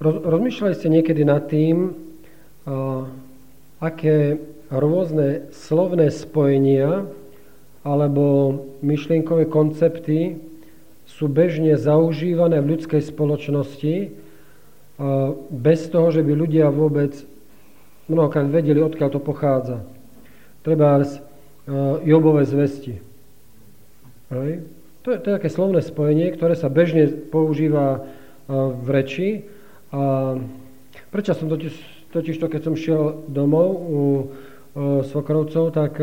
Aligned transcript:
rozmýšľali 0.00 0.74
ste 0.74 0.88
niekedy 0.88 1.22
nad 1.28 1.44
tým, 1.46 1.92
aké 3.80 4.40
rôzne 4.72 5.52
slovné 5.52 6.08
spojenia 6.08 7.04
alebo 7.84 8.56
myšlienkové 8.80 9.48
koncepty 9.48 10.40
sú 11.04 11.28
bežne 11.28 11.76
zaužívané 11.76 12.60
v 12.60 12.76
ľudskej 12.76 13.02
spoločnosti 13.02 13.96
bez 15.52 15.80
toho, 15.88 16.08
že 16.12 16.20
by 16.24 16.32
ľudia 16.36 16.68
vôbec 16.68 17.16
mnohokrát 18.08 18.48
vedeli, 18.52 18.80
odkiaľ 18.84 19.08
to 19.12 19.20
pochádza. 19.20 19.84
Treba 20.64 21.04
Jobové 22.04 22.44
zvesti. 22.48 23.00
To, 24.28 25.08
je, 25.08 25.18
to 25.20 25.28
je 25.28 25.36
také 25.40 25.48
slovné 25.48 25.80
spojenie, 25.80 26.32
ktoré 26.34 26.56
sa 26.56 26.68
bežne 26.68 27.08
používa 27.08 28.04
v 28.48 28.88
reči. 28.90 29.28
A 29.90 30.34
prečo 31.10 31.34
som 31.34 31.50
totiž, 31.50 31.74
totiž 32.14 32.36
to, 32.38 32.46
keď 32.46 32.60
som 32.62 32.74
šiel 32.78 33.26
domov 33.26 33.68
u 33.74 34.00
Svokrovcov, 35.10 35.74
tak 35.74 35.98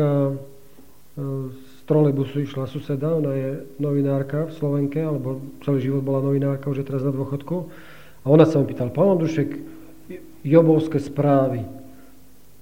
z 1.18 1.76
trolejbusu 1.88 2.44
išla 2.44 2.68
suseda, 2.68 3.16
ona 3.16 3.32
je 3.32 3.50
novinárka 3.80 4.46
v 4.46 4.52
Slovenke, 4.52 5.00
alebo 5.00 5.40
celý 5.64 5.88
život 5.88 6.04
bola 6.04 6.20
novinárka, 6.20 6.68
už 6.68 6.84
je 6.84 6.88
teraz 6.88 7.00
na 7.00 7.10
dôchodku. 7.10 7.72
A 8.22 8.26
ona 8.28 8.44
sa 8.44 8.60
mi 8.60 8.68
pýtala, 8.68 8.92
pán 8.92 9.16
Ondrušek, 9.16 9.56
Jobovské 10.44 11.00
správy, 11.00 11.64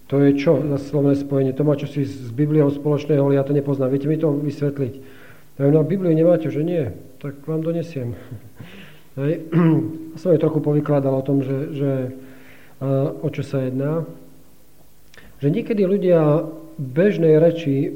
to 0.07 0.23
je 0.23 0.39
čo 0.39 0.63
za 0.63 0.79
slovné 0.79 1.19
spojenie? 1.19 1.51
To 1.59 1.67
má 1.67 1.75
čo 1.75 1.91
si 1.91 2.07
s 2.07 2.31
Bibliou 2.31 2.71
spoločného, 2.71 3.27
ale 3.27 3.43
ja 3.43 3.43
to 3.43 3.51
nepoznám. 3.51 3.91
Viete 3.91 4.07
mi 4.07 4.15
to 4.15 4.31
vysvetliť? 4.31 4.95
Ja 5.59 5.67
no 5.67 5.83
Bibliu 5.83 6.15
nemáte, 6.15 6.47
že 6.47 6.63
nie? 6.63 6.95
Tak 7.19 7.43
vám 7.43 7.67
donesiem. 7.67 8.15
Hej. 9.17 9.49
Som 10.21 10.33
jej 10.33 10.41
trochu 10.41 10.61
povykladal 10.61 11.13
o 11.17 11.27
tom, 11.27 11.41
že, 11.41 11.59
že 11.73 11.93
o 13.25 13.29
čo 13.33 13.41
sa 13.41 13.65
jedná. 13.65 14.05
Že 15.41 15.49
niekedy 15.53 15.83
ľudia 15.85 16.45
bežnej 16.77 17.41
reči 17.41 17.93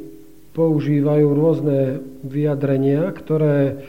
používajú 0.57 1.27
rôzne 1.37 2.01
vyjadrenia, 2.25 3.13
ktoré 3.13 3.85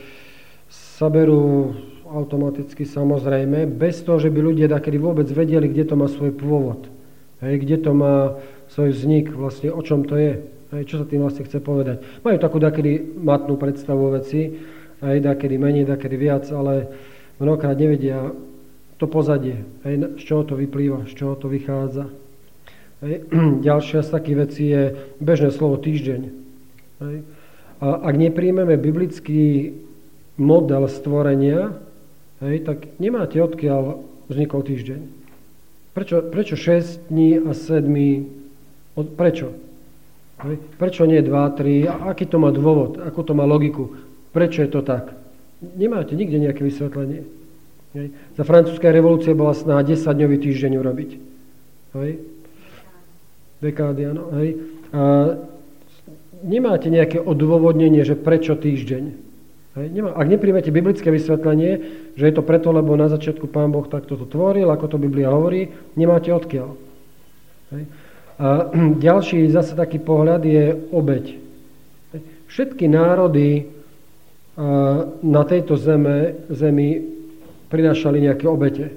sa 0.72 1.08
berú 1.08 1.76
automaticky 2.12 2.84
samozrejme, 2.84 3.72
bez 3.72 4.04
toho, 4.04 4.20
že 4.20 4.28
by 4.28 4.40
ľudia 4.44 4.68
takedy 4.68 5.00
vôbec 5.00 5.28
vedeli, 5.32 5.72
kde 5.72 5.88
to 5.88 5.96
má 5.96 6.12
svoj 6.12 6.36
pôvod. 6.36 6.92
Hej, 7.40 7.64
kde 7.64 7.78
to 7.80 7.92
má 7.96 8.36
svoj 8.68 8.92
vznik, 8.92 9.32
vlastne 9.32 9.72
o 9.72 9.82
čom 9.82 10.04
to 10.04 10.20
je. 10.20 10.44
Hej, 10.76 10.84
čo 10.88 10.96
sa 11.00 11.08
tým 11.08 11.24
vlastne 11.24 11.48
chce 11.48 11.64
povedať. 11.64 12.04
Majú 12.24 12.38
takú 12.40 12.60
dakedy 12.60 13.00
matnú 13.20 13.56
predstavu 13.56 14.12
veci, 14.16 14.60
aj 15.02 15.18
dakedy 15.24 15.56
menej, 15.58 15.88
dakedy 15.88 16.16
viac, 16.20 16.46
ale 16.52 16.88
mnohokrát 17.42 17.74
nevedia 17.74 18.32
to 19.02 19.10
pozadie, 19.10 19.66
hej, 19.82 20.14
z 20.22 20.24
čoho 20.30 20.46
to 20.46 20.54
vyplýva, 20.54 21.10
z 21.10 21.14
čoho 21.18 21.34
to 21.34 21.50
vychádza. 21.50 22.06
Hej. 23.02 23.26
Ďalšia 23.68 24.06
z 24.06 24.10
takých 24.14 24.38
vecí 24.38 24.64
je 24.70 24.84
bežné 25.18 25.50
slovo 25.50 25.82
týždeň. 25.82 26.22
Hej. 27.02 27.18
A 27.82 27.88
ak 28.06 28.14
nepríjmeme 28.14 28.78
biblický 28.78 29.74
model 30.38 30.86
stvorenia, 30.86 31.74
hej, 32.46 32.62
tak 32.62 32.86
nemáte 33.02 33.42
odkiaľ 33.42 34.06
vznikol 34.30 34.62
týždeň. 34.62 35.02
Prečo, 35.98 36.24
prečo 36.24 36.56
6 36.56 37.10
dní 37.10 37.42
a 37.42 37.52
7? 37.58 37.90
Prečo? 39.18 39.52
Prečo 40.78 41.04
nie 41.10 41.20
2, 41.26 41.58
3? 41.58 41.90
Aký 42.06 42.30
to 42.30 42.38
má 42.38 42.54
dôvod? 42.54 43.02
Ako 43.02 43.26
to 43.26 43.34
má 43.34 43.50
logiku? 43.50 43.98
Prečo 44.32 44.62
je 44.62 44.70
to 44.72 44.86
tak? 44.86 45.21
Nemáte 45.62 46.18
nikde 46.18 46.42
nejaké 46.42 46.66
vysvetlenie. 46.66 47.22
Hej. 47.94 48.08
Za 48.40 48.44
francúzskej 48.48 48.90
revolúcie 48.90 49.38
bola 49.38 49.54
snaha 49.54 49.86
10-dňový 49.86 50.38
týždeň 50.42 50.72
urobiť. 50.80 51.10
Hej. 52.02 52.12
Dekády, 53.62 54.02
áno. 54.10 54.24
Hej. 54.42 54.50
A 54.96 55.02
nemáte 56.42 56.90
nejaké 56.90 57.22
odôvodnenie, 57.22 58.02
že 58.02 58.18
prečo 58.18 58.58
týždeň. 58.58 59.04
Hej, 59.72 59.88
nemá, 59.88 60.12
ak 60.12 60.28
nepríjmete 60.28 60.68
biblické 60.68 61.08
vysvetlenie, 61.08 61.72
že 62.20 62.24
je 62.28 62.34
to 62.36 62.44
preto, 62.44 62.76
lebo 62.76 62.92
na 63.00 63.08
začiatku 63.08 63.48
Pán 63.48 63.72
Boh 63.72 63.88
takto 63.88 64.20
to 64.20 64.28
tvoril, 64.28 64.68
ako 64.68 64.96
to 64.96 64.98
Biblia 65.00 65.32
hovorí, 65.32 65.72
nemáte 65.96 66.28
odkiaľ. 66.34 66.76
Hej. 67.72 67.84
A 68.42 68.48
ďalší 69.08 69.48
zase 69.54 69.78
taký 69.78 70.02
pohľad 70.02 70.44
je 70.44 70.76
obeď. 70.92 71.40
Všetky 72.52 72.92
národy 72.92 73.64
na 75.24 75.44
tejto 75.48 75.80
zeme, 75.80 76.48
zemi 76.52 77.02
prinášali 77.72 78.20
nejaké 78.20 78.46
obete. 78.52 78.92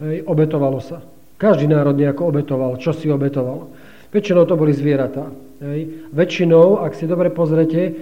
Hej. 0.00 0.24
Obetovalo 0.24 0.80
sa. 0.80 1.04
Každý 1.36 1.68
národ 1.68 1.94
nejako 1.94 2.32
obetoval. 2.32 2.80
Čo 2.80 2.96
si 2.96 3.12
obetoval? 3.12 3.68
Väčšinou 4.14 4.48
to 4.48 4.56
boli 4.56 4.72
zvieratá. 4.72 5.28
Hej. 5.60 6.08
Väčšinou, 6.14 6.80
ak 6.80 6.96
si 6.96 7.04
dobre 7.04 7.28
pozrete, 7.28 7.92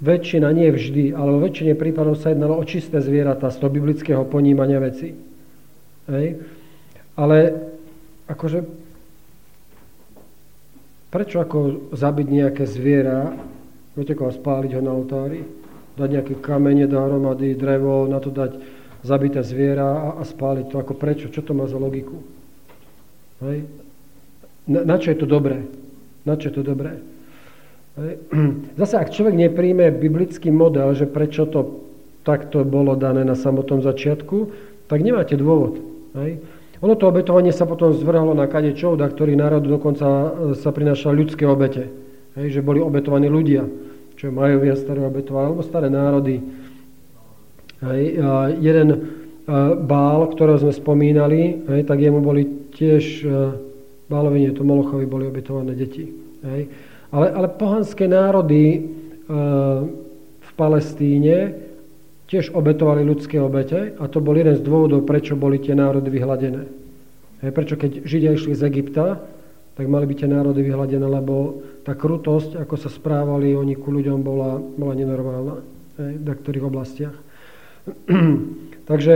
väčšina, 0.00 0.48
nie 0.52 0.68
vždy, 0.72 1.12
ale 1.12 1.28
vo 1.36 1.40
väčšine 1.44 1.76
prípadov 1.76 2.16
sa 2.20 2.32
jednalo 2.32 2.56
o 2.56 2.64
čisté 2.64 3.00
zvieratá 3.00 3.52
z 3.52 3.60
toho 3.60 3.70
biblického 3.72 4.24
ponímania 4.24 4.80
veci. 4.80 5.12
Hej. 6.08 6.26
Ale 7.16 7.36
akože 8.28 8.58
prečo 11.12 11.40
ako 11.40 11.90
zabiť 11.96 12.28
nejaké 12.28 12.64
zviera, 12.68 13.32
viete 13.96 14.12
koho 14.12 14.28
spáliť 14.28 14.76
ho 14.76 14.82
na 14.84 14.92
oltári, 14.92 15.40
dať 15.96 16.08
nejaké 16.12 16.34
kamene 16.44 16.84
dohromady, 16.84 17.56
drevo, 17.56 18.04
na 18.04 18.20
to 18.20 18.28
dať 18.28 18.60
zabité 19.00 19.40
zviera 19.40 19.84
a, 19.84 20.08
a 20.20 20.22
spáliť 20.22 20.66
to. 20.72 20.76
Ako 20.80 20.94
prečo? 20.96 21.32
Čo 21.32 21.42
to 21.42 21.52
má 21.56 21.64
za 21.66 21.80
logiku? 21.80 22.20
Hej. 23.40 23.64
Na, 24.66 24.84
na 24.84 24.96
čo 25.00 25.12
je 25.12 25.18
to 25.18 25.26
dobré? 25.28 25.64
Na 26.26 26.34
čo 26.36 26.52
je 26.52 26.54
to 26.60 26.64
dobré? 26.66 27.00
Zase, 28.80 29.00
ak 29.00 29.08
človek 29.08 29.32
nepríjme 29.32 29.88
biblický 29.88 30.52
model, 30.52 30.92
že 30.92 31.08
prečo 31.08 31.48
to 31.48 31.86
takto 32.26 32.66
bolo 32.66 32.98
dané 32.98 33.24
na 33.24 33.38
samotnom 33.38 33.80
začiatku, 33.80 34.52
tak 34.90 35.00
nemáte 35.00 35.38
dôvod. 35.38 35.80
Hej? 36.18 36.42
Ono 36.84 36.92
to 36.98 37.08
obetovanie 37.08 37.56
sa 37.56 37.64
potom 37.64 37.96
zvrhlo 37.96 38.36
na 38.36 38.44
kade 38.50 38.76
čouda, 38.76 39.08
ktorý 39.08 39.32
národ 39.38 39.64
dokonca 39.64 40.04
e, 40.04 40.28
sa 40.60 40.74
prinášal 40.74 41.16
ľudské 41.16 41.48
obete. 41.48 41.88
Hej? 42.36 42.60
Že 42.60 42.66
boli 42.66 42.80
obetovaní 42.84 43.30
ľudia, 43.30 43.64
čo 44.16 44.32
majú 44.32 44.64
viac 44.64 44.80
staré 44.80 45.04
obetovali, 45.04 45.44
alebo 45.52 45.62
staré 45.62 45.88
národy. 45.92 46.40
Hej? 47.84 48.02
A 48.24 48.48
jeden 48.56 48.88
e, 48.92 48.98
bál, 49.84 50.32
ktorého 50.32 50.56
sme 50.56 50.72
spomínali, 50.72 51.60
hej, 51.68 51.80
tak 51.84 52.00
jemu 52.00 52.24
boli 52.24 52.72
tiež, 52.72 53.04
e, 53.22 53.28
bálovi 54.08 54.48
nie, 54.48 54.56
to 54.56 54.64
Molochovi 54.64 55.04
boli 55.04 55.28
obetované 55.28 55.76
deti. 55.76 56.08
Hej? 56.40 56.72
Ale, 57.12 57.26
ale 57.28 57.48
pohanské 57.52 58.08
národy 58.08 58.64
e, 58.72 58.78
v 60.40 60.50
Palestíne 60.56 61.52
tiež 62.26 62.56
obetovali 62.56 63.04
ľudské 63.04 63.38
obete 63.38 63.94
a 64.00 64.04
to 64.08 64.18
bol 64.24 64.34
jeden 64.34 64.56
z 64.56 64.64
dôvodov, 64.64 65.04
prečo 65.04 65.36
boli 65.36 65.60
tie 65.60 65.76
národy 65.76 66.08
vyhladené. 66.08 66.64
Hej, 67.44 67.52
prečo 67.52 67.76
keď 67.76 68.08
Židia 68.08 68.32
išli 68.32 68.56
z 68.56 68.64
Egypta, 68.64 69.20
tak 69.76 69.86
mali 69.92 70.08
byť 70.08 70.16
tie 70.24 70.32
národy 70.32 70.64
vyhladené, 70.64 71.04
lebo 71.04 71.60
tá 71.84 71.92
krutosť, 71.92 72.56
ako 72.56 72.74
sa 72.80 72.88
správali 72.88 73.52
oni 73.52 73.76
ku 73.76 73.92
ľuďom, 73.92 74.24
bola, 74.24 74.56
bola 74.56 74.96
nenormálna 74.96 75.54
hej, 76.00 76.12
v 76.16 76.24
niektorých 76.24 76.64
oblastiach. 76.64 77.16
Takže 78.90 79.14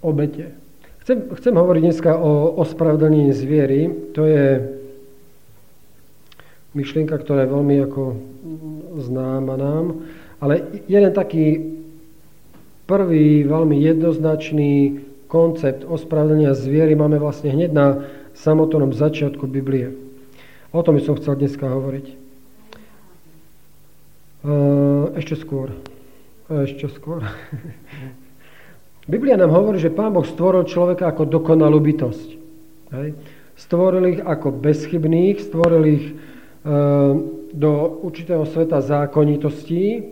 obete. 0.00 0.56
Chcem, 1.04 1.28
chcem 1.38 1.54
hovoriť 1.54 1.82
dneska 1.86 2.16
o 2.16 2.56
ospravedlnení 2.66 3.30
zviery. 3.36 4.10
To 4.16 4.26
je 4.26 4.64
myšlienka, 6.72 7.14
ktorá 7.20 7.44
je 7.44 7.52
veľmi 7.52 7.76
ako 7.84 8.02
známa 9.06 9.54
nám, 9.60 9.84
ale 10.40 10.82
jeden 10.88 11.12
taký 11.12 11.76
prvý 12.86 13.44
veľmi 13.44 13.76
jednoznačný 13.76 15.05
koncept 15.26 15.82
ospravedlenia 15.86 16.54
zviery 16.56 16.94
máme 16.94 17.20
vlastne 17.20 17.50
hneď 17.52 17.70
na 17.70 17.86
samotnom 18.34 18.94
začiatku 18.94 19.46
Biblie. 19.46 19.94
O 20.70 20.82
tom 20.82 20.98
by 20.98 21.02
som 21.02 21.18
chcel 21.18 21.38
dneska 21.38 21.66
hovoriť. 21.66 22.06
Ešte 25.16 25.34
skôr. 25.38 25.74
Ešte 26.46 26.86
skôr. 26.92 27.26
Biblia 29.10 29.38
nám 29.38 29.54
hovorí, 29.54 29.78
že 29.78 29.94
Pán 29.94 30.14
Boh 30.14 30.26
stvoril 30.26 30.66
človeka 30.66 31.10
ako 31.10 31.26
dokonalú 31.26 31.78
bytosť. 31.78 32.28
Hej. 32.94 33.08
Stvoril 33.56 34.18
ich 34.18 34.20
ako 34.20 34.52
bezchybných, 34.52 35.40
stvoril 35.40 35.82
ich 35.86 36.06
Ehm, 36.66 37.46
do 37.54 38.02
určitého 38.02 38.42
sveta 38.42 38.82
zákonitostí 38.82 40.02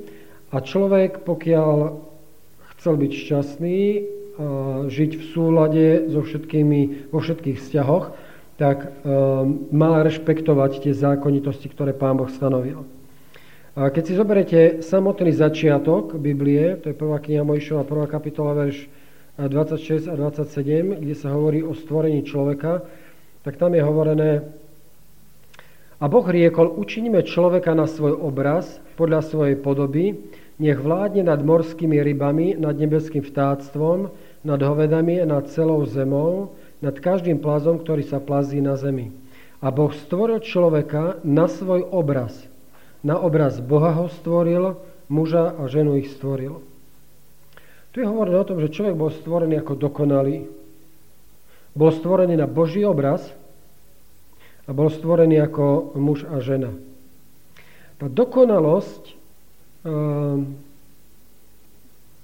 a 0.55 0.63
človek, 0.63 1.27
pokiaľ 1.27 1.99
chcel 2.79 2.95
byť 2.95 3.11
šťastný, 3.11 3.81
žiť 4.91 5.11
v 5.15 5.25
súlade 5.31 5.87
so 6.11 6.27
všetkými, 6.27 7.11
vo 7.15 7.19
všetkých 7.23 7.59
vzťahoch, 7.59 8.05
tak 8.55 8.87
ehm, 8.87 9.71
má 9.75 10.03
rešpektovať 10.07 10.87
tie 10.87 10.95
zákonitosti, 10.95 11.67
ktoré 11.71 11.91
Pán 11.91 12.19
Boh 12.19 12.31
stanovil. 12.31 12.87
A 13.75 13.91
keď 13.91 14.03
si 14.07 14.15
zoberiete 14.15 14.61
samotný 14.87 15.35
začiatok 15.35 16.15
Biblie, 16.15 16.79
to 16.79 16.95
je 16.95 16.99
prvá 16.99 17.19
kniha 17.19 17.43
Mojšova, 17.43 17.83
prvá 17.83 18.07
kapitola, 18.07 18.55
verš 18.55 18.87
26 19.35 20.07
a 20.07 20.15
27, 20.15 21.03
kde 21.03 21.15
sa 21.19 21.35
hovorí 21.35 21.67
o 21.67 21.75
stvorení 21.75 22.23
človeka, 22.23 22.87
tak 23.43 23.59
tam 23.59 23.75
je 23.75 23.83
hovorené, 23.83 24.47
a 26.03 26.11
Boh 26.11 26.27
riekol, 26.27 26.75
učiníme 26.75 27.23
človeka 27.23 27.73
na 27.73 27.87
svoj 27.87 28.19
obraz, 28.19 28.83
podľa 28.99 29.25
svojej 29.25 29.57
podoby, 29.59 30.21
nech 30.59 30.79
vládne 30.79 31.27
nad 31.27 31.41
morskými 31.43 31.99
rybami, 31.99 32.59
nad 32.59 32.77
nebeským 32.77 33.23
vtáctvom, 33.23 34.11
nad 34.45 34.61
hovedami 34.61 35.25
a 35.25 35.27
nad 35.27 35.49
celou 35.49 35.83
zemou, 35.89 36.53
nad 36.85 36.93
každým 37.01 37.41
plazom, 37.41 37.81
ktorý 37.81 38.05
sa 38.05 38.21
plazí 38.21 38.61
na 38.61 38.77
zemi. 38.77 39.09
A 39.65 39.73
Boh 39.73 39.89
stvoril 39.89 40.45
človeka 40.45 41.17
na 41.25 41.49
svoj 41.49 41.89
obraz. 41.89 42.37
Na 43.01 43.17
obraz 43.17 43.57
Boha 43.65 43.97
ho 43.97 44.13
stvoril, 44.13 44.77
muža 45.09 45.57
a 45.57 45.65
ženu 45.73 45.97
ich 45.97 46.13
stvoril. 46.13 46.61
Tu 47.97 48.05
je 48.05 48.11
hovorené 48.11 48.37
o 48.37 48.49
tom, 48.49 48.61
že 48.61 48.73
človek 48.75 48.97
bol 48.99 49.09
stvorený 49.09 49.65
ako 49.65 49.81
dokonalý. 49.81 50.45
Bol 51.73 51.91
stvorený 51.95 52.37
na 52.37 52.45
Boží 52.45 52.85
obraz 52.85 53.25
a 54.69 54.71
bol 54.77 54.93
stvorený 54.93 55.41
ako 55.41 55.97
muž 55.97 56.29
a 56.29 56.45
žena. 56.45 56.75
Tá 57.97 58.11
dokonalosť, 58.11 59.03
um, 59.87 60.59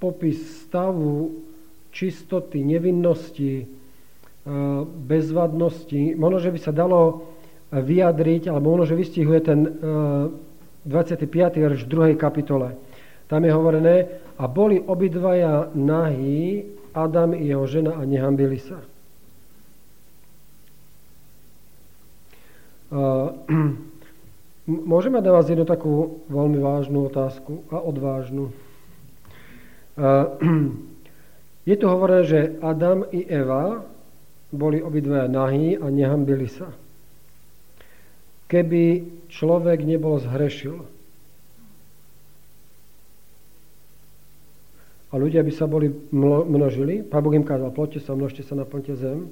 popis 0.02 0.40
stavu 0.66 1.49
čistoty, 1.90 2.62
nevinnosti, 2.64 3.66
uh, 3.66 4.82
bezvadnosti, 4.86 6.14
možno, 6.16 6.38
že 6.38 6.50
by 6.54 6.58
sa 6.58 6.72
dalo 6.74 7.30
vyjadriť, 7.70 8.50
alebo 8.50 8.74
možno, 8.74 8.90
že 8.90 8.98
vystihuje 8.98 9.40
ten 9.42 9.60
uh, 9.62 10.30
25. 10.86 11.28
verš 11.60 11.86
v 11.86 12.16
2. 12.16 12.18
kapitole. 12.18 12.74
Tam 13.30 13.44
je 13.44 13.52
hovorené, 13.52 13.94
a 14.40 14.48
boli 14.48 14.80
obidvaja 14.80 15.68
nahí, 15.76 16.64
Adam 16.96 17.36
i 17.36 17.46
jeho 17.46 17.66
žena 17.68 17.94
a 17.94 18.02
nehambili 18.08 18.58
sa. 18.58 18.80
Môžeme 24.66 25.22
na 25.22 25.30
vás 25.30 25.46
jednu 25.46 25.62
takú 25.68 26.24
veľmi 26.26 26.58
vážnu 26.58 27.06
otázku 27.06 27.62
a 27.70 27.78
odvážnu. 27.78 28.50
Je 31.68 31.76
tu 31.76 31.86
hovorené, 31.86 32.24
že 32.24 32.40
Adam 32.64 33.04
i 33.12 33.24
Eva 33.28 33.84
boli 34.50 34.82
obidvaja 34.82 35.28
nahí 35.28 35.76
a 35.76 35.86
nehambili 35.92 36.48
sa. 36.48 36.72
Keby 38.50 39.06
človek 39.30 39.86
nebol 39.86 40.18
zhrešil, 40.18 40.82
a 45.10 45.14
ľudia 45.18 45.42
by 45.42 45.52
sa 45.54 45.66
boli 45.66 45.90
množili, 46.14 47.02
Pán 47.02 47.26
Boh 47.26 47.34
im 47.34 47.42
kázal, 47.42 47.74
ploďte 47.74 48.06
sa, 48.06 48.14
množte 48.14 48.46
sa, 48.46 48.54
naplňte 48.54 48.94
zem. 48.94 49.26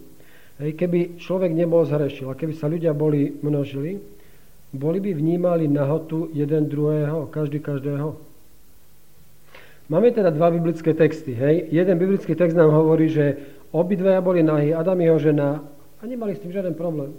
Hej, 0.58 0.74
keby 0.74 1.22
človek 1.22 1.54
nebol 1.54 1.86
zhrešil 1.86 2.34
a 2.34 2.34
keby 2.34 2.54
sa 2.58 2.66
ľudia 2.66 2.90
boli 2.90 3.30
množili, 3.46 4.02
boli 4.74 4.98
by 4.98 5.14
vnímali 5.14 5.70
nahotu 5.70 6.34
jeden 6.34 6.66
druhého, 6.66 7.30
každý 7.30 7.62
každého. 7.62 8.27
Máme 9.88 10.12
teda 10.12 10.28
dva 10.28 10.52
biblické 10.52 10.92
texty. 10.92 11.32
Hej. 11.32 11.72
Jeden 11.72 11.96
biblický 11.96 12.36
text 12.36 12.52
nám 12.52 12.68
hovorí, 12.76 13.08
že 13.08 13.40
obidvaja 13.72 14.20
boli 14.20 14.44
nahí, 14.44 14.76
Adam 14.76 15.00
jeho 15.00 15.16
žena, 15.16 15.64
a 15.98 16.02
nemali 16.06 16.36
s 16.36 16.44
tým 16.44 16.52
žiaden 16.52 16.76
problém. 16.76 17.16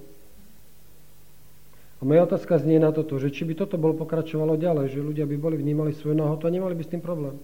A 2.00 2.08
moja 2.08 2.24
otázka 2.24 2.64
znie 2.64 2.80
na 2.80 2.96
toto, 2.96 3.20
že 3.20 3.28
či 3.28 3.44
by 3.44 3.60
toto 3.60 3.76
bolo 3.76 3.92
pokračovalo 3.92 4.56
ďalej, 4.56 4.96
že 4.96 5.04
ľudia 5.04 5.28
by 5.28 5.36
boli 5.36 5.60
vnímali 5.60 5.92
svoju 5.92 6.16
nahotu 6.16 6.48
a 6.48 6.54
nemali 6.54 6.72
by 6.72 6.84
s 6.88 6.92
tým 6.96 7.04
problém. 7.04 7.36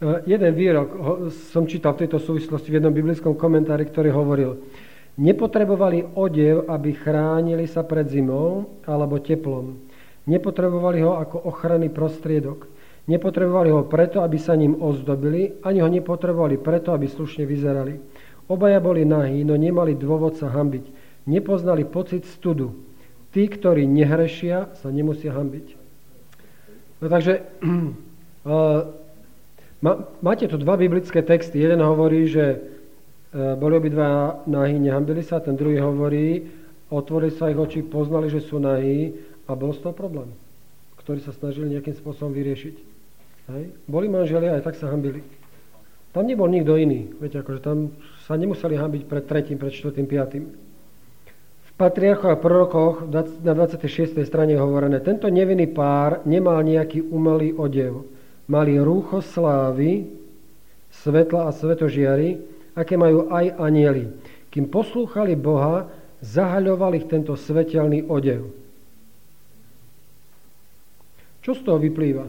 E, 0.00 0.24
jeden 0.24 0.52
výrok 0.56 0.88
som 1.52 1.68
čítal 1.68 1.92
v 1.92 2.08
tejto 2.08 2.16
súvislosti 2.16 2.72
v 2.72 2.80
jednom 2.80 2.96
biblickom 2.96 3.36
komentári, 3.36 3.84
ktorý 3.84 4.08
hovoril, 4.16 4.56
nepotrebovali 5.20 6.16
odev, 6.16 6.64
aby 6.64 6.96
chránili 6.96 7.68
sa 7.68 7.84
pred 7.84 8.08
zimou 8.08 8.80
alebo 8.88 9.20
teplom. 9.20 9.76
Nepotrebovali 10.24 11.04
ho 11.04 11.20
ako 11.20 11.44
ochranný 11.44 11.92
prostriedok. 11.92 12.79
Nepotrebovali 13.08 13.70
ho 13.72 13.86
preto, 13.88 14.20
aby 14.20 14.36
sa 14.36 14.58
ním 14.58 14.76
ozdobili, 14.76 15.60
ani 15.64 15.80
ho 15.80 15.88
nepotrebovali 15.88 16.60
preto, 16.60 16.92
aby 16.92 17.08
slušne 17.08 17.48
vyzerali. 17.48 17.96
Obaja 18.50 18.82
boli 18.82 19.06
nahí, 19.06 19.46
no 19.46 19.56
nemali 19.56 19.96
dôvod 19.96 20.36
sa 20.36 20.50
hambiť. 20.50 20.84
Nepoznali 21.30 21.86
pocit 21.86 22.26
studu. 22.26 22.74
Tí, 23.30 23.46
ktorí 23.46 23.86
nehrešia, 23.86 24.74
sa 24.82 24.90
nemusia 24.90 25.30
hambiť. 25.30 25.66
No 27.00 27.06
takže 27.06 27.32
e, 28.44 28.58
Máte 30.20 30.44
tu 30.44 30.60
dva 30.60 30.76
biblické 30.76 31.24
texty. 31.24 31.56
Jeden 31.56 31.80
hovorí, 31.80 32.28
že 32.28 32.44
e, 32.52 32.58
boli 33.56 33.80
obidva 33.80 34.44
nahí, 34.44 34.76
nehambili 34.76 35.24
sa, 35.24 35.40
ten 35.40 35.56
druhý 35.56 35.80
hovorí, 35.80 36.52
otvorili 36.92 37.32
sa 37.32 37.48
ich 37.48 37.56
oči, 37.56 37.80
poznali, 37.88 38.28
že 38.28 38.44
sú 38.44 38.60
nahí 38.60 39.16
a 39.48 39.56
bol 39.56 39.72
z 39.72 39.80
toho 39.80 39.96
problém, 39.96 40.28
ktorý 41.10 41.26
sa 41.26 41.34
snažili 41.34 41.74
nejakým 41.74 41.98
spôsobom 41.98 42.30
vyriešiť. 42.30 42.76
Hej. 43.50 43.64
Boli 43.90 44.06
manželia, 44.06 44.54
aj 44.54 44.62
tak 44.62 44.78
sa 44.78 44.94
hambili. 44.94 45.26
Tam 46.14 46.22
nebol 46.22 46.46
nikto 46.46 46.78
iný. 46.78 47.10
Viete, 47.18 47.42
akože 47.42 47.58
tam 47.58 47.98
sa 48.30 48.38
nemuseli 48.38 48.78
hambiť 48.78 49.02
pred 49.10 49.26
tretím, 49.26 49.58
pred 49.58 49.74
čtvrtým, 49.74 50.06
piatým. 50.06 50.44
V 51.66 51.70
patriarchoch 51.74 52.30
a 52.30 52.38
prorokoch 52.38 53.10
na 53.10 53.26
26. 53.26 54.22
strane 54.22 54.54
je 54.54 54.62
hovorené, 54.62 55.02
tento 55.02 55.26
nevinný 55.26 55.66
pár 55.66 56.22
nemal 56.30 56.62
nejaký 56.62 57.02
umelý 57.10 57.58
odev 57.58 58.06
mali 58.50 58.74
rúcho 58.82 59.22
slávy, 59.22 60.10
svetla 60.90 61.46
a 61.46 61.54
svetožiary, 61.54 62.38
aké 62.74 62.98
majú 62.98 63.30
aj 63.30 63.54
anieli. 63.62 64.10
Kým 64.50 64.66
poslúchali 64.66 65.38
Boha, 65.38 65.86
zahaľoval 66.18 66.98
ich 66.98 67.06
tento 67.06 67.38
svetelný 67.38 68.10
odev. 68.10 68.50
Čo 71.40 71.56
z 71.56 71.60
toho 71.64 71.78
vyplýva? 71.80 72.26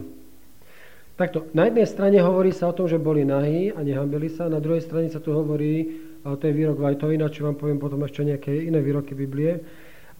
Takto, 1.12 1.46
na 1.52 1.68
jednej 1.68 1.84
strane 1.84 2.18
hovorí 2.24 2.50
sa 2.56 2.72
o 2.72 2.76
tom, 2.76 2.88
že 2.88 2.96
boli 2.96 3.22
nahí 3.22 3.68
a 3.68 3.84
nehambili 3.84 4.32
sa, 4.32 4.48
na 4.48 4.58
druhej 4.58 4.80
strane 4.80 5.12
sa 5.12 5.20
tu 5.20 5.30
hovorí, 5.36 6.00
a 6.24 6.34
to 6.40 6.48
je 6.48 6.56
výrok 6.56 6.80
Vajtovina, 6.80 7.28
čo 7.28 7.44
vám 7.44 7.60
poviem 7.60 7.76
potom 7.76 8.00
ešte 8.08 8.24
nejaké 8.24 8.48
iné 8.48 8.80
výroky 8.80 9.12
Biblie, 9.12 9.60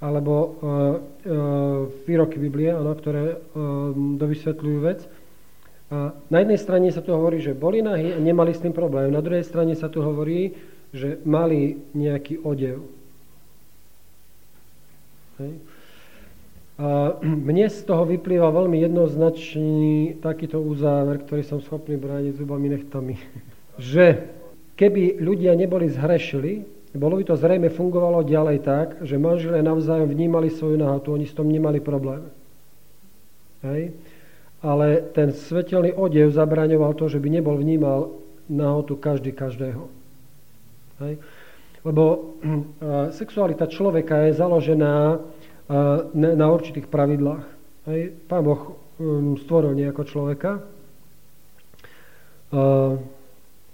alebo 0.05 0.35
uh, 0.35 0.51
uh, 0.53 1.89
výroky 2.05 2.37
Biblie, 2.37 2.75
ano, 2.75 2.93
ktoré 2.93 3.35
uh, 3.35 3.95
dovysvetľujú 3.97 4.79
vec, 4.85 5.01
a 5.93 6.17
na 6.33 6.41
jednej 6.41 6.57
strane 6.57 6.89
sa 6.89 7.05
tu 7.05 7.13
hovorí, 7.13 7.45
že 7.45 7.53
boli 7.53 7.85
nahy 7.85 8.17
a 8.17 8.19
nemali 8.19 8.57
s 8.57 8.65
tým 8.65 8.73
problém. 8.73 9.13
Na 9.13 9.21
druhej 9.21 9.45
strane 9.45 9.77
sa 9.77 9.93
tu 9.93 10.01
hovorí, 10.01 10.57
že 10.89 11.21
mali 11.29 11.85
nejaký 11.93 12.41
odev. 12.41 12.81
Hej. 15.37 15.53
A 16.81 17.19
mne 17.49 17.67
z 17.69 17.81
toho 17.85 18.07
vyplýva 18.07 18.49
veľmi 18.53 18.81
jednoznačný 18.81 20.21
takýto 20.21 20.61
uzáver, 20.61 21.25
ktorý 21.25 21.43
som 21.45 21.59
schopný 21.61 21.97
brániť 21.99 22.39
zubami 22.39 22.73
nechtami. 22.73 23.15
že 23.81 24.29
keby 24.77 25.21
ľudia 25.21 25.53
neboli 25.57 25.89
zhrešili, 25.89 26.65
bolo 26.93 27.17
by 27.17 27.25
to 27.25 27.41
zrejme 27.41 27.73
fungovalo 27.73 28.21
ďalej 28.21 28.59
tak, 28.61 28.89
že 29.01 29.17
manželé 29.17 29.65
navzájom 29.65 30.13
vnímali 30.13 30.53
svoju 30.53 30.77
nahotu, 30.77 31.17
oni 31.17 31.25
s 31.25 31.33
tom 31.33 31.49
nemali 31.49 31.81
problém. 31.81 32.29
Hej? 33.65 33.97
ale 34.63 35.03
ten 35.11 35.35
svetelný 35.35 35.93
odev 35.93 36.31
zabraňoval 36.31 36.95
to, 36.95 37.11
že 37.11 37.19
by 37.19 37.29
nebol 37.29 37.59
vnímal 37.59 38.15
nahotu 38.47 38.95
každý 38.95 39.35
každého. 39.35 39.91
Hej? 41.03 41.19
Lebo 41.83 42.39
sexualita 43.19 43.67
človeka 43.67 44.31
je 44.31 44.39
založená 44.39 45.19
na 46.15 46.47
určitých 46.51 46.91
pravidlách. 46.91 47.45
Hej? 47.87 48.01
Pán 48.27 48.43
Boh 48.45 48.75
um, 48.99 49.37
stvoril 49.39 49.75
nejako 49.75 50.03
človeka. 50.05 50.63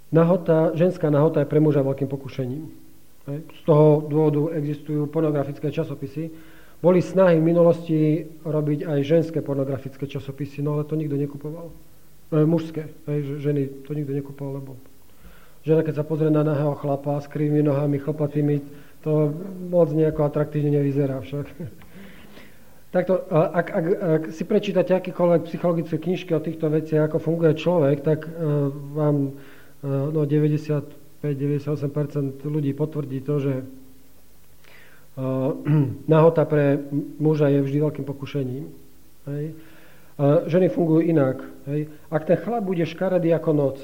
Nahota, 0.09 0.73
ženská 0.73 1.11
nahota 1.11 1.45
je 1.45 1.51
pre 1.51 1.61
muža 1.61 1.85
veľkým 1.85 2.09
pokušením. 2.09 2.65
Z 3.29 3.61
toho 3.69 4.09
dôvodu 4.09 4.57
existujú 4.57 5.05
pornografické 5.13 5.69
časopisy, 5.69 6.33
boli 6.81 7.03
snahy 7.03 7.37
v 7.37 7.49
minulosti 7.53 7.99
robiť 8.47 8.89
aj 8.89 8.99
ženské 9.05 9.39
pornografické 9.43 10.07
časopisy, 10.07 10.63
no 10.63 10.79
ale 10.79 10.89
to 10.89 10.97
nikto 10.97 11.19
nekupoval. 11.19 11.75
E, 12.33 12.47
mužské, 12.47 12.89
hej, 13.11 13.43
ženy 13.43 13.85
to 13.85 13.93
nikto 13.93 14.15
nekupoval, 14.15 14.63
lebo 14.63 14.73
žena, 15.67 15.83
keď 15.83 16.01
sa 16.01 16.05
pozrie 16.07 16.31
na 16.31 16.47
nahého 16.47 16.73
chlapa 16.79 17.21
s 17.21 17.27
krivými 17.29 17.67
nohami, 17.67 17.99
chlopatými, 17.99 18.63
to 19.03 19.35
moc 19.71 19.93
nejako 19.95 20.25
atraktívne 20.25 20.71
nevyzerá 20.75 21.21
však. 21.21 21.47
Takto, 22.95 23.21
ak, 23.31 23.67
ak, 23.69 23.85
ak 24.01 24.33
si 24.33 24.49
prečítate 24.49 24.97
akýkoľvek 24.97 25.45
psychologické 25.45 26.01
knižky 26.01 26.33
o 26.33 26.41
týchto 26.41 26.73
veciach, 26.73 27.13
ako 27.13 27.21
funguje 27.21 27.53
človek, 27.53 28.01
tak 28.01 28.25
uh, 28.25 28.73
vám 28.73 29.37
uh, 29.85 30.09
no 30.09 30.25
95-98% 30.25 32.49
ľudí 32.49 32.73
potvrdí 32.73 33.21
to, 33.21 33.45
že 33.45 33.55
nahota 36.15 36.47
pre 36.47 36.79
muža 37.19 37.51
je 37.51 37.59
vždy 37.59 37.79
veľkým 37.83 38.07
pokušením. 38.07 38.71
Hej. 39.27 39.51
Ženy 40.47 40.71
fungujú 40.71 41.03
inak. 41.03 41.43
Hej. 41.67 41.91
Ak 42.11 42.27
ten 42.27 42.39
chlap 42.39 42.63
bude 42.63 42.87
škaredý 42.87 43.35
ako 43.35 43.51
noc 43.51 43.83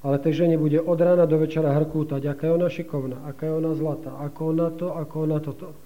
ale 0.00 0.16
tej 0.16 0.44
žene 0.44 0.56
bude 0.56 0.80
od 0.80 0.96
rána 0.96 1.28
do 1.28 1.36
večera 1.36 1.76
hrkútať, 1.76 2.24
aká 2.24 2.48
je 2.48 2.56
ona 2.56 2.68
šikovná, 2.72 3.18
aká 3.28 3.52
je 3.52 3.54
ona 3.60 3.72
zlatá, 3.76 4.16
ako 4.16 4.40
ona 4.56 4.68
to, 4.72 4.88
ako 4.96 5.14
ona 5.28 5.38
toto. 5.44 5.76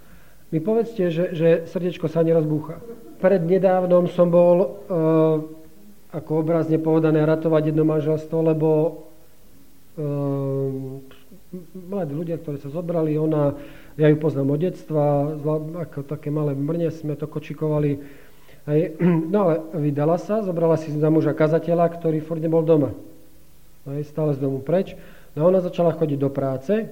Mi 0.54 0.62
povedzte, 0.62 1.10
že, 1.10 1.34
že 1.34 1.48
srdiečko 1.66 2.06
sa 2.06 2.22
nerozbúcha. 2.22 2.78
Pred 3.18 3.42
nedávnom 3.42 4.06
som 4.06 4.30
bol, 4.30 4.56
e, 4.62 4.66
ako 6.14 6.30
obrazne 6.46 6.78
povedané, 6.78 7.26
ratovať 7.26 7.74
jedno 7.74 7.82
manželstvo, 7.82 8.38
lebo 8.38 8.68
e, 8.70 8.90
mladí 11.74 12.14
ľudia, 12.14 12.38
ktorí 12.38 12.62
sa 12.62 12.70
zobrali, 12.70 13.18
ona, 13.18 13.58
ja 13.98 14.06
ju 14.06 14.16
poznám 14.22 14.54
od 14.54 14.60
detstva, 14.62 15.34
ako 15.90 16.06
také 16.06 16.30
malé 16.30 16.54
mrne 16.54 16.94
sme 16.94 17.18
to 17.18 17.26
kočikovali. 17.26 17.98
Hej. 18.70 18.94
No 19.34 19.50
ale 19.50 19.54
vydala 19.90 20.22
sa, 20.22 20.38
zobrala 20.46 20.78
si 20.78 20.94
za 20.94 21.10
muža 21.10 21.34
kazateľa, 21.34 21.98
ktorý 21.98 22.22
furt 22.22 22.38
nebol 22.38 22.62
doma. 22.62 22.94
Hej, 23.84 24.08
stále 24.08 24.32
z 24.34 24.40
domu 24.40 24.64
preč. 24.64 24.96
No 25.36 25.44
a 25.44 25.48
ona 25.50 25.60
začala 25.60 25.92
chodiť 25.92 26.18
do 26.18 26.30
práce, 26.30 26.88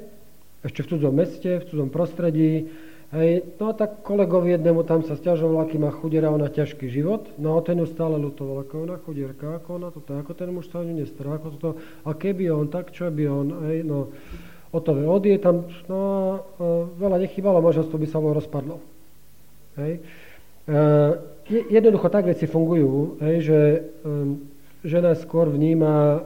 ešte 0.63 0.83
v 0.83 0.89
cudzom 0.95 1.15
meste, 1.15 1.63
v 1.63 1.67
cudzom 1.67 1.91
prostredí, 1.91 2.71
Hej, 3.13 3.61
no 3.61 3.69
a 3.69 3.77
tak 3.77 4.01
kolegovi 4.01 4.57
jednému 4.57 4.89
tam 4.89 5.05
sa 5.05 5.21
stiažoval, 5.21 5.69
aký 5.69 5.77
má 5.77 5.93
chudera, 5.93 6.33
ona 6.33 6.49
ťažký 6.49 6.89
život. 6.89 7.29
No 7.37 7.61
a 7.61 7.61
ten 7.61 7.77
ju 7.77 7.85
stále 7.85 8.17
lutoval, 8.17 8.65
ako 8.65 8.89
ona 8.89 8.97
chudierka, 9.05 9.61
ako 9.61 9.69
ona 9.77 9.93
toto, 9.93 10.17
ako 10.17 10.33
ten 10.33 10.49
muž 10.49 10.73
sa 10.73 10.81
o 10.81 10.89
ňu 10.89 10.97
nestará, 10.97 11.37
ako 11.37 11.49
toto. 11.61 11.71
A 12.09 12.17
keby 12.17 12.49
on, 12.49 12.73
tak 12.73 12.89
čo 12.97 13.13
by 13.13 13.25
on, 13.29 13.69
hej, 13.69 13.85
no 13.85 14.09
o 14.73 14.79
to 14.81 14.97
odie 14.97 15.37
tam, 15.37 15.69
no 15.93 16.01
a 16.01 16.09
veľa 16.97 17.21
nechybalo, 17.29 17.61
manželstvo 17.61 18.01
by 18.01 18.09
sa 18.09 18.17
bolo 18.17 18.41
rozpadlo. 18.41 18.81
Hej. 19.77 20.01
E, 20.01 20.81
jednoducho 21.69 22.09
tak 22.09 22.25
veci 22.25 22.49
fungujú, 22.49 23.21
hej, 23.21 23.37
že 23.45 23.59
e, 23.61 23.81
žena 24.89 25.13
skôr 25.21 25.53
vníma 25.53 26.25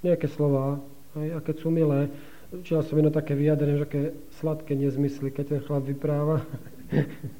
nejaké 0.00 0.28
slova, 0.28 0.80
hej, 1.18 1.36
a 1.36 1.38
keď 1.40 1.56
sú 1.60 1.68
milé, 1.68 2.08
Čítal 2.50 2.82
som 2.82 2.98
jedno 2.98 3.14
také 3.14 3.38
vyjadrenie, 3.38 3.78
že 3.78 3.86
aké 3.86 4.02
sladké 4.42 4.74
nezmysly, 4.74 5.30
keď 5.30 5.44
ten 5.54 5.60
chlap 5.62 5.86
vypráva. 5.86 6.42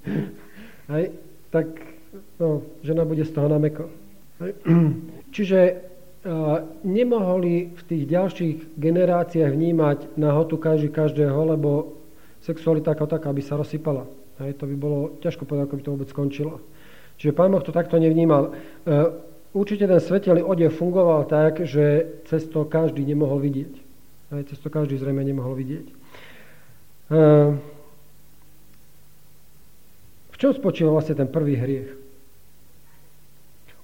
Hej, 0.95 1.19
tak 1.51 1.67
no, 2.39 2.63
žena 2.87 3.03
bude 3.03 3.27
z 3.27 3.35
toho 3.35 3.51
nameko. 3.51 3.91
Čiže 5.35 5.83
nemohli 6.87 7.75
v 7.75 7.83
tých 7.91 8.05
ďalších 8.07 8.79
generáciách 8.79 9.51
vnímať 9.51 9.99
nahotu 10.15 10.55
každý 10.63 10.95
každého, 10.95 11.59
lebo 11.59 11.99
sexualita 12.47 12.95
ako 12.95 13.11
taká 13.11 13.35
by 13.35 13.43
sa 13.43 13.59
rozsypala. 13.59 14.07
Hej, 14.39 14.63
to 14.63 14.71
by 14.71 14.77
bolo 14.79 15.19
ťažko 15.19 15.43
povedať, 15.43 15.67
ako 15.67 15.75
by 15.75 15.83
to 15.83 15.95
vôbec 15.99 16.09
skončilo. 16.15 16.55
Čiže 17.19 17.35
pán 17.35 17.51
Boh 17.51 17.67
to 17.67 17.75
takto 17.75 17.99
nevnímal. 17.99 18.55
Určite 19.51 19.91
ten 19.91 19.99
svetelný 19.99 20.47
odev 20.47 20.71
fungoval 20.71 21.27
tak, 21.27 21.67
že 21.67 22.07
cez 22.31 22.47
to 22.47 22.63
každý 22.63 23.03
nemohol 23.03 23.43
vidieť. 23.43 23.75
Aj 24.31 24.43
cez 24.47 24.59
to 24.63 24.71
každý 24.71 24.95
zrejme 24.95 25.27
nemohol 25.27 25.59
vidieť. 25.59 25.87
Ehm, 27.11 27.59
v 30.31 30.37
čom 30.39 30.55
spočíval 30.55 30.95
vlastne 30.95 31.19
ten 31.19 31.27
prvý 31.27 31.59
hriech? 31.59 31.91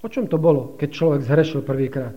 O 0.02 0.06
čom 0.06 0.30
to 0.30 0.38
bolo, 0.38 0.78
keď 0.78 0.88
človek 0.94 1.26
zhrešil 1.26 1.66
prvýkrát? 1.66 2.14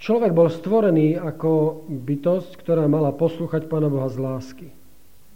Človek 0.00 0.32
bol 0.32 0.48
stvorený 0.48 1.20
ako 1.20 1.84
bytosť, 1.88 2.56
ktorá 2.56 2.88
mala 2.88 3.12
poslúchať 3.12 3.68
Pána 3.68 3.92
Boha 3.92 4.08
z 4.08 4.16
lásky. 4.20 4.68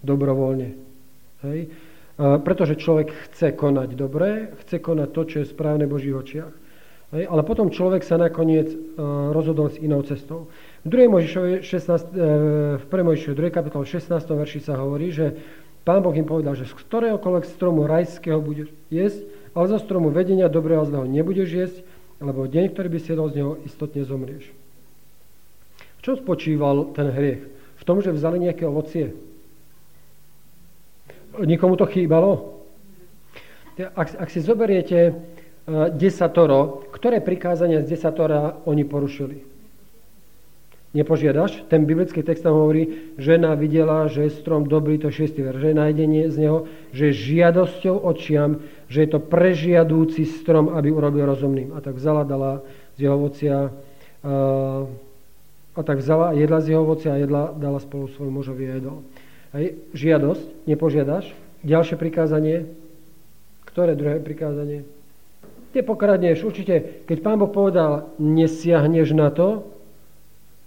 Dobrovoľne. 0.00 0.76
Hej? 1.44 1.68
Pretože 2.18 2.75
človek 2.75 3.14
chce 3.30 3.54
konať 3.54 3.94
dobre, 3.94 4.50
chce 4.66 4.82
konať 4.82 5.08
to, 5.14 5.22
čo 5.22 5.37
je 5.38 5.46
správne 5.46 5.87
v 5.87 5.94
Božích 5.94 6.18
očiach. 6.18 6.52
Ale 7.14 7.40
potom 7.46 7.72
človek 7.72 8.04
sa 8.04 8.20
nakoniec 8.20 8.68
uh, 8.68 9.32
rozhodol 9.32 9.72
s 9.72 9.80
inou 9.80 10.04
cestou. 10.04 10.52
V 10.84 10.92
2. 10.92 11.08
Mojžišovi 11.08 11.64
16, 11.64 11.88
uh, 11.88 12.76
v 12.76 12.84
1. 12.84 13.08
Mojžišovi 13.08 13.32
2. 13.32 13.48
kapitole 13.48 13.88
16. 13.88 14.12
verši 14.12 14.60
sa 14.60 14.76
hovorí, 14.76 15.08
že 15.08 15.32
Pán 15.88 16.04
Boh 16.04 16.12
im 16.12 16.28
povedal, 16.28 16.52
že 16.52 16.68
z 16.68 16.76
ktoréhokoľvek 16.76 17.48
stromu 17.48 17.88
rajského 17.88 18.44
budeš 18.44 18.68
jesť, 18.92 19.25
ale 19.56 19.72
zo 19.72 19.80
stromu 19.80 20.12
vedenia 20.12 20.52
dobrého 20.52 20.84
a 20.84 20.88
zlého 20.90 21.08
nebudeš 21.08 21.48
jesť, 21.48 21.78
lebo 22.20 22.44
deň, 22.44 22.76
ktorý 22.76 22.88
by 22.92 22.98
siedol 23.00 23.32
z 23.32 23.40
neho, 23.40 23.56
istotne 23.64 24.04
zomrieš. 24.04 24.52
V 25.80 26.00
čom 26.04 26.20
spočíval 26.20 26.92
ten 26.92 27.08
hriech? 27.08 27.40
V 27.80 27.82
tom, 27.88 28.04
že 28.04 28.12
vzali 28.12 28.37
nejaké 28.37 28.68
ovocie. 28.68 29.16
Nikomu 31.45 31.76
to 31.76 31.87
chýbalo? 31.87 32.59
Ak, 33.78 34.14
ak 34.18 34.28
si 34.30 34.42
zoberiete 34.42 35.14
desatoro, 35.95 36.88
ktoré 36.90 37.21
prikázania 37.23 37.85
z 37.85 37.95
desatora 37.95 38.64
oni 38.66 38.83
porušili? 38.83 39.38
Nepožiadaš? 40.97 41.68
Ten 41.68 41.85
biblický 41.85 42.25
text 42.25 42.49
tam 42.49 42.57
hovorí, 42.57 43.12
žena 43.21 43.52
videla, 43.52 44.09
že 44.09 44.25
je 44.25 44.40
strom 44.40 44.64
dobrý, 44.64 44.97
to 44.97 45.12
šiestý 45.12 45.45
ver, 45.45 45.61
že 45.61 45.76
nájdenie 45.76 46.33
z 46.33 46.37
neho, 46.49 46.59
že 46.97 47.12
žiadosťou 47.12 48.09
očiam, 48.09 48.64
že 48.88 49.04
je 49.04 49.09
to 49.12 49.21
prežiadúci 49.21 50.25
strom, 50.25 50.73
aby 50.73 50.88
urobil 50.88 51.28
rozumným. 51.28 51.76
A 51.76 51.85
tak 51.85 52.00
vzala, 52.00 52.25
dala 52.25 52.64
z 52.97 53.04
jeho 53.04 53.14
ovocia, 53.21 53.68
a, 53.68 54.33
a 55.76 55.80
tak 55.85 56.00
vzala, 56.00 56.33
jedla 56.33 56.59
z 56.64 56.73
jeho 56.73 56.83
ovocia 56.83 57.14
a 57.14 57.21
jedla, 57.21 57.52
dala 57.52 57.85
spolu 57.85 58.09
svojmu 58.09 58.40
mužovi 58.40 58.64
a 58.73 58.75
jedol. 58.80 59.04
Hej. 59.58 59.82
Žiadosť, 59.90 60.70
nepožiadaš. 60.70 61.34
Ďalšie 61.66 61.98
prikázanie. 61.98 62.70
Ktoré 63.66 63.98
druhé 63.98 64.22
prikázanie? 64.22 64.86
nepokradneš. 65.74 66.44
Určite, 66.44 67.04
keď 67.04 67.18
Pán 67.20 67.38
Boh 67.40 67.50
povedal, 67.50 68.10
nesiahneš 68.16 69.12
na 69.12 69.28
to, 69.28 69.68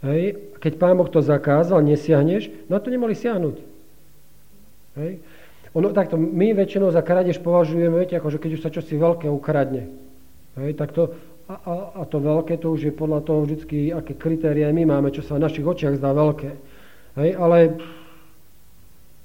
hej, 0.06 0.38
keď 0.62 0.74
Pán 0.78 0.96
Boh 0.98 1.10
to 1.10 1.20
zakázal, 1.20 1.82
nesiahneš, 1.82 2.54
na 2.70 2.78
to 2.78 2.94
nemali 2.94 3.18
siahnuť. 3.18 3.56
Hej. 5.00 5.12
Ono, 5.72 5.88
takto, 5.96 6.20
my 6.20 6.52
väčšinou 6.52 6.92
za 6.92 7.00
krádež 7.00 7.40
považujeme, 7.40 7.96
viete, 7.96 8.20
akože 8.20 8.44
keď 8.44 8.52
už 8.60 8.64
sa 8.64 8.74
čosi 8.74 9.00
veľké 9.00 9.32
ukradne. 9.32 9.88
Hej, 10.60 10.76
tak 10.76 10.92
to, 10.92 11.16
a, 11.48 11.56
a, 11.56 11.74
a 11.96 12.02
to 12.04 12.20
veľké, 12.20 12.60
to 12.60 12.76
už 12.76 12.92
je 12.92 12.94
podľa 12.94 13.24
toho 13.24 13.48
vždy, 13.48 13.96
aké 13.96 14.14
kritéria 14.20 14.68
my 14.76 14.84
máme, 14.84 15.16
čo 15.16 15.24
sa 15.24 15.40
v 15.40 15.44
našich 15.48 15.64
očiach 15.64 15.96
zdá 15.96 16.12
veľké. 16.12 16.52
Hej, 17.16 17.30
ale 17.40 17.80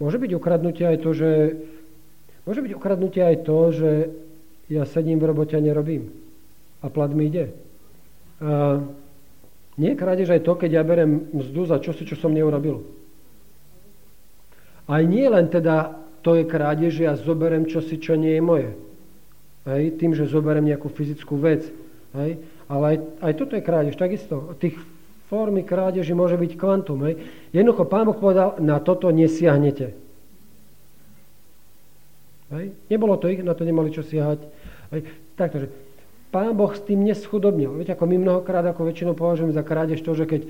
môže 0.00 0.18
byť 0.20 0.30
ukradnutie 0.36 0.84
aj 0.84 0.98
to, 1.02 1.10
že 1.16 1.30
môže 2.44 2.60
byť 2.62 2.72
ukradnutie 2.76 3.22
aj 3.22 3.36
to, 3.42 3.58
že 3.72 3.90
ja 4.70 4.82
sedím 4.84 5.22
v 5.22 5.28
robote 5.30 5.54
a 5.54 5.62
nerobím. 5.62 6.10
A 6.82 6.90
plat 6.90 7.10
mi 7.10 7.30
ide. 7.30 7.54
A 8.42 8.82
nie 9.76 9.92
je 9.92 10.00
krádež 10.00 10.32
aj 10.32 10.44
to, 10.44 10.52
keď 10.56 10.70
ja 10.80 10.82
berem 10.82 11.28
mzdu 11.32 11.68
za 11.68 11.78
čosi, 11.78 12.08
čo 12.08 12.16
som 12.16 12.32
neurobil. 12.32 12.82
Aj 14.86 15.02
nie 15.02 15.26
len 15.26 15.50
teda 15.50 15.98
to 16.24 16.34
je 16.38 16.44
krádež, 16.48 16.96
že 16.96 17.06
ja 17.06 17.14
zoberem 17.14 17.66
čosi, 17.70 18.00
čo 18.00 18.18
nie 18.18 18.34
je 18.34 18.42
moje. 18.42 18.70
Hej, 19.66 19.98
tým, 19.98 20.14
že 20.14 20.30
zoberem 20.30 20.62
nejakú 20.62 20.90
fyzickú 20.90 21.38
vec. 21.38 21.66
Hej, 22.14 22.38
ale 22.70 22.84
aj, 22.94 22.96
aj 23.22 23.32
toto 23.34 23.52
je 23.58 23.66
krádež, 23.66 23.94
takisto. 23.98 24.54
Tých 24.58 24.78
formy 25.26 25.66
krádeži 25.66 26.14
môže 26.14 26.38
byť 26.38 26.52
kvantum. 26.54 27.02
Hej. 27.06 27.22
Jednoducho 27.50 27.86
Pán 27.86 28.06
Boh 28.06 28.18
povedal, 28.18 28.58
na 28.62 28.78
toto 28.78 29.10
nesiahnete. 29.10 29.94
Hej. 32.54 32.66
Nebolo 32.86 33.18
to 33.18 33.26
ich, 33.26 33.42
na 33.42 33.54
to 33.58 33.66
nemali 33.66 33.90
čo 33.90 34.06
siahať. 34.06 34.40
Hej. 34.94 35.00
Takto, 35.34 35.66
Pán 36.30 36.54
Boh 36.54 36.70
s 36.70 36.82
tým 36.82 37.02
neschudobnil. 37.06 37.74
Viete, 37.80 37.94
ako 37.94 38.06
my 38.06 38.16
mnohokrát 38.22 38.62
ako 38.66 38.86
väčšinou 38.86 39.14
považujeme 39.18 39.54
za 39.54 39.66
krádež 39.66 40.02
to, 40.02 40.12
že 40.14 40.26
keď 40.26 40.40
e, 40.44 40.48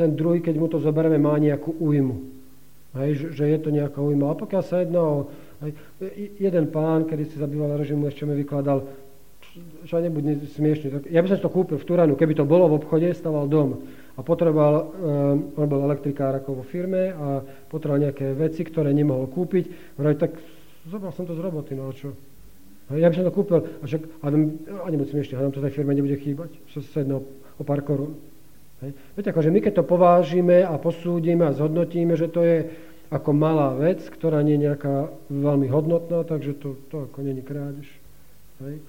ten 0.00 0.16
druhý, 0.16 0.40
keď 0.40 0.54
mu 0.58 0.66
to 0.70 0.80
zoberieme, 0.80 1.18
má 1.18 1.36
nejakú 1.38 1.76
újmu. 1.76 2.24
Hej, 2.98 3.36
že, 3.36 3.44
je 3.48 3.58
to 3.62 3.68
nejaká 3.72 4.00
újma. 4.00 4.32
A 4.32 4.38
pokiaľ 4.38 4.62
sa 4.64 4.80
jedná 4.80 5.02
o... 5.02 5.28
Hej, 5.62 5.76
jeden 6.40 6.66
pán, 6.72 7.06
kedy 7.06 7.30
si 7.30 7.36
zabýval 7.38 7.78
režimu, 7.78 8.10
ešte 8.10 8.26
mi 8.26 8.34
vykladal, 8.34 8.84
čo 9.84 10.00
nebude 10.00 10.48
smiešne. 10.56 11.12
Ja 11.12 11.20
by 11.20 11.28
som 11.28 11.36
si 11.36 11.44
to 11.44 11.52
kúpil 11.52 11.76
v 11.76 11.84
Turanu, 11.84 12.16
keby 12.16 12.32
to 12.32 12.48
bolo 12.48 12.72
v 12.72 12.80
obchode, 12.80 13.12
staval 13.12 13.48
dom 13.48 13.84
a 14.16 14.20
potreboval, 14.20 14.74
um, 14.80 14.88
on 15.56 15.66
bol 15.68 15.84
elektrikár 15.88 16.36
ako 16.36 16.60
vo 16.60 16.64
firme 16.64 17.12
a 17.12 17.40
potreboval 17.68 18.08
nejaké 18.08 18.32
veci, 18.36 18.64
ktoré 18.64 18.92
nemohol 18.92 19.28
kúpiť. 19.28 19.96
Vraj, 19.96 20.16
tak 20.16 20.36
zobral 20.88 21.12
som 21.12 21.28
to 21.28 21.36
z 21.36 21.40
roboty, 21.40 21.76
no 21.76 21.92
čo? 21.92 22.16
Ja 22.92 23.08
by 23.08 23.14
som 23.16 23.28
to 23.28 23.32
kúpil, 23.32 23.60
a 23.80 23.84
však, 23.88 24.24
a 24.24 24.88
nebuď 24.88 25.08
smiešne, 25.16 25.36
hádam 25.40 25.52
to 25.56 25.64
tej 25.64 25.72
firme 25.72 25.96
nebude 25.96 26.16
chýbať, 26.20 26.52
čo 26.68 26.84
sa 26.84 27.00
jedno 27.00 27.24
o 27.56 27.62
pár 27.64 27.80
korún. 27.84 28.20
Viete, 29.14 29.30
akože 29.30 29.54
my 29.54 29.62
keď 29.62 29.80
to 29.80 29.84
povážime 29.86 30.66
a 30.66 30.74
posúdime 30.74 31.46
a 31.46 31.54
zhodnotíme, 31.54 32.18
že 32.18 32.26
to 32.26 32.42
je 32.42 32.66
ako 33.14 33.30
malá 33.30 33.76
vec, 33.78 34.02
ktorá 34.08 34.42
nie 34.42 34.58
je 34.58 34.66
nejaká 34.72 35.12
veľmi 35.30 35.70
hodnotná, 35.70 36.26
takže 36.26 36.58
to, 36.58 36.74
to 36.90 37.06
ako 37.06 37.22
není 37.22 37.44
krádež. 37.44 37.86
Hej. 38.64 38.82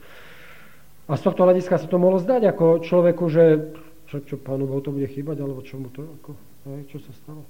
A 1.13 1.17
z 1.21 1.29
tohto 1.29 1.45
hľadiska 1.45 1.77
sa 1.77 1.85
to 1.85 2.01
mohlo 2.01 2.17
zdať 2.17 2.49
ako 2.49 2.81
človeku, 2.81 3.29
že 3.29 3.69
čo, 4.09 4.25
čo 4.25 4.35
pánu 4.41 4.65
Bohu 4.65 4.81
to 4.81 4.89
bude 4.89 5.05
chýbať, 5.13 5.45
alebo 5.45 5.61
čo 5.61 5.77
mu 5.77 5.93
to, 5.93 6.01
ako, 6.01 6.33
hej, 6.73 6.89
čo 6.89 6.97
sa 7.05 7.13
stalo. 7.13 7.45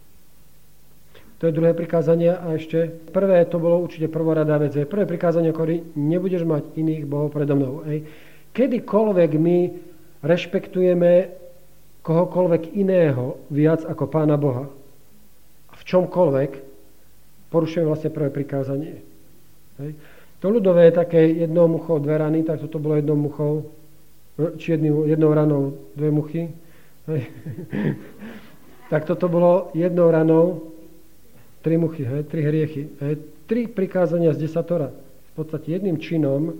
To 1.39 1.47
je 1.47 1.55
druhé 1.55 1.71
prikázanie 1.71 2.27
a 2.27 2.59
ešte 2.59 2.91
prvé, 3.15 3.47
to 3.47 3.63
bolo 3.63 3.79
určite 3.79 4.11
prvoradá 4.11 4.59
vec. 4.59 4.75
Prvé 4.75 5.07
prikázanie 5.07 5.55
hovorí, 5.55 5.79
nebudeš 5.95 6.43
mať 6.43 6.75
iných 6.75 7.07
bohov 7.07 7.31
predo 7.31 7.55
mnou. 7.55 7.87
Ej. 7.87 8.03
Kedykoľvek 8.51 9.31
my 9.39 9.57
rešpektujeme 10.23 11.31
kohokoľvek 12.03 12.75
iného 12.75 13.39
viac 13.47 13.87
ako 13.87 14.11
Pána 14.11 14.35
Boha. 14.35 14.67
V 15.71 15.81
čomkoľvek 15.87 16.51
porušujeme 17.47 17.87
vlastne 17.87 18.11
prvé 18.11 18.27
prikázanie. 18.27 18.99
Hej. 19.79 19.95
To 20.43 20.51
ľudové 20.51 20.91
je 20.91 20.99
také 20.99 21.23
jednou 21.47 21.71
muchou 21.71 22.03
dve 22.03 22.19
rany, 22.19 22.43
tak 22.43 22.59
toto 22.59 22.75
bolo 22.75 22.99
jednou 22.99 23.15
muchou, 23.15 23.71
či 24.59 24.75
jednou, 24.75 25.07
jednou 25.07 25.31
ranou 25.31 25.73
dve 25.95 26.11
muchy. 26.11 26.51
Tak 28.93 29.09
toto 29.09 29.25
bolo 29.25 29.73
jednou 29.73 30.11
ranou 30.13 30.69
tri 31.65 31.81
muchy, 31.81 32.05
hej, 32.05 32.29
tri 32.29 32.45
hriechy. 32.45 32.93
Hej. 33.01 33.15
Tri 33.49 33.65
prikázania 33.65 34.37
z 34.37 34.45
desatora. 34.45 34.93
V 34.93 35.31
podstate 35.33 35.73
jedným 35.73 35.97
činom 35.97 36.53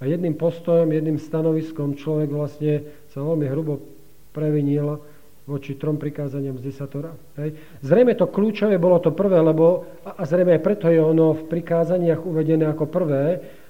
a 0.00 0.08
jedným 0.08 0.40
postojom, 0.40 0.88
jedným 0.88 1.20
stanoviskom 1.20 2.00
človek 2.00 2.32
vlastne 2.32 2.80
sa 3.12 3.20
veľmi 3.20 3.44
hrubo 3.44 3.84
previnil 4.32 4.96
voči 5.46 5.78
trom 5.78 5.94
prikázaniam 5.94 6.58
z 6.58 6.74
desatora. 6.74 7.14
Hej. 7.38 7.54
Zrejme 7.78 8.18
to 8.18 8.26
kľúčové 8.26 8.82
bolo 8.82 8.98
to 8.98 9.14
prvé, 9.14 9.38
lebo, 9.38 9.86
a 10.02 10.22
zrejme 10.26 10.58
aj 10.58 10.62
preto 10.66 10.90
je 10.90 10.98
ono 10.98 11.38
v 11.38 11.46
prikázaniach 11.46 12.18
uvedené 12.26 12.66
ako 12.66 12.90
prvé, 12.90 13.24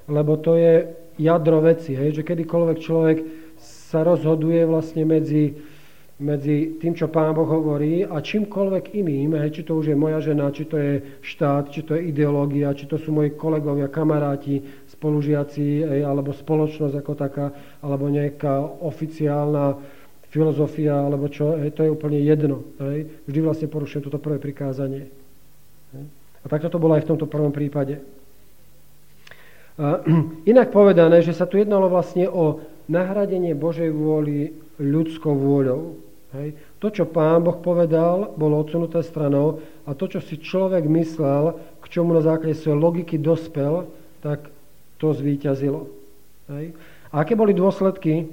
lebo 0.08 0.40
to 0.40 0.56
je 0.56 0.88
jadro 1.20 1.60
veci, 1.60 1.92
hej, 1.92 2.16
že 2.16 2.22
kedykoľvek 2.24 2.78
človek 2.80 3.16
sa 3.60 4.00
rozhoduje 4.04 4.64
vlastne 4.64 5.04
medzi, 5.04 5.52
medzi 6.16 6.80
tým, 6.80 6.96
čo 6.96 7.12
Pán 7.12 7.36
Boh 7.36 7.44
hovorí 7.44 8.08
a 8.08 8.24
čímkoľvek 8.24 8.96
iným, 8.96 9.36
hej, 9.36 9.60
či 9.60 9.62
to 9.68 9.76
už 9.76 9.92
je 9.92 9.96
moja 9.96 10.20
žena, 10.24 10.48
či 10.48 10.64
to 10.64 10.80
je 10.80 11.20
štát, 11.20 11.68
či 11.68 11.84
to 11.84 11.92
je 11.92 12.08
ideológia, 12.08 12.72
či 12.72 12.88
to 12.88 12.96
sú 12.96 13.12
moji 13.12 13.36
kolegovia, 13.36 13.92
kamaráti, 13.92 14.64
spolužiaci, 14.96 15.84
hej, 15.84 16.00
alebo 16.08 16.32
spoločnosť 16.32 16.94
ako 16.96 17.12
taká, 17.16 17.46
alebo 17.84 18.08
nejaká 18.08 18.64
oficiálna 18.80 19.76
filozofia 20.36 21.08
alebo 21.08 21.32
čo, 21.32 21.56
hej, 21.56 21.72
to 21.72 21.80
je 21.80 21.88
úplne 21.88 22.20
jedno. 22.20 22.60
Hej. 22.76 23.08
Vždy 23.24 23.40
vlastne 23.40 23.72
porušujem 23.72 24.04
toto 24.04 24.20
prvé 24.20 24.36
prikázanie. 24.36 25.08
Hej. 25.96 26.04
A 26.44 26.46
takto 26.52 26.68
to 26.68 26.76
bolo 26.76 26.92
aj 26.92 27.08
v 27.08 27.10
tomto 27.16 27.24
prvom 27.24 27.56
prípade. 27.56 28.04
A, 29.80 30.04
inak 30.52 30.68
povedané, 30.76 31.24
že 31.24 31.32
sa 31.32 31.48
tu 31.48 31.56
jednalo 31.56 31.88
vlastne 31.88 32.28
o 32.28 32.60
nahradenie 32.92 33.56
Božej 33.56 33.88
vôli 33.88 34.52
ľudskou 34.76 35.32
vôľou. 35.32 35.96
Hej. 36.36 36.52
To, 36.84 36.92
čo 36.92 37.08
pán 37.08 37.40
Boh 37.40 37.56
povedal, 37.56 38.36
bolo 38.36 38.60
odsunuté 38.60 39.00
stranou 39.00 39.64
a 39.88 39.96
to, 39.96 40.04
čo 40.04 40.20
si 40.20 40.36
človek 40.36 40.84
myslel, 40.84 41.56
k 41.80 41.86
čomu 41.88 42.12
na 42.12 42.20
základe 42.20 42.60
svojej 42.60 42.76
logiky 42.76 43.16
dospel, 43.16 43.88
tak 44.20 44.52
to 45.00 45.16
zvíťazilo. 45.16 45.88
Hej. 46.52 46.76
A 47.08 47.24
aké 47.24 47.32
boli 47.32 47.56
dôsledky 47.56 48.28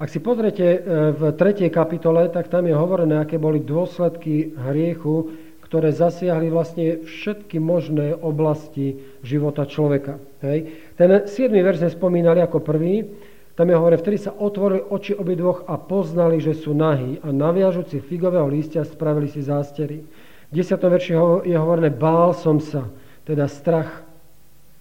ak 0.00 0.08
si 0.08 0.16
pozriete 0.16 0.64
e, 0.64 0.78
v 1.12 1.22
3. 1.36 1.68
kapitole, 1.68 2.32
tak 2.32 2.48
tam 2.48 2.64
je 2.64 2.72
hovorené, 2.72 3.20
aké 3.20 3.36
boli 3.36 3.60
dôsledky 3.60 4.56
hriechu, 4.56 5.28
ktoré 5.60 5.92
zasiahli 5.92 6.48
vlastne 6.48 7.04
všetky 7.04 7.60
možné 7.60 8.16
oblasti 8.16 8.96
života 9.20 9.68
človeka. 9.68 10.16
Hej. 10.40 10.72
Ten 10.96 11.28
7. 11.28 11.52
verš 11.52 11.84
sme 11.84 11.90
spomínali 11.92 12.40
ako 12.40 12.64
prvý. 12.64 13.04
Tam 13.52 13.68
je 13.68 13.76
hovorené, 13.76 14.00
vtedy 14.00 14.16
sa 14.16 14.32
otvorili 14.32 14.80
oči 14.88 15.12
obidvoch 15.12 15.68
a 15.68 15.76
poznali, 15.76 16.40
že 16.40 16.56
sú 16.56 16.72
nahí 16.72 17.20
a 17.20 17.28
naviažúci 17.28 18.00
figového 18.00 18.48
lístia 18.48 18.88
spravili 18.88 19.28
si 19.28 19.44
zástery. 19.44 20.00
V 20.48 20.52
10. 20.56 20.80
verši 20.80 21.12
je 21.44 21.56
hovorené, 21.60 21.92
bál 21.92 22.32
som 22.32 22.56
sa, 22.56 22.88
teda 23.28 23.44
strach. 23.52 24.00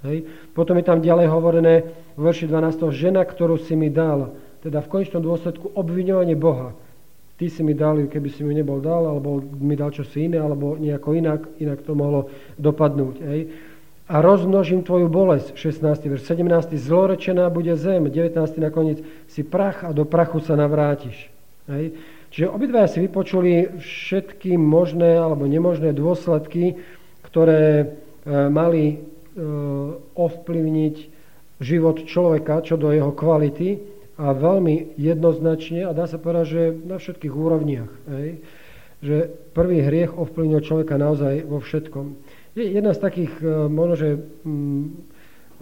Hej. 0.07 0.23
Potom 0.55 0.79
je 0.79 0.88
tam 0.88 1.03
ďalej 1.03 1.27
hovorené 1.27 1.73
v 2.15 2.21
verši 2.23 2.47
12. 2.47 2.88
žena, 2.95 3.27
ktorú 3.27 3.59
si 3.59 3.75
mi 3.75 3.91
dal, 3.91 4.31
teda 4.59 4.83
v 4.83 4.91
konečnom 4.91 5.23
dôsledku 5.23 5.71
obviňovanie 5.75 6.35
Boha. 6.35 6.75
Ty 7.39 7.47
si 7.47 7.63
mi 7.63 7.71
dal, 7.71 8.11
keby 8.11 8.29
si 8.31 8.43
mi 8.43 8.51
nebol 8.51 8.83
dal, 8.83 9.07
alebo 9.07 9.39
mi 9.39 9.79
dal 9.79 9.95
čosi 9.95 10.27
iné, 10.27 10.43
alebo 10.43 10.75
nejako 10.75 11.15
inak, 11.15 11.41
inak 11.63 11.79
to 11.88 11.95
mohlo 11.95 12.27
dopadnúť. 12.60 13.15
Hej. 13.23 13.41
A 14.10 14.19
rozmnožím 14.19 14.84
tvoju 14.84 15.07
bolesť, 15.07 15.55
16. 15.55 16.10
verš, 16.10 16.27
17. 16.27 16.75
Zlorečená 16.75 17.47
bude 17.47 17.77
zem, 17.79 18.12
19. 18.12 18.36
nakoniec, 18.60 18.99
si 19.31 19.47
prach 19.47 19.88
a 19.88 19.95
do 19.95 20.03
prachu 20.03 20.43
sa 20.43 20.60
navrátiš. 20.60 21.31
Hej. 21.71 21.95
Čiže 22.29 22.51
obidvaja 22.51 22.91
si 22.91 22.99
vypočuli 23.05 23.79
všetky 23.81 24.60
možné 24.60 25.17
alebo 25.17 25.47
nemožné 25.47 25.95
dôsledky, 25.95 26.77
ktoré 27.25 27.63
e, 27.81 27.86
mali 28.49 28.84
e, 28.93 28.95
ovplyvniť 30.13 30.95
život 31.60 32.07
človeka 32.07 32.63
čo 32.63 32.79
do 32.79 32.89
jeho 32.93 33.12
kvality 33.12 33.98
a 34.19 34.36
veľmi 34.36 34.99
jednoznačne 34.99 35.88
a 35.88 35.95
dá 35.95 36.03
sa 36.03 36.19
povedať, 36.19 36.45
že 36.51 36.63
na 36.84 36.99
všetkých 36.99 37.32
úrovniach. 37.32 37.91
Hej, 38.12 38.43
že 38.99 39.15
prvý 39.55 39.79
hriech 39.79 40.12
ovplyvnil 40.12 40.60
človeka 40.60 40.99
naozaj 40.99 41.47
vo 41.47 41.63
všetkom. 41.63 42.19
Je 42.60 42.67
jedna 42.67 42.91
z 42.91 42.99
takých 42.99 43.32
e, 43.39 43.47
možno, 43.71 43.95
že 43.95 44.10
um, 44.43 44.91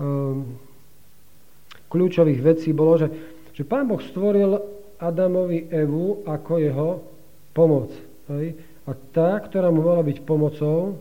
um, 0.01 0.57
kľúčových 1.93 2.41
vecí 2.41 2.73
bolo, 2.73 2.97
že, 2.97 3.13
že 3.53 3.61
Pán 3.61 3.85
Boh 3.85 4.01
stvoril 4.01 4.57
Adamovi 4.97 5.69
Evu 5.69 6.25
ako 6.25 6.53
jeho 6.57 6.89
pomoc. 7.53 7.93
Hej? 8.33 8.57
A 8.89 8.97
tá, 9.13 9.37
ktorá 9.37 9.69
mu 9.69 9.85
mala 9.85 10.01
byť 10.01 10.17
pomocou, 10.25 10.97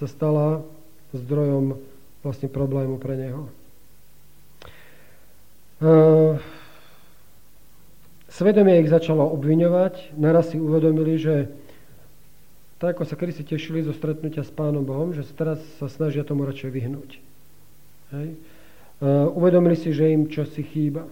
sa 0.00 0.08
stala 0.08 0.64
zdrojom 1.12 1.76
vlastne 2.24 2.48
problému 2.48 2.96
pre 2.96 3.14
neho. 3.20 3.42
Uh, 5.78 6.40
Svedomie 8.28 8.84
ich 8.84 8.92
začalo 8.92 9.24
obviňovať, 9.32 10.12
naraz 10.20 10.52
si 10.52 10.60
uvedomili, 10.60 11.16
že 11.16 11.48
tak 12.78 12.94
ako 12.94 13.10
sa 13.10 13.18
kedy 13.18 13.32
si 13.34 13.42
tešili 13.42 13.82
zo 13.82 13.90
stretnutia 13.90 14.46
s 14.46 14.54
Pánom 14.54 14.86
Bohom, 14.86 15.10
že 15.10 15.26
teraz 15.34 15.58
sa 15.82 15.90
snažia 15.90 16.22
tomu 16.22 16.46
radšej 16.46 16.70
vyhnúť. 16.70 17.10
Hej. 18.14 18.28
Uh, 19.02 19.32
uvedomili 19.34 19.74
si, 19.74 19.90
že 19.90 20.14
im 20.14 20.30
čosi 20.30 20.62
chýba. 20.62 21.08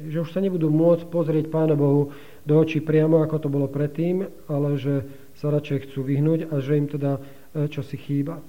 Hej. 0.00 0.18
Že 0.18 0.18
už 0.26 0.30
sa 0.34 0.40
nebudú 0.42 0.66
môcť 0.72 1.06
pozrieť 1.06 1.46
Pána 1.46 1.78
Bohu 1.78 2.10
do 2.42 2.54
očí 2.58 2.82
priamo, 2.82 3.22
ako 3.22 3.36
to 3.46 3.48
bolo 3.52 3.70
predtým, 3.70 4.26
ale 4.50 4.80
že 4.80 5.06
sa 5.38 5.54
radšej 5.54 5.92
chcú 5.92 6.02
vyhnúť 6.02 6.50
a 6.50 6.58
že 6.58 6.72
im 6.74 6.88
teda 6.90 7.22
uh, 7.22 7.68
čosi 7.70 7.94
chýba. 7.94 8.42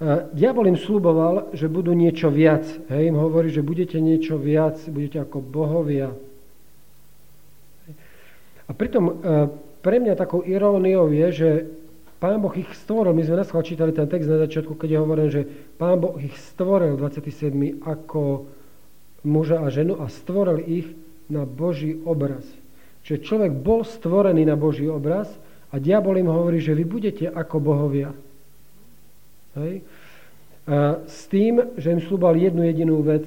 Uh, 0.00 0.30
diabol 0.32 0.72
im 0.72 0.80
slúboval, 0.80 1.52
že 1.52 1.68
budú 1.68 1.92
niečo 1.92 2.32
viac. 2.32 2.64
Hej, 2.88 3.12
im 3.12 3.20
hovorí, 3.20 3.52
že 3.52 3.66
budete 3.66 4.00
niečo 4.00 4.40
viac, 4.40 4.80
budete 4.88 5.20
ako 5.20 5.44
bohovia, 5.44 6.16
a 8.72 8.76
pritom 8.76 9.04
e, 9.04 9.12
pre 9.84 10.00
mňa 10.00 10.16
takou 10.16 10.40
iróniou 10.40 11.12
je, 11.12 11.28
že 11.28 11.50
Pán 12.16 12.40
Boh 12.40 12.54
ich 12.56 12.72
stvoril, 12.72 13.12
my 13.12 13.20
sme 13.20 13.44
nás 13.44 13.52
čítali 13.52 13.92
ten 13.92 14.08
text 14.08 14.30
na 14.30 14.40
začiatku, 14.40 14.80
keď 14.80 14.88
je 14.88 15.02
hovorené, 15.02 15.28
že 15.28 15.44
Pán 15.76 16.00
Boh 16.00 16.16
ich 16.16 16.32
stvoril 16.54 16.96
27. 16.96 17.84
ako 17.84 18.48
muža 19.28 19.60
a 19.60 19.68
ženu 19.68 20.00
a 20.00 20.08
stvoril 20.08 20.64
ich 20.64 20.88
na 21.28 21.44
Boží 21.44 22.00
obraz. 22.08 22.48
Čiže 23.04 23.26
človek 23.28 23.52
bol 23.52 23.84
stvorený 23.84 24.48
na 24.48 24.56
Boží 24.56 24.88
obraz 24.88 25.28
a 25.68 25.76
diabol 25.76 26.16
im 26.16 26.32
hovorí, 26.32 26.62
že 26.62 26.72
vy 26.72 26.88
budete 26.88 27.28
ako 27.28 27.56
bohovia. 27.60 28.14
Hej? 29.58 29.84
S 31.10 31.26
tým, 31.26 31.74
že 31.74 31.92
im 31.92 32.00
slúbal 32.00 32.38
jednu 32.38 32.62
jedinú 32.64 33.02
vec 33.02 33.26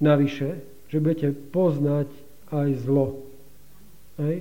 navyše, 0.00 0.58
že 0.88 0.98
budete 0.98 1.36
poznať 1.52 2.08
aj 2.48 2.68
zlo. 2.80 3.29
Hej. 4.20 4.36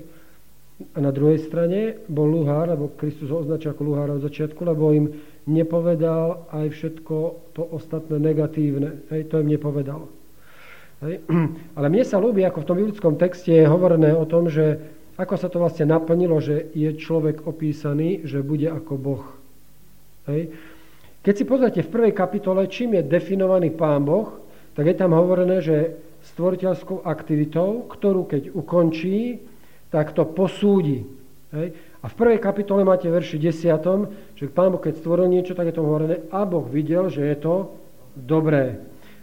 A 0.96 0.98
na 1.04 1.12
druhej 1.12 1.44
strane 1.44 2.00
bol 2.08 2.28
luhár, 2.32 2.72
lebo 2.72 2.96
Kristus 2.96 3.28
ho 3.28 3.44
označil 3.44 3.76
ako 3.76 3.84
luhár 3.84 4.16
od 4.16 4.24
začiatku, 4.24 4.64
lebo 4.64 4.96
im 4.96 5.12
nepovedal 5.44 6.48
aj 6.56 6.72
všetko 6.72 7.16
to 7.52 7.68
ostatné 7.76 8.16
negatívne. 8.16 9.04
Hej, 9.12 9.28
to 9.28 9.44
im 9.44 9.52
nepovedal. 9.52 10.08
Hej. 11.04 11.20
Ale 11.78 11.88
mne 11.92 12.04
sa 12.08 12.20
ľúbi, 12.20 12.48
ako 12.48 12.64
v 12.64 12.68
tom 12.68 12.78
biblickom 12.80 13.16
texte 13.20 13.52
je 13.52 13.68
hovorené 13.68 14.16
o 14.16 14.24
tom, 14.24 14.48
že 14.48 14.80
ako 15.20 15.36
sa 15.36 15.52
to 15.52 15.60
vlastne 15.60 15.92
naplnilo, 15.92 16.40
že 16.40 16.72
je 16.72 16.96
človek 16.96 17.44
opísaný, 17.44 18.24
že 18.24 18.40
bude 18.40 18.72
ako 18.72 18.94
Boh. 18.96 19.26
Hej. 20.32 20.56
Keď 21.20 21.34
si 21.36 21.44
pozrite 21.44 21.82
v 21.84 21.92
prvej 21.92 22.14
kapitole, 22.16 22.64
čím 22.72 22.96
je 22.96 23.04
definovaný 23.04 23.76
Pán 23.76 24.08
Boh, 24.08 24.40
tak 24.80 24.88
je 24.88 24.96
tam 24.96 25.12
hovorené, 25.12 25.60
že 25.60 26.00
stvoriteľskou 26.24 27.04
aktivitou, 27.04 27.84
ktorú 27.92 28.32
keď 28.32 28.56
ukončí, 28.56 29.44
tak 29.90 30.14
to 30.14 30.26
posúdi. 30.26 31.06
Hej? 31.54 31.74
A 32.00 32.06
v 32.08 32.16
prvej 32.16 32.40
kapitole 32.40 32.88
máte 32.88 33.12
verši 33.12 33.42
10, 33.42 34.40
že 34.40 34.48
Pán 34.48 34.72
Boh, 34.72 34.80
keď 34.80 35.04
stvoril 35.04 35.28
niečo, 35.28 35.58
tak 35.58 35.70
je 35.70 35.76
to 35.76 35.84
hovorené, 35.84 36.24
a 36.32 36.48
Boh 36.48 36.64
videl, 36.64 37.12
že 37.12 37.28
je 37.28 37.38
to 37.38 37.76
dobré. 38.16 38.80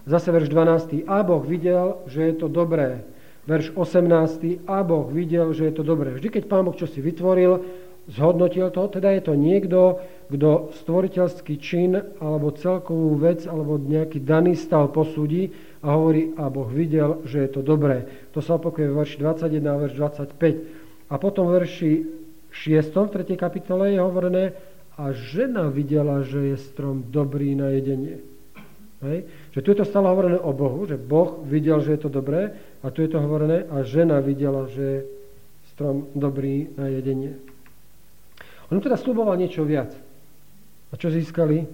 Zase 0.06 0.30
verš 0.30 0.52
12. 0.52 1.08
A 1.08 1.24
Boh 1.26 1.42
videl, 1.42 1.98
že 2.06 2.30
je 2.30 2.34
to 2.38 2.46
dobré. 2.46 3.02
Verš 3.48 3.74
18. 3.74 4.66
A 4.68 4.82
Boh 4.86 5.08
videl, 5.10 5.50
že 5.50 5.70
je 5.70 5.74
to 5.74 5.82
dobré. 5.82 6.14
Vždy, 6.14 6.28
keď 6.30 6.44
Pán 6.46 6.62
Boh 6.68 6.76
čo 6.76 6.86
si 6.86 7.02
vytvoril, 7.02 7.64
zhodnotil 8.06 8.70
to, 8.70 8.86
teda 8.86 9.10
je 9.18 9.22
to 9.26 9.34
niekto, 9.34 9.98
kto 10.30 10.70
stvoriteľský 10.82 11.54
čin 11.58 11.98
alebo 12.22 12.54
celkovú 12.54 13.18
vec 13.18 13.46
alebo 13.50 13.78
nejaký 13.82 14.22
daný 14.22 14.54
stav 14.54 14.94
posúdi 14.94 15.50
a 15.86 15.94
hovorí, 15.94 16.34
a 16.34 16.50
Boh 16.50 16.66
videl, 16.66 17.22
že 17.22 17.46
je 17.46 17.50
to 17.54 17.62
dobré. 17.62 18.26
To 18.34 18.42
sa 18.42 18.58
opakuje 18.58 18.90
v 18.90 18.98
verši 18.98 19.16
21 19.22 19.70
a 19.70 19.74
verš 19.78 19.94
25. 20.34 21.06
A 21.06 21.14
potom 21.22 21.46
v 21.46 21.62
verši 21.62 21.92
6. 22.50 22.90
v 22.90 23.10
3. 23.22 23.38
kapitole 23.38 23.94
je 23.94 24.02
hovorené, 24.02 24.44
a 24.96 25.12
žena 25.12 25.68
videla, 25.68 26.24
že 26.24 26.56
je 26.56 26.56
strom 26.56 27.04
dobrý 27.12 27.52
na 27.52 27.68
jedenie. 27.68 28.16
Hej? 29.04 29.28
Že 29.52 29.60
tu 29.60 29.68
je 29.70 29.78
to 29.84 29.86
stále 29.86 30.08
hovorené 30.08 30.40
o 30.40 30.56
Bohu, 30.56 30.88
že 30.88 30.96
Boh 30.96 31.44
videl, 31.44 31.84
že 31.84 32.00
je 32.00 32.08
to 32.08 32.10
dobré 32.10 32.56
a 32.80 32.88
tu 32.88 33.04
je 33.04 33.12
to 33.12 33.20
hovorené 33.20 33.68
a 33.68 33.84
žena 33.84 34.24
videla, 34.24 34.64
že 34.72 34.82
je 34.82 35.00
strom 35.76 36.08
dobrý 36.16 36.72
na 36.80 36.88
jedenie. 36.88 37.36
On 38.72 38.80
teda 38.80 38.96
sluboval 38.96 39.36
niečo 39.36 39.68
viac. 39.68 39.92
A 40.90 40.96
čo 40.96 41.12
získali? 41.12 41.68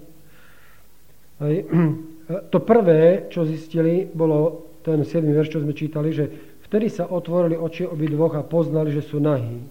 Hej. 1.41 1.57
To 2.29 2.59
prvé, 2.63 3.27
čo 3.33 3.43
zistili, 3.43 4.07
bolo 4.07 4.71
ten 4.83 5.03
7. 5.03 5.23
verš, 5.27 5.59
čo 5.59 5.63
sme 5.63 5.75
čítali, 5.75 6.15
že 6.15 6.31
vtedy 6.67 6.91
sa 6.91 7.11
otvorili 7.11 7.59
oči 7.59 7.87
obidvoch 7.87 8.35
a 8.39 8.47
poznali, 8.47 8.95
že 8.95 9.03
sú 9.03 9.19
nahí. 9.19 9.63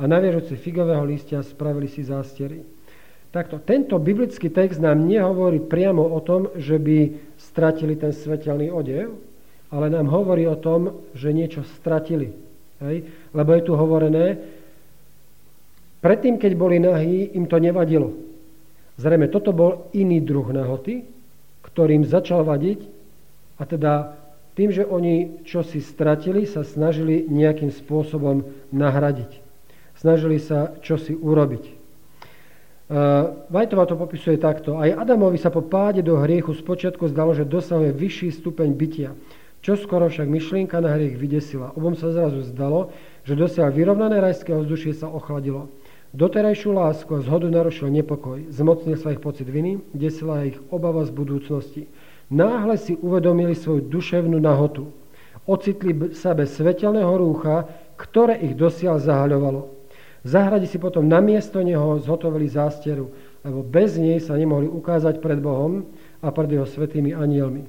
A 0.00 0.08
naviežujúci 0.08 0.56
figového 0.56 1.04
listia 1.04 1.44
spravili 1.44 1.90
si 1.90 2.06
zástery. 2.06 2.62
Takto, 3.30 3.62
tento 3.62 3.94
biblický 4.02 4.50
text 4.50 4.82
nám 4.82 5.06
nehovorí 5.06 5.62
priamo 5.62 6.02
o 6.02 6.18
tom, 6.18 6.50
že 6.58 6.82
by 6.82 7.14
stratili 7.38 7.94
ten 7.94 8.10
svetelný 8.10 8.74
odev, 8.74 9.14
ale 9.70 9.86
nám 9.86 10.10
hovorí 10.10 10.50
o 10.50 10.58
tom, 10.58 11.06
že 11.14 11.30
niečo 11.30 11.62
stratili. 11.78 12.34
Hej? 12.82 13.06
Lebo 13.30 13.50
je 13.54 13.62
tu 13.62 13.72
hovorené, 13.78 14.34
predtým, 16.02 16.42
keď 16.42 16.52
boli 16.58 16.82
nahí, 16.82 17.30
im 17.38 17.46
to 17.46 17.62
nevadilo. 17.62 18.10
Zrejme, 18.98 19.30
toto 19.30 19.54
bol 19.54 19.86
iný 19.94 20.18
druh 20.26 20.50
nahoty, 20.50 21.19
ktorým 21.72 22.06
začal 22.06 22.42
vadiť 22.42 22.80
a 23.60 23.62
teda 23.64 23.92
tým, 24.58 24.74
že 24.74 24.84
oni 24.84 25.46
čo 25.46 25.62
si 25.62 25.78
stratili, 25.78 26.44
sa 26.44 26.66
snažili 26.66 27.24
nejakým 27.30 27.70
spôsobom 27.70 28.44
nahradiť. 28.74 29.40
Snažili 29.96 30.40
sa 30.42 30.74
čo 30.82 30.98
si 30.98 31.14
urobiť. 31.14 31.80
Vajtová 33.46 33.86
to 33.86 33.94
popisuje 33.94 34.34
takto. 34.42 34.82
Aj 34.82 34.90
Adamovi 34.90 35.38
sa 35.38 35.54
po 35.54 35.62
páde 35.62 36.02
do 36.02 36.18
hriechu 36.18 36.50
spočiatku 36.50 37.06
zdalo, 37.14 37.30
že 37.38 37.46
dosahuje 37.46 37.94
vyšší 37.94 38.42
stupeň 38.42 38.68
bytia. 38.74 39.10
Čo 39.60 39.78
skoro 39.78 40.10
však 40.10 40.26
myšlienka 40.26 40.80
na 40.80 40.96
hriech 40.96 41.20
vydesila. 41.20 41.70
Obom 41.78 41.94
sa 41.94 42.10
zrazu 42.10 42.42
zdalo, 42.48 42.90
že 43.22 43.38
dosiaľ 43.38 43.70
vyrovnané 43.70 44.18
rajské 44.18 44.50
ovzdušie 44.56 44.96
sa 44.96 45.06
ochladilo. 45.06 45.70
Doterajšiu 46.10 46.74
lásku 46.74 47.06
a 47.14 47.22
zhodu 47.22 47.46
narušil 47.46 47.86
nepokoj. 47.86 48.50
Zmocnil 48.50 48.98
sa 48.98 49.14
ich 49.14 49.22
pocit 49.22 49.46
viny, 49.46 49.78
desila 49.94 50.42
ich 50.42 50.58
obava 50.74 51.06
z 51.06 51.14
budúcnosti. 51.14 51.86
Náhle 52.34 52.78
si 52.82 52.98
uvedomili 52.98 53.54
svoju 53.54 53.86
duševnú 53.86 54.42
nahotu. 54.42 54.90
Ocitli 55.46 56.14
sa 56.18 56.34
bez 56.34 56.58
svetelného 56.58 57.14
rúcha, 57.14 57.66
ktoré 57.94 58.42
ich 58.42 58.58
dosiaľ 58.58 58.98
zahaľovalo. 58.98 59.70
V 60.20 60.28
si 60.68 60.76
potom 60.76 61.06
namiesto 61.06 61.62
neho 61.64 61.96
zhotovili 62.02 62.50
zásteru, 62.50 63.08
lebo 63.40 63.64
bez 63.64 63.96
nej 63.96 64.20
sa 64.20 64.36
nemohli 64.36 64.68
ukázať 64.68 65.22
pred 65.22 65.40
Bohom 65.40 65.88
a 66.20 66.28
pred 66.28 66.50
jeho 66.52 66.68
svetými 66.68 67.16
anielmi. 67.16 67.64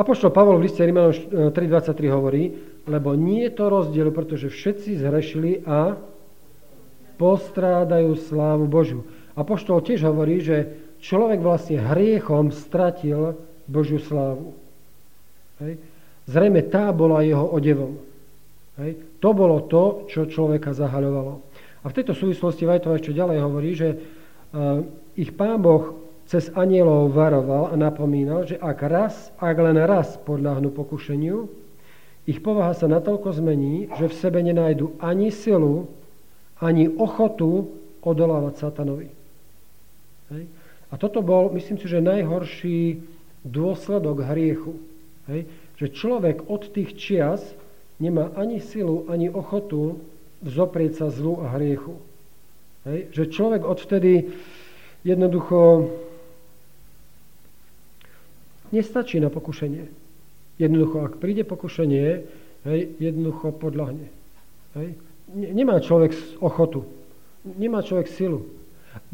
Apoštol 0.00 0.32
Pavol 0.32 0.62
v 0.62 0.70
liste 0.70 0.80
Rímanom 0.80 1.12
3.23 1.52 1.92
hovorí, 2.08 2.56
lebo 2.88 3.12
nie 3.12 3.44
je 3.44 3.52
to 3.52 3.68
rozdielu, 3.68 4.14
pretože 4.16 4.48
všetci 4.48 4.96
zhrešili 4.96 5.60
a 5.68 6.00
postrádajú 7.20 8.16
slávu 8.16 8.64
Božiu. 8.64 9.04
Apoštol 9.36 9.84
tiež 9.84 10.08
hovorí, 10.08 10.40
že 10.40 10.72
človek 11.04 11.44
vlastne 11.44 11.76
hriechom 11.76 12.48
stratil 12.48 13.36
Božiu 13.68 14.00
slávu. 14.00 14.56
Hej. 15.60 15.76
Zrejme 16.24 16.64
tá 16.72 16.88
bola 16.96 17.20
jeho 17.20 17.44
odevom. 17.44 18.00
Hej. 18.80 18.96
To 19.20 19.36
bolo 19.36 19.68
to, 19.68 20.08
čo 20.08 20.24
človeka 20.24 20.72
zahaľovalo. 20.72 21.44
A 21.84 21.92
v 21.92 21.96
tejto 21.96 22.16
súvislosti 22.16 22.64
Vajtova 22.64 22.96
ešte 22.96 23.12
ďalej 23.12 23.38
hovorí, 23.44 23.70
že 23.76 23.88
uh, 23.92 24.80
ich 25.12 25.32
pán 25.36 25.60
Boh 25.60 26.00
cez 26.24 26.48
anielov 26.56 27.12
varoval 27.12 27.72
a 27.72 27.74
napomínal, 27.76 28.48
že 28.48 28.56
ak 28.56 28.78
raz, 28.86 29.14
ak 29.36 29.56
len 29.60 29.76
raz 29.84 30.16
podľahnú 30.24 30.72
pokušeniu, 30.72 31.50
ich 32.28 32.38
povaha 32.38 32.76
sa 32.76 32.86
natoľko 32.86 33.34
zmení, 33.34 33.90
že 33.98 34.06
v 34.06 34.14
sebe 34.14 34.38
nenajdu 34.44 34.94
ani 35.02 35.34
silu, 35.34 35.90
ani 36.60 36.88
ochotu 36.88 37.72
odolávať 38.04 38.54
satanovi. 38.60 39.08
Hej. 40.30 40.44
A 40.90 40.94
toto 41.00 41.24
bol, 41.24 41.50
myslím 41.56 41.78
si, 41.80 41.86
že 41.88 42.04
najhorší 42.04 43.00
dôsledok 43.44 44.28
hriechu. 44.28 44.76
Hej. 45.26 45.48
Že 45.80 45.86
človek 45.96 46.36
od 46.46 46.62
tých 46.70 46.96
čias 47.00 47.40
nemá 47.96 48.32
ani 48.36 48.60
silu, 48.60 49.08
ani 49.08 49.32
ochotu 49.32 50.00
zoprieť 50.44 51.04
sa 51.04 51.06
zlu 51.12 51.40
a 51.44 51.52
hriechu. 51.56 51.96
Hej? 52.88 53.12
Že 53.12 53.24
človek 53.32 53.62
odvtedy 53.64 54.32
jednoducho 55.04 55.88
nestačí 58.72 59.20
na 59.20 59.28
pokušenie. 59.28 59.84
Jednoducho, 60.60 61.04
ak 61.04 61.20
príde 61.20 61.44
pokušenie, 61.44 62.06
hej, 62.68 62.80
jednoducho 63.00 63.52
podľahne. 63.56 64.08
Hej? 64.76 64.96
Nemá 65.34 65.78
človek 65.78 66.12
ochotu. 66.42 66.84
Nemá 67.44 67.82
človek 67.82 68.10
silu. 68.10 68.46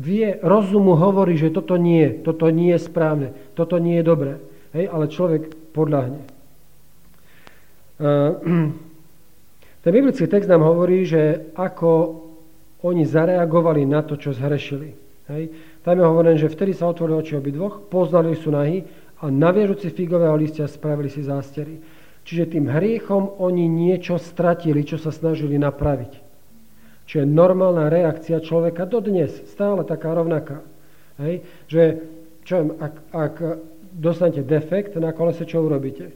Vie, 0.00 0.40
rozumu 0.40 0.96
hovorí, 0.96 1.36
že 1.36 1.52
toto 1.52 1.76
nie, 1.76 2.20
toto 2.24 2.48
nie 2.48 2.72
je 2.76 2.80
správne, 2.80 3.32
toto 3.52 3.76
nie 3.76 4.00
je 4.00 4.04
dobré. 4.04 4.40
Hej? 4.72 4.88
Ale 4.88 5.12
človek 5.12 5.72
podľahne. 5.72 6.20
Ten 9.84 9.90
biblický 9.94 10.26
text 10.26 10.50
nám 10.50 10.66
hovorí, 10.66 11.06
že 11.06 11.52
ako 11.54 12.24
oni 12.82 13.06
zareagovali 13.06 13.86
na 13.86 14.02
to, 14.02 14.18
čo 14.18 14.36
zhrešili. 14.36 14.92
Hej. 15.32 15.50
Tam 15.86 15.96
je 15.98 16.04
hovorené, 16.04 16.36
že 16.38 16.50
vtedy 16.50 16.74
sa 16.74 16.90
otvorili 16.90 17.22
oči 17.22 17.38
obidvoch, 17.38 17.86
poznali 17.88 18.34
sú 18.34 18.50
nahy 18.50 18.82
a 19.22 19.30
naviežuci 19.30 19.90
figového 19.94 20.34
listia 20.36 20.68
spravili 20.68 21.08
si 21.08 21.22
zástery. 21.24 21.78
Čiže 22.26 22.58
tým 22.58 22.66
hriechom 22.66 23.38
oni 23.38 23.70
niečo 23.70 24.18
stratili, 24.18 24.82
čo 24.82 24.98
sa 24.98 25.14
snažili 25.14 25.62
napraviť. 25.62 26.12
Čo 27.06 27.22
je 27.22 27.26
normálna 27.26 27.86
reakcia 27.86 28.42
človeka 28.42 28.82
dodnes, 28.82 29.30
stále 29.46 29.86
taká 29.86 30.10
rovnaká. 30.10 30.58
Hej. 31.22 31.46
Že, 31.70 31.82
čo, 32.42 32.74
ak, 32.82 32.94
ak 33.14 33.34
dostanete 33.94 34.42
defekt 34.42 34.98
na 34.98 35.14
kolese, 35.14 35.46
čo 35.46 35.62
urobíte? 35.62 36.10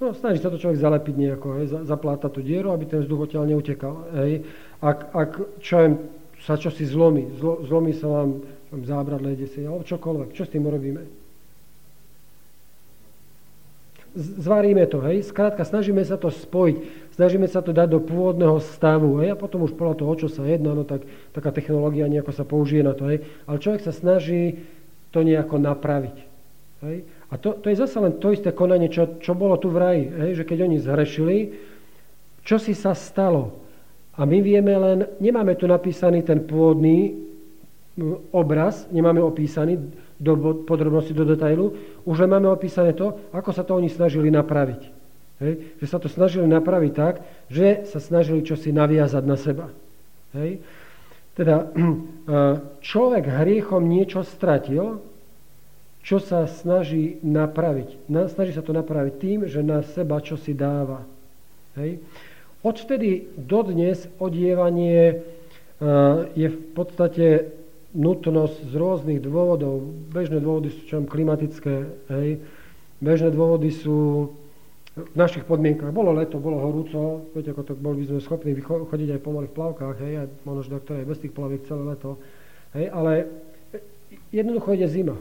No, 0.00 0.16
snaží 0.16 0.40
sa 0.40 0.48
to 0.48 0.56
človek 0.56 0.80
zalepiť 0.80 1.14
nejako, 1.14 1.48
hej, 1.60 1.66
zaplátať 1.84 2.30
tú 2.34 2.40
dieru, 2.40 2.72
aby 2.72 2.88
ten 2.88 3.04
vzduch 3.04 3.28
odtiaľ 3.28 3.52
neutekal. 3.52 3.94
Hej. 4.16 4.48
Ak, 4.80 5.12
ak 5.12 5.30
čo 5.60 5.76
je, 5.76 5.88
sa 6.40 6.56
čo 6.56 6.72
si 6.72 6.88
zlomí, 6.88 7.36
zlo, 7.36 7.60
zlomí 7.68 7.92
sa 7.92 8.08
vám 8.08 8.42
zábradle, 8.80 9.36
si, 9.44 9.60
alebo 9.60 9.84
čokoľvek, 9.84 10.32
čo 10.32 10.48
s 10.48 10.52
tým 10.52 10.64
urobíme? 10.64 11.23
Zvaríme 14.14 14.86
to, 14.86 15.02
hej, 15.02 15.26
skrátka 15.26 15.66
snažíme 15.66 15.98
sa 16.06 16.14
to 16.14 16.30
spojiť, 16.30 16.76
snažíme 17.18 17.50
sa 17.50 17.58
to 17.66 17.74
dať 17.74 17.98
do 17.98 18.00
pôvodného 18.00 18.62
stavu, 18.62 19.18
hej, 19.18 19.34
a 19.34 19.40
potom 19.40 19.66
už 19.66 19.74
podľa 19.74 19.98
toho, 19.98 20.12
čo 20.14 20.28
sa 20.30 20.46
jedná, 20.46 20.70
no 20.70 20.86
tak 20.86 21.02
taká 21.34 21.50
technológia 21.50 22.06
nejako 22.06 22.30
sa 22.30 22.46
použije 22.46 22.86
na 22.86 22.94
to, 22.94 23.10
hej, 23.10 23.26
ale 23.50 23.58
človek 23.58 23.82
sa 23.82 23.90
snaží 23.90 24.62
to 25.10 25.26
nejako 25.26 25.58
napraviť, 25.58 26.16
hej. 26.86 27.02
A 27.34 27.34
to, 27.34 27.58
to 27.58 27.66
je 27.66 27.82
zase 27.82 27.98
len 27.98 28.14
to 28.22 28.30
isté 28.30 28.54
konanie, 28.54 28.86
čo, 28.86 29.18
čo 29.18 29.34
bolo 29.34 29.58
tu 29.58 29.66
v 29.66 29.82
raji. 29.82 30.04
Hej? 30.06 30.30
Že 30.38 30.44
keď 30.46 30.58
oni 30.62 30.78
zhrešili, 30.78 31.38
čo 32.46 32.62
si 32.62 32.78
sa 32.78 32.94
stalo? 32.94 33.58
A 34.14 34.22
my 34.22 34.38
vieme 34.38 34.70
len, 34.78 34.98
nemáme 35.18 35.58
tu 35.58 35.66
napísaný 35.66 36.22
ten 36.22 36.46
pôvodný 36.46 37.18
obraz, 38.30 38.86
nemáme 38.94 39.18
opísaný 39.18 39.82
do 40.20 40.64
podrobnosti, 40.64 41.10
do 41.12 41.26
detailu, 41.26 41.74
už 42.06 42.26
len 42.26 42.30
máme 42.30 42.48
opísané 42.48 42.94
to, 42.94 43.18
ako 43.34 43.50
sa 43.50 43.66
to 43.66 43.74
oni 43.74 43.90
snažili 43.90 44.30
napraviť. 44.30 44.82
Hej? 45.42 45.52
Že 45.82 45.86
sa 45.90 45.98
to 45.98 46.08
snažili 46.08 46.46
napraviť 46.46 46.92
tak, 46.94 47.14
že 47.50 47.88
sa 47.90 47.98
snažili 47.98 48.46
čosi 48.46 48.70
naviazať 48.70 49.24
na 49.26 49.36
seba. 49.36 49.66
Hej? 50.34 50.62
Teda 51.34 51.66
človek 52.88 53.24
hriechom 53.26 53.82
niečo 53.82 54.22
stratil, 54.22 55.02
čo 56.04 56.20
sa 56.20 56.44
snaží 56.46 57.18
napraviť. 57.24 58.06
Snaží 58.28 58.52
sa 58.52 58.60
to 58.60 58.76
napraviť 58.76 59.14
tým, 59.16 59.38
že 59.48 59.64
na 59.64 59.80
seba 59.82 60.20
čo 60.20 60.36
si 60.36 60.52
dáva. 60.52 61.02
Hej. 61.80 61.98
Odvtedy 62.60 63.34
dodnes 63.36 64.04
odievanie 64.20 65.24
je 66.32 66.48
v 66.48 66.58
podstate 66.72 67.52
nutnosť 67.94 68.70
z 68.70 68.74
rôznych 68.74 69.20
dôvodov. 69.22 69.86
Bežné 70.10 70.42
dôvody 70.42 70.74
sú 70.74 70.82
čo 70.90 70.98
klimatické. 71.06 71.74
Hej. 72.10 72.42
Bežné 72.98 73.30
dôvody 73.30 73.70
sú 73.70 74.30
v 74.94 75.16
našich 75.18 75.42
podmienkach. 75.42 75.90
Bolo 75.90 76.14
leto, 76.14 76.38
bolo 76.38 76.62
horúco, 76.62 77.26
viete, 77.34 77.50
ako 77.50 77.62
to 77.66 77.72
boli 77.74 78.06
by 78.06 78.14
sme 78.14 78.20
schopní 78.22 78.54
chodiť 78.62 79.18
aj 79.18 79.20
pomaly 79.26 79.50
v 79.50 79.56
plavkách, 79.58 79.96
hej, 79.98 80.12
aj 80.22 80.28
možno, 80.46 80.62
že 80.62 80.78
aj 80.78 81.06
bez 81.10 81.18
tých 81.18 81.34
plaviek 81.34 81.66
celé 81.66 81.82
leto. 81.82 82.14
Hej, 82.78 82.94
ale 82.94 83.26
jednoducho 84.30 84.78
ide 84.78 84.86
zima. 84.86 85.18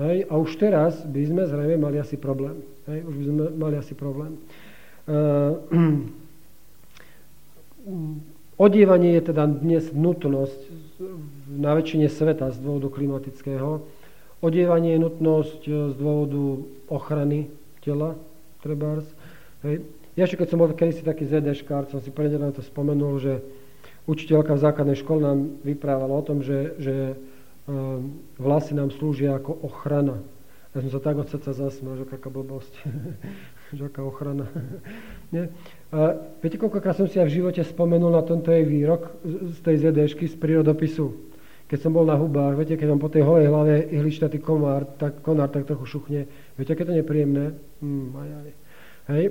Hej? 0.00 0.24
A 0.30 0.34
už 0.40 0.56
teraz 0.56 1.04
by 1.04 1.20
sme 1.26 1.42
zrejme 1.44 1.76
mali 1.76 2.00
asi 2.00 2.16
problém. 2.16 2.64
Hej? 2.88 3.04
Už 3.04 3.14
by 3.18 3.24
sme 3.28 3.42
mali 3.58 3.74
asi 3.76 3.94
problém. 3.94 4.32
Uh, 5.08 5.56
odievanie 8.60 9.16
je 9.16 9.32
teda 9.32 9.48
dnes 9.48 9.88
nutnosť 9.88 10.60
na 11.48 11.72
väčšine 11.78 12.10
sveta 12.10 12.50
z 12.50 12.58
dôvodu 12.58 12.90
klimatického. 12.90 13.86
Odievanie 14.38 14.94
je 14.94 15.02
nutnosť 15.02 15.60
e, 15.66 15.72
z 15.90 15.94
dôvodu 15.98 16.42
ochrany 16.90 17.50
tela, 17.82 18.18
trebárs. 18.62 19.06
Hej. 19.66 19.82
Ja 20.18 20.26
ešte 20.26 20.42
keď 20.42 20.48
som 20.50 20.58
bol 20.58 20.74
kedysi 20.74 21.06
taký 21.06 21.26
ZDŠkár, 21.26 21.90
som 21.90 22.02
si 22.02 22.10
predelám 22.10 22.54
to 22.54 22.62
spomenul, 22.62 23.22
že 23.22 23.38
učiteľka 24.10 24.58
v 24.58 24.64
základnej 24.66 24.98
škole 24.98 25.22
nám 25.22 25.62
vyprávala 25.62 26.10
o 26.10 26.26
tom, 26.26 26.42
že, 26.42 26.74
že 26.82 27.14
um, 27.70 28.18
vlasy 28.34 28.74
nám 28.74 28.90
slúžia 28.90 29.38
ako 29.38 29.62
ochrana. 29.62 30.18
Ja 30.74 30.82
som 30.82 30.90
sa 30.90 31.00
tak 31.02 31.22
od 31.22 31.30
srdca 31.30 31.54
zasmiel, 31.54 32.02
že 32.02 32.04
aká 32.06 32.30
blbosť. 32.30 32.72
že 33.78 33.82
aká 33.86 34.02
ochrana. 34.02 34.50
Nie? 35.34 35.54
A 35.88 36.20
viete, 36.44 36.60
koľkokrát 36.60 36.96
som 36.96 37.08
si 37.08 37.16
aj 37.16 37.32
v 37.32 37.36
živote 37.40 37.64
spomenul 37.64 38.12
na 38.12 38.20
tento 38.20 38.52
jej 38.52 38.64
výrok 38.64 39.08
z 39.24 39.58
tej 39.64 39.88
ZDŠky, 39.88 40.28
z 40.28 40.36
prírodopisu. 40.36 41.28
Keď 41.68 41.78
som 41.80 41.92
bol 41.96 42.04
na 42.04 42.16
hubách, 42.16 42.60
viete, 42.60 42.76
keď 42.76 42.92
mám 42.92 43.00
po 43.00 43.12
tej 43.12 43.24
holej 43.24 43.48
hlave 43.48 43.88
ihličnatý 43.92 44.40
komár, 44.40 44.84
tak 45.00 45.20
konár 45.24 45.48
tak 45.48 45.68
trochu 45.68 45.98
šuchne. 45.98 46.28
Viete, 46.56 46.76
aké 46.76 46.84
to 46.84 46.92
nepríjemné? 46.92 47.56
Hmm, 47.80 48.12
aj, 48.16 48.28
aj. 48.28 48.50
Hej 49.08 49.24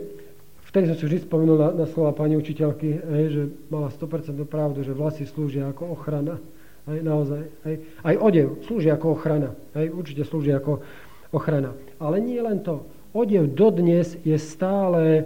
vtedy 0.67 0.93
som 0.93 0.97
si 0.99 1.09
vždy 1.09 1.19
spomenul 1.25 1.57
na, 1.57 1.69
na 1.73 1.85
slova 1.89 2.13
pani 2.13 2.37
učiteľky, 2.37 3.01
hej, 3.01 3.25
že 3.33 3.41
mala 3.73 3.89
100% 3.89 4.37
pravdu, 4.45 4.83
že 4.83 4.93
vlasy 4.93 5.25
slúžia 5.25 5.71
ako 5.71 5.97
ochrana. 5.97 6.37
Hej, 6.85 7.01
naozaj. 7.01 7.41
Hej. 7.65 7.75
Aj 8.05 8.15
odev 8.21 8.61
slúži 8.69 8.93
ako 8.93 9.17
ochrana. 9.17 9.57
Hej, 9.73 9.89
určite 9.89 10.21
slúži 10.21 10.53
ako 10.53 10.85
ochrana. 11.33 11.73
Ale 11.97 12.21
nie 12.21 12.37
len 12.37 12.61
to. 12.61 12.85
Odev 13.15 13.57
dodnes 13.57 14.21
je 14.21 14.37
stále 14.37 15.25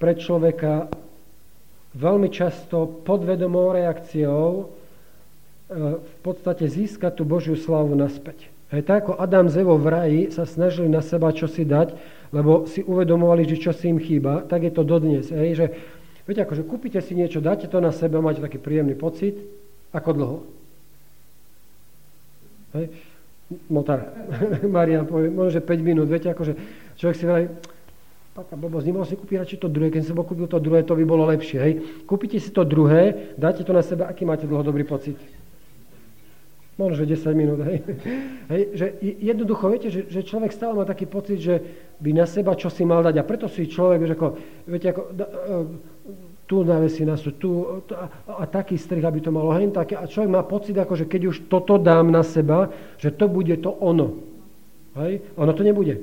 pre 0.00 0.16
človeka 0.16 0.88
veľmi 1.92 2.32
často 2.32 2.88
podvedomou 3.04 3.76
reakciou 3.76 4.46
e, 4.56 4.64
v 6.00 6.16
podstate 6.24 6.64
získať 6.64 7.20
tú 7.20 7.28
Božiu 7.28 7.54
slavu 7.54 7.92
naspäť. 7.92 8.48
Hej, 8.70 8.86
tak 8.86 9.04
ako 9.04 9.18
Adam 9.18 9.50
z 9.50 9.66
Evo 9.66 9.74
v 9.76 9.86
raji 9.90 10.20
sa 10.30 10.46
snažili 10.46 10.86
na 10.86 11.02
seba 11.02 11.34
čosi 11.34 11.66
dať, 11.66 11.92
lebo 12.30 12.70
si 12.70 12.86
uvedomovali, 12.86 13.42
že 13.44 13.58
čo 13.58 13.74
si 13.74 13.90
im 13.90 13.98
chýba, 13.98 14.46
tak 14.46 14.62
je 14.62 14.72
to 14.72 14.86
dodnes. 14.86 15.26
Hej, 15.28 15.50
že, 15.58 15.66
viete, 16.24 16.46
akože 16.46 16.62
kúpite 16.62 17.02
si 17.02 17.18
niečo, 17.18 17.42
dáte 17.42 17.66
to 17.66 17.82
na 17.82 17.90
seba, 17.90 18.22
máte 18.22 18.38
taký 18.38 18.62
príjemný 18.62 18.94
pocit, 18.94 19.36
ako 19.90 20.10
dlho? 20.14 20.36
Hej? 22.78 22.86
No 23.66 23.82
tak, 23.82 24.06
Marian 24.78 25.10
povie, 25.10 25.34
možno, 25.34 25.58
že 25.58 25.66
5 25.66 25.82
minút, 25.82 26.06
viete, 26.06 26.30
akože 26.30 26.54
človek 26.94 27.16
si 27.18 27.24
vraví, 27.26 27.46
taká 28.40 28.56
blbosť, 28.56 28.86
nemohol 28.88 29.04
si 29.04 29.20
kúpiť 29.20 29.36
radšej 29.44 29.58
to 29.60 29.68
druhé, 29.68 29.92
keď 29.92 30.02
som 30.08 30.16
bol 30.16 30.24
kúpil 30.24 30.48
to 30.48 30.56
druhé, 30.56 30.80
to 30.80 30.96
by 30.96 31.04
bolo 31.04 31.28
lepšie, 31.28 31.58
hej. 31.60 31.72
Kúpite 32.08 32.40
si 32.40 32.48
to 32.48 32.64
druhé, 32.64 33.36
dáte 33.36 33.60
to 33.60 33.72
na 33.76 33.84
seba, 33.84 34.08
aký 34.08 34.24
máte 34.24 34.48
dlhodobý 34.48 34.88
pocit? 34.88 35.20
Možno, 36.80 37.04
že 37.04 37.12
10 37.12 37.36
minút. 37.36 37.60
Hej. 37.60 37.84
Hej, 38.48 38.62
že 38.72 38.86
jednoducho, 39.20 39.68
viete, 39.68 39.92
že, 39.92 40.08
že 40.08 40.24
človek 40.24 40.48
stále 40.48 40.72
má 40.72 40.88
taký 40.88 41.04
pocit, 41.04 41.36
že 41.36 41.60
by 42.00 42.16
na 42.16 42.24
seba 42.24 42.56
čo 42.56 42.72
si 42.72 42.88
mal 42.88 43.04
dať. 43.04 43.20
A 43.20 43.28
preto 43.28 43.52
si 43.52 43.68
človek, 43.68 44.08
že 44.08 44.16
ako, 44.16 44.28
viete, 44.64 44.88
ako, 44.88 45.02
da, 45.12 45.26
e, 45.28 45.60
tu 46.48 46.64
navesí 46.64 47.04
na 47.04 47.20
sú, 47.20 47.36
tu, 47.36 47.84
a, 47.92 48.08
a 48.32 48.44
taký 48.48 48.80
strih, 48.80 49.04
aby 49.04 49.20
to 49.20 49.28
malo 49.28 49.52
hen 49.52 49.76
také. 49.76 49.92
A 49.92 50.08
človek 50.08 50.32
má 50.32 50.40
pocit, 50.40 50.72
ako, 50.72 50.96
že 50.96 51.04
keď 51.04 51.28
už 51.28 51.52
toto 51.52 51.76
dám 51.76 52.08
na 52.08 52.24
seba, 52.24 52.72
že 52.96 53.12
to 53.12 53.28
bude 53.28 53.60
to 53.60 53.68
ono. 53.76 54.16
Hej? 55.04 55.20
Ono 55.36 55.52
to 55.52 55.60
nebude. 55.60 56.00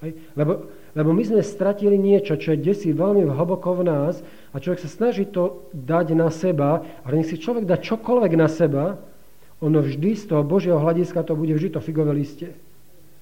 Hej? 0.00 0.10
Lebo, 0.40 0.72
lebo 0.94 1.10
my 1.10 1.22
sme 1.26 1.42
stratili 1.42 1.98
niečo, 1.98 2.38
čo 2.38 2.54
je 2.54 2.62
desi 2.62 2.94
veľmi 2.94 3.26
hlboko 3.26 3.82
v 3.82 3.90
nás 3.90 4.22
a 4.54 4.62
človek 4.62 4.86
sa 4.86 4.90
snaží 4.90 5.26
to 5.26 5.66
dať 5.74 6.14
na 6.14 6.30
seba, 6.30 6.86
ale 7.02 7.18
nech 7.18 7.34
si 7.34 7.42
človek 7.42 7.66
dá 7.66 7.74
čokoľvek 7.82 8.32
na 8.38 8.46
seba, 8.46 8.94
ono 9.58 9.82
vždy 9.82 10.14
z 10.14 10.24
toho 10.30 10.46
Božieho 10.46 10.78
hľadiska 10.78 11.26
to 11.26 11.34
bude 11.34 11.50
vždy 11.50 11.74
to 11.74 11.80
figové 11.82 12.14
liste. 12.14 12.52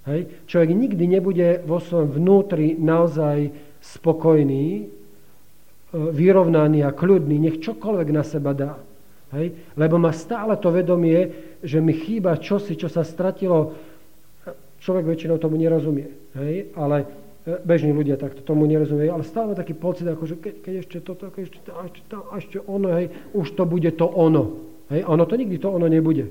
Hej? 0.04 0.28
Človek 0.50 0.70
nikdy 0.74 1.04
nebude 1.06 1.48
vo 1.64 1.80
svojom 1.80 2.12
vnútri 2.12 2.74
naozaj 2.76 3.54
spokojný, 3.80 4.66
e, 4.74 4.84
vyrovnaný 5.94 6.82
a 6.82 6.90
kľudný, 6.90 7.38
nech 7.38 7.62
čokoľvek 7.62 8.08
na 8.10 8.24
seba 8.26 8.52
dá. 8.52 8.74
Hej? 9.32 9.54
Lebo 9.78 9.96
má 9.96 10.10
stále 10.10 10.58
to 10.58 10.74
vedomie, 10.74 11.30
že 11.62 11.80
mi 11.80 11.94
chýba 11.94 12.36
čosi, 12.36 12.74
čo 12.74 12.90
sa 12.90 13.06
stratilo. 13.06 13.78
Človek 14.82 15.14
väčšinou 15.14 15.38
tomu 15.38 15.54
nerozumie. 15.56 16.10
Hej? 16.34 16.74
Ale 16.74 17.21
bežní 17.42 17.90
ľudia 17.90 18.14
takto 18.14 18.46
tomu 18.46 18.70
nerozumie, 18.70 19.10
ale 19.10 19.26
stále 19.26 19.58
taký 19.58 19.74
pocit, 19.74 20.06
ako, 20.06 20.24
že 20.30 20.36
keď, 20.38 20.54
keď 20.62 20.74
ešte 20.78 20.96
toto, 21.02 21.26
keď 21.34 21.42
ešte, 21.50 21.60
to, 21.66 21.70
ešte, 21.74 22.00
to, 22.06 22.18
ešte 22.38 22.56
ono, 22.70 22.88
hej, 22.94 23.06
už 23.34 23.46
to 23.58 23.66
bude 23.66 23.90
to 23.98 24.06
ono. 24.06 24.62
Hej, 24.94 25.02
ono 25.10 25.26
to 25.26 25.34
nikdy 25.34 25.58
to 25.58 25.68
ono 25.74 25.90
nebude. 25.90 26.30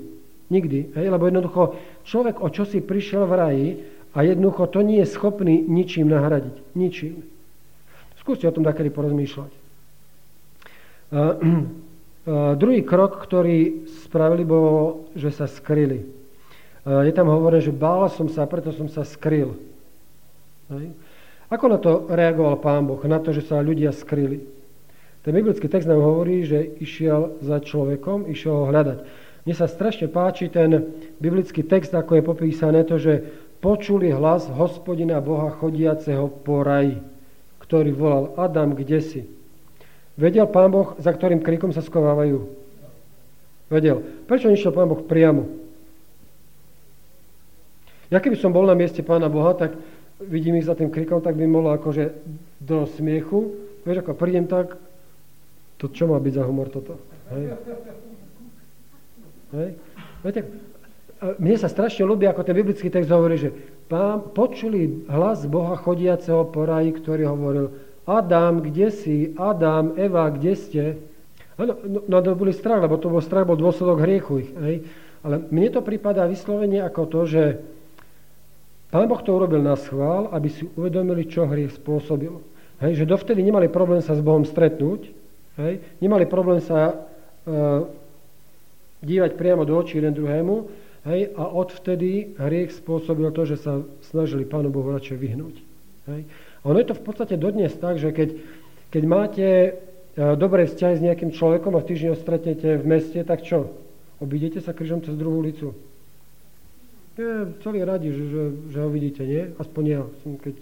Nikdy. 0.52 0.96
Hej, 0.96 1.08
lebo 1.12 1.28
jednoducho 1.28 1.76
človek 2.08 2.40
o 2.40 2.48
čo 2.48 2.64
si 2.64 2.80
prišiel 2.80 3.28
v 3.28 3.34
raji 3.36 3.68
a 4.16 4.24
jednoducho 4.24 4.72
to 4.72 4.80
nie 4.84 5.04
je 5.04 5.12
schopný 5.12 5.64
ničím 5.64 6.12
nahradiť. 6.12 6.76
Ničím. 6.80 7.24
Skúste 8.20 8.48
o 8.48 8.56
tom 8.56 8.64
takedy 8.64 8.92
porozmýšľať. 8.92 9.52
Uh, 11.12 11.20
uh, 11.20 12.54
druhý 12.56 12.88
krok, 12.88 13.20
ktorý 13.20 13.88
spravili, 14.08 14.48
bolo, 14.48 15.08
že 15.16 15.32
sa 15.32 15.48
skryli. 15.48 16.08
Uh, 16.88 17.04
je 17.04 17.12
tam 17.12 17.28
hovorené, 17.28 17.60
že 17.60 17.76
bál 17.76 18.08
som 18.08 18.32
sa, 18.32 18.48
preto 18.48 18.72
som 18.72 18.88
sa 18.88 19.04
skryl. 19.04 19.71
Hej. 20.72 20.96
Ako 21.52 21.66
na 21.68 21.78
to 21.84 22.08
reagoval 22.08 22.56
pán 22.64 22.88
Boh? 22.88 23.00
Na 23.04 23.20
to, 23.20 23.36
že 23.36 23.44
sa 23.44 23.60
ľudia 23.60 23.92
skryli. 23.92 24.40
Ten 25.22 25.36
biblický 25.36 25.68
text 25.68 25.86
nám 25.86 26.02
hovorí, 26.02 26.48
že 26.48 26.64
išiel 26.80 27.44
za 27.44 27.60
človekom, 27.62 28.26
išiel 28.32 28.56
ho 28.56 28.66
hľadať. 28.72 28.98
Mne 29.46 29.56
sa 29.58 29.68
strašne 29.68 30.08
páči 30.08 30.50
ten 30.50 30.96
biblický 31.20 31.62
text, 31.62 31.92
ako 31.94 32.18
je 32.18 32.24
popísané 32.24 32.82
to, 32.88 32.98
že 32.98 33.22
počuli 33.62 34.10
hlas 34.10 34.50
hospodina 34.50 35.22
Boha 35.22 35.54
chodiaceho 35.54 36.32
po 36.42 36.66
raji, 36.66 36.98
ktorý 37.62 37.92
volal 37.94 38.34
Adam, 38.40 38.74
kde 38.74 39.00
si? 39.04 39.22
Vedel 40.18 40.50
pán 40.50 40.74
Boh, 40.74 40.98
za 40.98 41.14
ktorým 41.14 41.44
krikom 41.44 41.70
sa 41.70 41.86
skovávajú? 41.86 42.48
Vedel. 43.70 44.02
Prečo 44.26 44.50
nešiel 44.50 44.74
pán 44.74 44.90
Boh 44.90 45.04
priamo? 45.06 45.46
Ja 48.12 48.20
keby 48.20 48.36
som 48.36 48.52
bol 48.52 48.68
na 48.68 48.76
mieste 48.76 49.06
pána 49.06 49.32
Boha, 49.32 49.56
tak 49.56 49.78
vidím 50.28 50.58
ich 50.58 50.68
za 50.68 50.76
tým 50.76 50.94
krikom, 50.94 51.22
tak 51.22 51.36
by 51.36 51.46
mohlo 51.48 51.74
akože 51.74 52.14
do 52.62 52.86
smiechu. 52.86 53.58
Vieš, 53.86 54.06
ako 54.06 54.14
prídem 54.14 54.46
tak, 54.46 54.78
to 55.82 55.90
čo 55.90 56.06
má 56.06 56.22
byť 56.22 56.34
za 56.38 56.44
humor 56.46 56.70
toto? 56.70 57.02
Hej? 57.34 57.58
Hej? 59.58 59.70
Viete, 60.22 60.42
mne 61.42 61.56
sa 61.58 61.70
strašne 61.70 62.06
ľúbi, 62.06 62.30
ako 62.30 62.46
ten 62.46 62.58
biblický 62.58 62.90
text 62.90 63.10
hovorí, 63.10 63.38
že 63.38 63.50
pán, 63.90 64.22
počuli 64.34 65.06
hlas 65.10 65.46
Boha 65.50 65.78
chodiaceho 65.78 66.50
po 66.50 66.66
raji, 66.66 66.94
ktorý 66.98 67.30
hovoril 67.30 67.74
Adam, 68.06 68.66
kde 68.66 68.90
si? 68.90 69.18
Adam, 69.38 69.94
Eva, 69.98 70.30
kde 70.34 70.54
ste? 70.58 70.84
Ano, 71.62 71.78
no, 71.86 72.02
no 72.06 72.34
boli 72.34 72.54
strach, 72.54 72.82
lebo 72.82 72.98
to 72.98 73.14
bol 73.14 73.22
strach, 73.22 73.46
bol 73.46 73.58
dôsledok 73.58 74.02
hriechu 74.02 74.42
ich. 74.42 74.50
Hej? 74.58 74.76
Ale 75.22 75.46
mne 75.54 75.70
to 75.70 75.86
prípada 75.86 76.26
vyslovene 76.26 76.82
ako 76.82 77.02
to, 77.06 77.22
že 77.30 77.44
Pán 78.92 79.08
Boh 79.08 79.24
to 79.24 79.32
urobil 79.32 79.64
na 79.64 79.80
schvál, 79.80 80.28
aby 80.36 80.52
si 80.52 80.68
uvedomili, 80.76 81.24
čo 81.26 81.48
hriech 81.48 81.80
spôsobil. 81.80 82.44
Hej, 82.84 83.04
že 83.04 83.10
dovtedy 83.10 83.40
nemali 83.40 83.72
problém 83.72 84.04
sa 84.04 84.14
s 84.14 84.22
Bohom 84.22 84.44
stretnúť, 84.44 85.22
Hej? 85.60 85.84
Nemali 86.00 86.26
problém 86.26 86.64
sa 86.64 86.90
e, 86.90 86.96
dívať 89.04 89.36
priamo 89.36 89.68
do 89.68 89.76
očí 89.76 90.00
jeden 90.00 90.16
druhému 90.16 90.56
hej? 91.12 91.36
a 91.36 91.44
odvtedy 91.52 92.40
hriech 92.40 92.72
spôsobil 92.72 93.28
to, 93.36 93.44
že 93.44 93.58
sa 93.60 93.84
snažili 94.08 94.48
Pánu 94.48 94.72
Bohu 94.72 94.88
radšej 94.96 95.18
vyhnúť. 95.20 95.56
Hej? 96.08 96.22
A 96.62 96.64
ono 96.64 96.78
je 96.80 96.88
to 96.88 96.96
v 96.96 97.04
podstate 97.04 97.36
dodnes 97.36 97.74
tak, 97.76 98.00
že 98.00 98.16
keď, 98.16 98.30
keď 98.94 99.04
máte 99.04 99.48
e, 99.48 99.72
dobré 100.40 100.66
vzťahy 100.66 100.96
s 100.96 101.06
nejakým 101.06 101.36
človekom 101.36 101.76
a 101.76 101.84
v 101.84 101.88
týždni 101.92 102.16
ho 102.16 102.18
stretnete 102.18 102.80
v 102.80 102.86
meste, 102.88 103.20
tak 103.28 103.44
čo? 103.44 103.76
Obídete 104.24 104.64
sa 104.64 104.72
križom 104.72 105.04
cez 105.04 105.18
druhú 105.18 105.42
ulicu? 105.42 105.76
Nie, 107.20 107.52
celý 107.60 107.84
radi, 107.84 108.14
že, 108.16 108.24
že, 108.30 108.44
že 108.72 108.78
ho 108.80 108.90
vidíte, 108.92 109.28
nie? 109.28 109.52
Aspoň 109.60 109.84
ja. 109.84 110.02
Som 110.24 110.40
keď, 110.40 110.56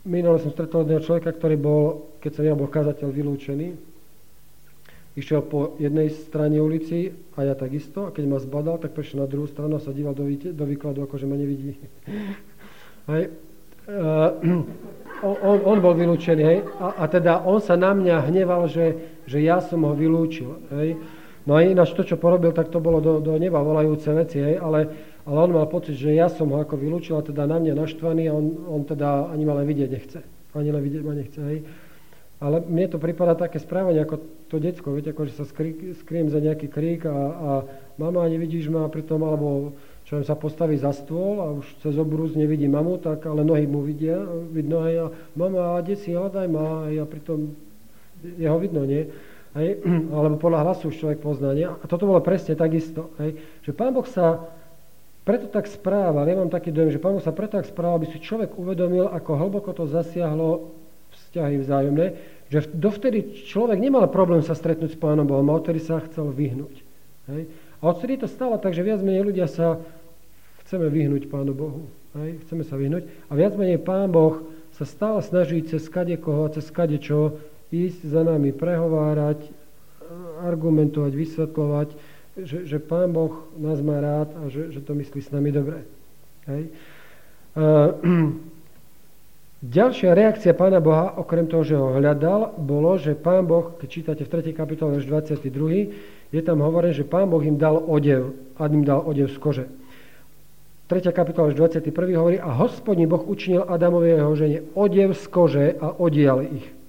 Minule 0.00 0.40
som 0.40 0.48
stretol 0.48 0.88
jedného 0.88 1.04
človeka, 1.04 1.36
ktorý 1.36 1.56
bol, 1.60 1.82
keď 2.24 2.30
som 2.40 2.44
ja 2.48 2.56
bol 2.56 2.72
kazateľ, 2.72 3.12
vylúčený. 3.12 3.76
Išiel 5.12 5.44
po 5.44 5.76
jednej 5.76 6.08
strane 6.08 6.56
ulici 6.56 7.12
a 7.36 7.44
ja 7.44 7.52
takisto. 7.52 8.08
A 8.08 8.14
keď 8.14 8.24
ma 8.24 8.38
zbadal, 8.40 8.80
tak 8.80 8.96
prešiel 8.96 9.20
na 9.20 9.28
druhú 9.28 9.44
stranu 9.44 9.76
a 9.76 9.84
sa 9.84 9.92
díval 9.92 10.16
do, 10.16 10.24
do 10.32 10.64
výkladu, 10.64 11.04
ako 11.04 11.20
že 11.20 11.28
ma 11.28 11.36
nevidí. 11.36 11.76
hej. 13.12 13.28
Uh, 13.90 14.64
on, 15.44 15.58
on 15.68 15.78
bol 15.84 15.92
vylúčený, 15.92 16.42
hej. 16.48 16.58
A, 16.80 17.04
a 17.04 17.04
teda 17.04 17.44
on 17.44 17.60
sa 17.60 17.76
na 17.76 17.92
mňa 17.92 18.24
hneval, 18.32 18.72
že, 18.72 18.96
že 19.28 19.44
ja 19.44 19.60
som 19.60 19.84
ho 19.84 19.92
vylúčil, 19.92 20.64
hej. 20.80 20.96
No 21.44 21.60
a 21.60 21.64
ináč 21.64 21.92
to, 21.92 22.08
čo 22.08 22.16
porobil, 22.16 22.56
tak 22.56 22.72
to 22.72 22.80
bolo 22.80 23.04
do, 23.04 23.20
do 23.20 23.36
neba 23.36 23.60
volajúce 23.60 24.08
veci, 24.16 24.40
hej. 24.40 24.56
Ale 24.56 25.09
ale 25.24 25.36
on 25.36 25.50
mal 25.52 25.68
pocit, 25.68 25.96
že 25.96 26.16
ja 26.16 26.32
som 26.32 26.48
ho 26.52 26.58
ako 26.60 26.80
vylúčil 26.80 27.16
a 27.16 27.24
teda 27.24 27.44
na 27.44 27.60
mňa 27.60 27.74
naštvaný 27.76 28.28
a 28.28 28.32
on, 28.32 28.46
on 28.68 28.82
teda 28.88 29.28
ani 29.28 29.44
ma 29.44 29.56
len 29.60 29.68
vidieť 29.68 29.90
nechce. 29.92 30.20
Ani 30.56 30.72
len 30.72 30.82
vidieť 30.82 31.02
ma 31.04 31.12
nechce. 31.12 31.40
Hej. 31.40 31.58
Ale 32.40 32.64
mne 32.64 32.88
to 32.88 32.96
prípada 32.96 33.36
také 33.36 33.60
správanie 33.60 34.00
ako 34.00 34.16
to 34.48 34.56
decko, 34.56 34.96
viete, 34.96 35.12
ako 35.12 35.28
že 35.28 35.36
sa 35.36 35.44
skry, 35.44 35.92
skriem 36.00 36.32
za 36.32 36.40
nejaký 36.40 36.72
krík 36.72 37.04
a, 37.04 37.12
a 37.12 37.50
mama 38.00 38.24
nevidíš 38.24 38.72
ma 38.72 38.88
pritom, 38.88 39.20
alebo 39.20 39.76
čo 40.08 40.24
sa 40.24 40.34
postaví 40.34 40.80
za 40.80 40.96
stôl 40.96 41.38
a 41.44 41.52
už 41.52 41.68
cez 41.84 41.94
obrúz 42.00 42.32
nevidí 42.32 42.64
mamu, 42.64 42.96
tak 42.98 43.28
ale 43.28 43.44
nohy 43.44 43.68
mu 43.68 43.84
vidia, 43.84 44.24
vidno 44.50 44.80
aj 44.82 44.94
a 44.96 45.06
mama, 45.36 45.78
kde 45.84 46.00
si, 46.00 46.16
hľadaj 46.16 46.48
ma, 46.48 46.88
a 46.88 47.04
pritom 47.04 47.52
jeho 48.40 48.56
vidno, 48.56 48.88
nie? 48.88 49.04
Hej? 49.52 49.84
Alebo 50.16 50.40
podľa 50.40 50.64
hlasu 50.64 50.90
už 50.90 50.96
človek 50.96 51.20
pozná, 51.20 51.52
nie? 51.52 51.68
A 51.68 51.84
toto 51.84 52.08
bolo 52.08 52.24
presne 52.24 52.56
takisto, 52.56 53.12
hej? 53.20 53.36
že 53.60 53.70
Pán 53.76 53.92
Boh 53.92 54.08
sa 54.08 54.48
preto 55.30 55.46
tak 55.46 55.70
správal, 55.70 56.26
ja 56.26 56.34
mám 56.34 56.50
taký 56.50 56.74
dojem, 56.74 56.90
že 56.90 56.98
Pán 56.98 57.14
sa 57.22 57.30
preto 57.30 57.54
tak 57.54 57.70
správal, 57.70 58.02
aby 58.02 58.10
si 58.10 58.18
človek 58.18 58.58
uvedomil, 58.58 59.06
ako 59.06 59.38
hlboko 59.38 59.70
to 59.70 59.86
zasiahlo 59.86 60.74
vzťahy 61.14 61.62
vzájomné, 61.62 62.06
že 62.50 62.66
dovtedy 62.74 63.46
človek 63.46 63.78
nemal 63.78 64.10
problém 64.10 64.42
sa 64.42 64.58
stretnúť 64.58 64.98
s 64.98 64.98
Pánom 64.98 65.22
Bohom, 65.22 65.46
a 65.46 65.54
odtedy 65.54 65.78
sa 65.78 66.02
chcel 66.02 66.34
vyhnúť. 66.34 66.82
Hej? 67.30 67.46
A 67.78 67.82
odtedy 67.94 68.18
to 68.18 68.26
stalo 68.26 68.58
tak, 68.58 68.74
že 68.74 68.82
viac 68.82 68.98
menej 69.06 69.22
ľudia 69.22 69.46
sa 69.46 69.78
chceme 70.66 70.90
vyhnúť 70.90 71.30
Pánu 71.30 71.54
Bohu. 71.54 71.86
Hej? 72.18 72.42
Chceme 72.42 72.66
sa 72.66 72.74
vyhnúť. 72.74 73.06
A 73.30 73.38
viac 73.38 73.54
menej 73.54 73.78
Pán 73.78 74.10
Boh 74.10 74.42
sa 74.74 74.82
stále 74.82 75.22
snaží 75.22 75.62
cez 75.62 75.86
kade 75.86 76.18
koho, 76.18 76.50
cez 76.50 76.66
kade 76.74 76.98
čo 76.98 77.38
ísť 77.70 78.02
za 78.02 78.26
nami, 78.26 78.50
prehovárať, 78.50 79.46
argumentovať, 80.42 81.12
vysvetľovať, 81.14 81.88
že, 82.46 82.66
že 82.66 82.78
Pán 82.78 83.12
Boh 83.12 83.48
nás 83.56 83.80
má 83.80 84.00
rád 84.00 84.32
a 84.36 84.48
že, 84.48 84.72
že 84.72 84.80
to 84.80 84.94
myslí 84.94 85.20
s 85.22 85.30
nami 85.30 85.52
dobre. 85.52 85.84
Hej? 86.46 86.72
Uh, 87.56 87.96
Ďalšia 89.60 90.16
reakcia 90.16 90.56
Pána 90.56 90.80
Boha, 90.80 91.20
okrem 91.20 91.44
toho, 91.44 91.60
že 91.60 91.76
ho 91.76 91.92
hľadal, 91.92 92.56
bolo, 92.56 92.96
že 92.96 93.12
Pán 93.12 93.44
Boh, 93.44 93.76
keď 93.76 93.88
čítate 93.92 94.22
v 94.24 94.32
3. 94.32 94.56
kapitole 94.56 94.96
až 94.96 95.04
22., 95.04 96.32
je 96.32 96.40
tam 96.40 96.64
hovorené, 96.64 96.96
že 96.96 97.04
Pán 97.04 97.28
Boh 97.28 97.44
im 97.44 97.60
dal 97.60 97.76
odev, 97.76 98.32
a 98.56 98.64
im 98.72 98.88
dal 98.88 99.04
odev 99.04 99.28
z 99.28 99.36
kože. 99.36 99.66
3. 100.88 101.12
kapitola 101.12 101.52
až 101.52 101.60
21. 101.60 101.92
hovorí, 102.16 102.40
a 102.40 102.48
hospodní 102.56 103.04
Boh 103.04 103.20
učinil 103.20 103.68
Adamovi 103.68 104.16
jeho 104.16 104.32
žene 104.32 104.58
odev 104.72 105.12
z 105.12 105.24
kože 105.28 105.66
a 105.76 105.92
odial 105.92 106.40
ich. 106.40 106.79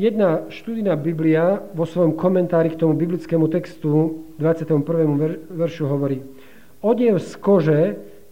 Jedna 0.00 0.48
študijná 0.48 0.96
Biblia 0.96 1.60
vo 1.76 1.84
svojom 1.84 2.16
komentári 2.16 2.72
k 2.72 2.80
tomu 2.80 2.96
biblickému 2.96 3.44
textu 3.52 4.24
21. 4.40 4.80
veršu 5.52 5.84
hovorí, 5.84 6.24
odev 6.80 7.20
z 7.20 7.32
kože 7.36 7.80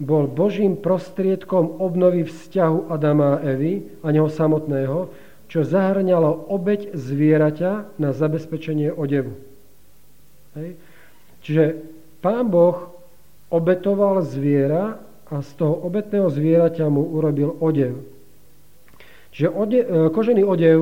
bol 0.00 0.24
Božím 0.24 0.80
prostriedkom 0.80 1.84
obnovy 1.84 2.24
vzťahu 2.24 2.88
Adama 2.88 3.36
a 3.36 3.42
Evy 3.44 3.84
a 4.00 4.08
neho 4.08 4.32
samotného, 4.32 5.12
čo 5.52 5.68
zahrňalo 5.68 6.48
obeď 6.48 6.96
zvieraťa 6.96 8.00
na 8.00 8.16
zabezpečenie 8.16 8.88
odevu. 8.88 9.36
Hej. 10.56 10.80
Čiže 11.44 11.64
pán 12.24 12.48
Boh 12.48 12.88
obetoval 13.52 14.24
zviera 14.24 14.96
a 15.28 15.44
z 15.44 15.50
toho 15.60 15.76
obetného 15.84 16.32
zvieraťa 16.32 16.88
mu 16.88 17.04
urobil 17.04 17.52
odev. 17.60 18.00
Čiže 19.38 19.48
odev, 19.54 19.84
e, 19.84 20.10
kožený 20.10 20.42
odev, 20.44 20.78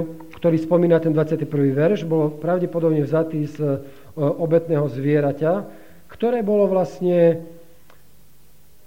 ktorý 0.46 0.62
spomína 0.62 1.02
ten 1.02 1.10
21. 1.10 1.42
verš, 1.74 2.06
bol 2.06 2.30
pravdepodobne 2.38 3.02
vzatý 3.02 3.50
z 3.50 3.58
e, 3.58 3.82
obetného 4.14 4.86
zvieraťa, 4.86 5.66
ktoré 6.06 6.46
bolo 6.46 6.70
vlastne 6.70 7.42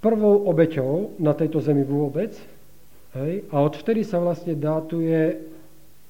prvou 0.00 0.48
obeťou 0.48 1.20
na 1.20 1.36
tejto 1.36 1.60
zemi 1.60 1.84
vôbec. 1.84 2.32
Hej? 3.12 3.44
A 3.52 3.60
odvtedy 3.60 4.08
sa 4.08 4.24
vlastne 4.24 4.56
dátuje 4.56 5.36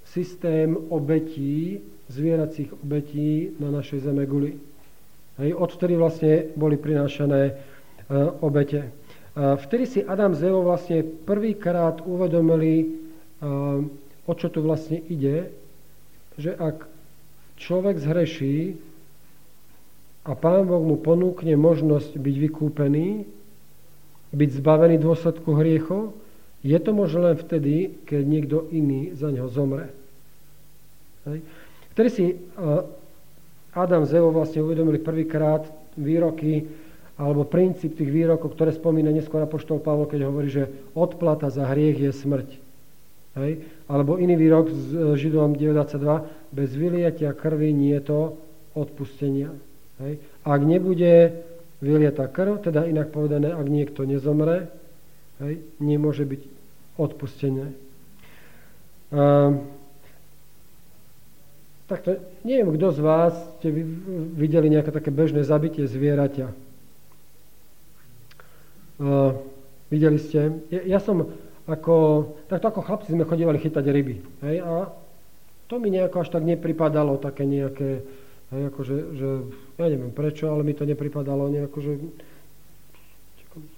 systém 0.07 0.71
obetí, 0.87 1.83
zvieracích 2.07 2.71
obetí 2.71 3.51
na 3.59 3.75
našej 3.75 4.07
zeme 4.07 4.31
guli. 4.31 4.55
Hej, 5.43 5.51
odvtedy 5.59 5.99
vlastne 5.99 6.47
boli 6.55 6.79
prinášané 6.79 7.43
e, 7.43 7.53
obete. 8.39 8.87
A 9.35 9.59
vtedy 9.59 9.91
si 9.91 10.07
Adam 10.07 10.31
z 10.31 10.47
Evo 10.47 10.63
vlastne 10.63 11.03
prvýkrát 11.03 12.07
uvedomili, 12.07 12.87
e, 12.87 12.87
o 14.31 14.33
čo 14.39 14.47
tu 14.47 14.63
vlastne 14.63 15.03
ide, 15.11 15.51
že 16.39 16.55
ak 16.55 16.87
človek 17.59 17.99
zhreší 17.99 18.79
a 20.23 20.39
Pán 20.39 20.71
Boh 20.71 20.81
mu 20.87 20.95
ponúkne 20.95 21.59
možnosť 21.59 22.15
byť 22.15 22.37
vykúpený, 22.39 23.27
byť 24.31 24.51
zbavený 24.63 25.03
dôsledku 25.03 25.59
hriechov, 25.59 26.15
je 26.63 26.79
to 26.79 26.95
možné 26.95 27.35
len 27.35 27.37
vtedy, 27.41 27.99
keď 28.07 28.23
niekto 28.23 28.57
iný 28.71 29.17
za 29.19 29.33
neho 29.35 29.51
zomre. 29.51 29.91
Vtedy 31.97 32.09
si 32.13 32.25
Adam 33.75 34.07
z 34.07 34.13
Evo 34.21 34.31
vlastne 34.31 34.63
uvedomili 34.63 35.03
prvýkrát 35.03 35.67
výroky 35.99 36.71
alebo 37.21 37.45
princíp 37.45 37.99
tých 37.99 38.09
výrokov, 38.09 38.57
ktoré 38.57 38.73
spomína 38.73 39.13
neskôr 39.13 39.45
apoštol 39.45 39.85
Pavol, 39.85 40.09
keď 40.09 40.25
hovorí, 40.25 40.49
že 40.49 40.73
odplata 40.97 41.53
za 41.53 41.69
hriech 41.69 42.01
je 42.01 42.13
smrť. 42.17 42.70
Hej? 43.39 43.63
Alebo 43.87 44.19
iný 44.19 44.35
výrok 44.35 44.71
z 44.71 44.87
e, 44.95 44.99
Židom 45.19 45.55
92, 45.55 46.55
bez 46.55 46.71
vyliatia 46.75 47.31
krvi 47.35 47.71
nie 47.71 47.95
je 47.99 48.03
to 48.03 48.21
odpustenia. 48.75 49.55
Hej? 50.03 50.19
Ak 50.43 50.61
nebude 50.63 51.45
vylieta 51.81 52.29
krv, 52.29 52.61
teda 52.61 52.85
inak 52.85 53.09
povedané, 53.09 53.53
ak 53.53 53.67
niekto 53.67 54.05
nezomre, 54.05 54.69
hej, 55.41 55.65
nemôže 55.81 56.29
byť 56.29 56.43
odpustenie. 57.01 57.73
Uh, 59.11 59.59
Takto, 61.91 62.23
neviem, 62.47 62.71
kto 62.79 62.95
z 62.95 63.01
vás 63.03 63.35
ste 63.59 63.75
videli 64.39 64.71
nejaké 64.71 64.95
také 64.95 65.11
bežné 65.11 65.43
zabitie 65.43 65.91
zvieraťa. 65.91 66.47
Uh, 69.03 69.35
videli 69.91 70.23
ste? 70.23 70.55
Ja, 70.71 70.87
ja 70.87 70.99
som 71.03 71.35
ako, 71.71 71.97
takto 72.51 72.67
ako 72.69 72.81
chlapci 72.83 73.15
sme 73.15 73.29
chodívali 73.29 73.63
chytať 73.63 73.85
ryby. 73.87 74.17
Hej, 74.43 74.57
a 74.67 74.91
to 75.71 75.79
mi 75.79 75.95
nejako 75.95 76.27
až 76.27 76.29
tak 76.35 76.43
nepripadalo 76.43 77.23
také 77.23 77.47
nejaké, 77.47 78.03
hej, 78.51 78.63
akože, 78.75 78.97
že, 79.15 79.29
ja 79.79 79.87
neviem 79.87 80.11
prečo, 80.11 80.51
ale 80.51 80.67
mi 80.67 80.75
to 80.75 80.83
nepripadalo 80.83 81.47
nejako, 81.47 81.79
že 81.79 81.93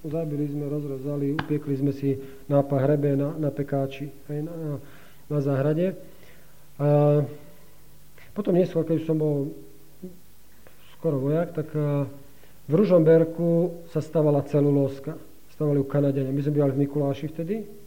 zabili 0.04 0.48
sme, 0.48 0.68
rozrezali, 0.68 1.36
upiekli 1.36 1.74
sme 1.76 1.92
si 1.92 2.16
na 2.48 2.60
pahrebe, 2.60 3.16
na, 3.16 3.36
na 3.36 3.48
pekáči, 3.52 4.08
hej, 4.28 4.40
na, 4.44 4.80
na 5.28 5.38
záhrade. 5.40 5.96
Uh, 6.76 7.24
potom 8.32 8.56
neskôr, 8.56 8.84
keď 8.84 9.04
som 9.04 9.16
bol 9.20 9.52
skoro 10.96 11.20
vojak, 11.20 11.52
tak 11.52 11.68
v 12.62 12.72
Ružomberku 12.72 13.84
sa 13.90 13.98
stavala 13.98 14.46
celulózka. 14.46 15.18
Stavali 15.52 15.82
ju 15.82 15.84
Kanadiania. 15.84 16.32
My 16.32 16.40
sme 16.40 16.56
bývali 16.56 16.72
v 16.78 16.82
Mikuláši 16.86 17.26
vtedy. 17.28 17.81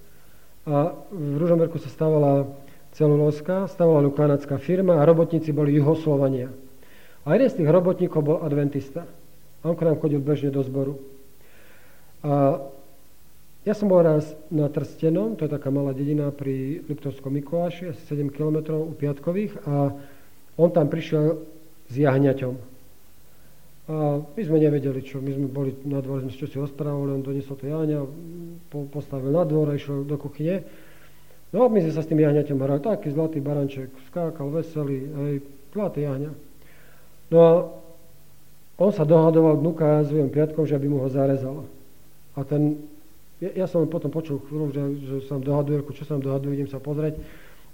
A 0.65 0.97
v 1.13 1.35
Ružomberku 1.37 1.77
sa 1.77 1.93
stavala 1.93 2.49
celulózka, 2.97 3.69
stavovala 3.69 4.09
ju 4.09 4.13
kanadská 4.17 4.57
firma 4.57 4.97
a 4.97 5.05
robotníci 5.05 5.53
boli 5.53 5.77
juhoslovania. 5.77 6.49
A 7.25 7.37
jeden 7.37 7.49
z 7.49 7.57
tých 7.61 7.69
robotníkov 7.69 8.21
bol 8.21 8.37
adventista. 8.41 9.05
A 9.61 9.63
on 9.69 9.77
k 9.77 9.85
nám 9.85 10.01
chodil 10.01 10.21
bežne 10.21 10.49
do 10.49 10.61
zboru. 10.65 10.97
A 12.25 12.61
ja 13.65 13.73
som 13.73 13.89
bol 13.89 14.05
raz 14.05 14.29
na 14.53 14.69
Trstenom, 14.69 15.33
to 15.33 15.49
je 15.49 15.53
taká 15.53 15.73
malá 15.73 15.89
dedina 15.89 16.29
pri 16.29 16.85
Liptovskom 16.85 17.33
Mikuláši, 17.33 17.93
asi 17.93 18.01
7 18.13 18.29
km 18.29 18.77
u 18.77 18.93
Piatkových. 18.93 19.57
A 19.65 19.89
on 20.57 20.69
tam 20.69 20.85
prišiel 20.85 21.41
s 21.89 21.93
jahňaťom. 21.97 22.74
A 23.85 24.17
my 24.17 24.41
sme 24.41 24.57
nevedeli, 24.57 25.05
čo. 25.05 25.21
My 25.21 25.29
sme 25.29 25.45
boli 25.45 25.77
na 25.85 26.01
dvore, 26.01 26.25
sme 26.25 26.33
čo 26.33 26.49
si 26.49 26.57
rozprávali, 26.57 27.21
on 27.21 27.21
doniesol 27.21 27.53
to 27.53 27.69
jahňa, 27.69 28.01
postavil 28.89 29.29
na 29.29 29.45
dvor 29.45 29.69
a 29.69 29.77
išiel 29.77 30.01
do 30.01 30.17
kuchyne. 30.17 30.65
No 31.53 31.65
a 31.65 31.67
my 31.69 31.79
sme 31.85 31.93
sa 31.93 32.01
s 32.01 32.09
tým 32.09 32.17
jahňaťom 32.17 32.57
hrali. 32.57 32.81
Taký 32.81 33.13
zlatý 33.13 33.39
baranček, 33.45 33.93
skákal, 34.09 34.49
veselý, 34.49 35.05
aj 35.05 35.33
zlatý 35.69 36.01
jahňa. 36.01 36.31
No 37.29 37.37
a 37.37 37.51
on 38.81 38.91
sa 38.91 39.05
dohadoval 39.05 39.61
dnuka 39.61 40.01
s 40.01 40.09
svojom 40.09 40.33
piatkom, 40.33 40.65
že 40.65 40.81
by 40.81 40.87
mu 40.89 41.05
ho 41.05 41.07
zarezal. 41.07 41.69
A 42.35 42.43
ten, 42.43 42.81
ja, 43.39 43.63
ja 43.63 43.65
som 43.69 43.85
potom 43.85 44.09
počul 44.09 44.41
chvíľu, 44.49 44.73
že, 44.73 44.83
že 44.99 45.15
sa 45.29 45.37
dohaduje, 45.37 45.85
čo 45.93 46.03
sa 46.03 46.17
dohaduje, 46.17 46.59
idem 46.59 46.69
sa 46.73 46.81
pozrieť. 46.81 47.21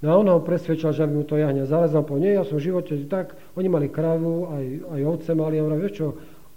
No 0.02 0.08
a 0.10 0.18
on 0.18 0.26
ho 0.34 0.42
presvedčal, 0.42 0.98
že 0.98 1.06
aby 1.06 1.14
mu 1.22 1.26
to 1.26 1.38
jahňa 1.38 1.70
zalezal, 1.70 2.02
po 2.02 2.18
nie, 2.18 2.34
ja 2.34 2.42
som 2.42 2.58
v 2.58 2.74
živote 2.74 2.98
tak, 3.06 3.38
oni 3.54 3.70
mali 3.70 3.86
kravu, 3.86 4.50
aj, 4.50 4.66
aj 4.98 5.02
ovce 5.06 5.32
mali, 5.38 5.62
a 5.62 5.66
on 5.66 5.78
vieš 5.78 5.94
čo, 5.94 6.08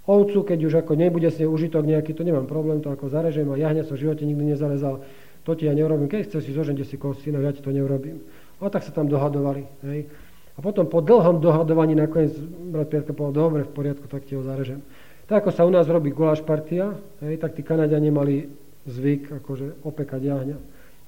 ovcu, 0.08 0.48
keď 0.48 0.58
už 0.64 0.74
ako 0.80 0.96
nebude 0.96 1.28
si 1.28 1.44
užitok 1.44 1.84
nejaký, 1.84 2.16
to 2.16 2.24
nemám 2.24 2.48
problém, 2.48 2.80
to 2.80 2.88
ako 2.88 3.12
zarežem 3.12 3.44
a 3.52 3.60
jahňa 3.60 3.84
som 3.84 4.00
v 4.00 4.08
živote 4.08 4.24
nikdy 4.24 4.56
nezalezal, 4.56 5.04
to 5.44 5.52
ti 5.52 5.68
ja 5.68 5.76
neurobím, 5.76 6.08
keď 6.08 6.32
chceš 6.32 6.48
si 6.48 6.52
zožente 6.56 6.88
si 6.88 6.96
koho 6.96 7.12
syna, 7.20 7.44
ja 7.44 7.52
ti 7.52 7.60
to 7.60 7.68
neurobím. 7.68 8.24
A 8.64 8.72
tak 8.72 8.80
sa 8.80 8.96
tam 8.96 9.12
dohadovali. 9.12 9.68
Hej. 9.84 10.08
A 10.56 10.58
potom 10.64 10.88
po 10.88 11.04
dlhom 11.04 11.44
dohadovaní 11.44 11.92
nakoniec 11.92 12.32
brat 12.72 12.88
Pietka 12.88 13.12
povedal, 13.12 13.52
dobre, 13.52 13.60
v 13.68 13.72
poriadku, 13.76 14.08
tak 14.08 14.24
ti 14.24 14.38
ho 14.38 14.40
zarežem. 14.40 14.80
Tak 15.28 15.44
ako 15.44 15.50
sa 15.52 15.68
u 15.68 15.72
nás 15.72 15.84
robí 15.84 16.16
guláš 16.16 16.40
partia, 16.40 16.96
hej, 17.20 17.36
tak 17.36 17.52
tí 17.52 17.60
Kanadiani 17.60 18.08
mali 18.08 18.48
zvyk 18.88 19.40
akože 19.40 19.84
opekať 19.84 20.20
jahňa. 20.20 20.58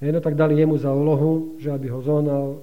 Hej, 0.00 0.12
no 0.12 0.20
tak 0.20 0.36
dali 0.36 0.60
jemu 0.60 0.76
za 0.76 0.92
úlohu, 0.92 1.56
že 1.56 1.72
aby 1.72 1.88
ho 1.88 2.04
zohnal, 2.04 2.60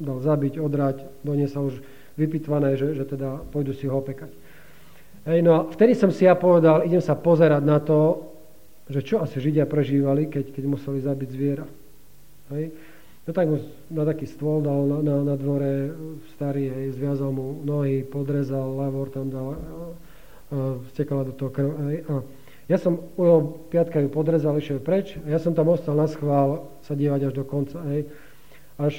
dal 0.00 0.18
zabiť, 0.24 0.56
odrať, 0.56 0.96
doniesol 1.20 1.68
už 1.68 1.76
vypitvané, 2.16 2.80
že, 2.80 2.96
že 2.96 3.04
teda 3.04 3.44
pôjdu 3.52 3.76
si 3.76 3.84
ho 3.84 4.00
opekať. 4.00 4.32
Hej, 5.28 5.44
no 5.44 5.50
a 5.52 5.60
vtedy 5.68 5.92
som 5.92 6.08
si 6.08 6.24
ja 6.24 6.32
povedal, 6.32 6.88
idem 6.88 7.04
sa 7.04 7.12
pozerať 7.12 7.62
na 7.62 7.78
to, 7.84 8.24
že 8.88 9.04
čo 9.04 9.20
asi 9.20 9.36
Židia 9.36 9.68
prežívali, 9.68 10.32
keď, 10.32 10.56
keď 10.56 10.64
museli 10.64 11.04
zabiť 11.04 11.28
zviera. 11.28 11.68
Hej. 12.56 12.72
No 13.28 13.30
tak 13.36 13.44
mu 13.44 13.60
na 13.92 14.08
taký 14.08 14.24
stôl 14.24 14.64
dal 14.64 14.88
na, 14.88 15.04
na, 15.04 15.16
na 15.20 15.34
dvore 15.36 15.92
starý, 16.32 16.72
hej, 16.72 16.96
zviazal 16.96 17.28
mu 17.28 17.60
nohy, 17.60 18.00
podrezal, 18.08 18.72
lavor 18.72 19.12
tam 19.12 19.28
dal, 19.28 19.52
a, 19.52 19.56
a 19.60 19.60
stekala 20.96 21.28
do 21.28 21.36
toho 21.36 21.52
krv. 21.52 21.70
Hej. 21.92 21.96
A 22.08 22.14
ja 22.68 22.76
som 22.76 23.00
u 23.16 23.22
jeho 23.24 23.40
piatka 23.72 23.96
ju 23.96 24.12
podrezal, 24.12 24.60
išiel 24.60 24.76
preč 24.84 25.16
a 25.24 25.32
ja 25.32 25.40
som 25.40 25.56
tam 25.56 25.72
ostal 25.72 25.96
na 25.96 26.04
schvál 26.04 26.68
sa 26.84 26.92
dívať 26.92 27.32
až 27.32 27.32
do 27.32 27.44
konca. 27.48 27.80
Hej. 27.88 28.12
Až 28.76 28.94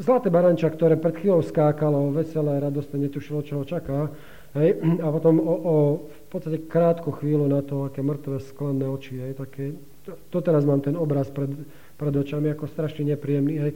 zlaté 0.00 0.32
baranča, 0.32 0.72
ktoré 0.72 0.96
pred 0.96 1.20
chvíľou 1.20 1.44
skákalo, 1.44 2.16
veselé, 2.16 2.56
radostné, 2.64 2.96
netušilo, 3.04 3.44
čo 3.44 3.60
ho 3.60 3.64
čaká. 3.68 4.08
Hej. 4.56 4.80
A 5.04 5.06
potom 5.12 5.36
o, 5.36 5.54
o 5.54 5.76
v 6.08 6.26
podstate 6.32 6.64
krátku 6.64 7.12
chvíľu 7.12 7.44
na 7.44 7.60
to, 7.60 7.84
aké 7.84 8.00
mŕtve 8.00 8.40
sklené 8.40 8.88
oči. 8.88 9.20
Hej. 9.20 9.32
Také, 9.36 9.76
to, 10.08 10.16
to 10.32 10.38
teraz 10.40 10.64
mám 10.64 10.80
ten 10.80 10.96
obraz 10.96 11.28
pred, 11.28 11.52
pred 12.00 12.14
očami 12.16 12.56
ako 12.56 12.72
strašne 12.72 13.04
nepríjemný. 13.04 13.54
Hej. 13.68 13.72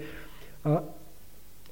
A, 0.65 0.81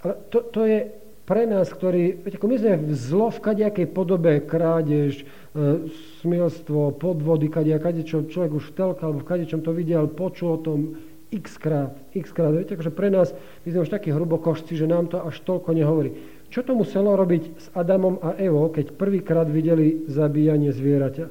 a 0.05 0.07
to, 0.29 0.45
to 0.53 0.69
je 0.69 1.06
pre 1.27 1.43
nás, 1.45 1.67
ktorí, 1.75 2.23
viete, 2.23 2.39
my 2.39 2.57
sme 2.57 2.73
v 2.87 2.95
zlo 2.95 3.35
v 3.35 3.43
kadejakej 3.43 3.87
podobe, 3.91 4.39
krádež, 4.47 5.21
e, 5.21 5.91
smilstvo, 6.23 6.95
podvody, 6.95 7.51
kadejak, 7.51 8.07
čo 8.07 8.31
človek 8.31 8.55
už 8.55 8.65
v 8.71 8.75
telke 8.79 9.03
alebo 9.03 9.27
v 9.27 9.29
kadečom 9.35 9.61
to 9.61 9.75
videl, 9.75 10.07
počul 10.07 10.55
o 10.55 10.63
tom 10.63 10.95
x 11.35 11.59
krát, 11.59 11.99
x 12.15 12.31
krát. 12.31 12.55
Viete, 12.55 12.79
akože 12.79 12.95
pre 12.95 13.11
nás, 13.11 13.35
my 13.67 13.69
sme 13.75 13.83
už 13.83 13.91
takí 13.91 14.15
hrubokošci, 14.15 14.79
že 14.79 14.87
nám 14.87 15.11
to 15.11 15.19
až 15.19 15.43
toľko 15.43 15.75
nehovorí. 15.75 16.15
Čo 16.47 16.63
to 16.63 16.79
muselo 16.79 17.19
robiť 17.19 17.43
s 17.59 17.67
Adamom 17.75 18.23
a 18.23 18.39
Evou, 18.39 18.71
keď 18.71 18.95
prvýkrát 18.95 19.51
videli 19.51 20.07
zabíjanie 20.07 20.71
zvieraťa? 20.71 21.27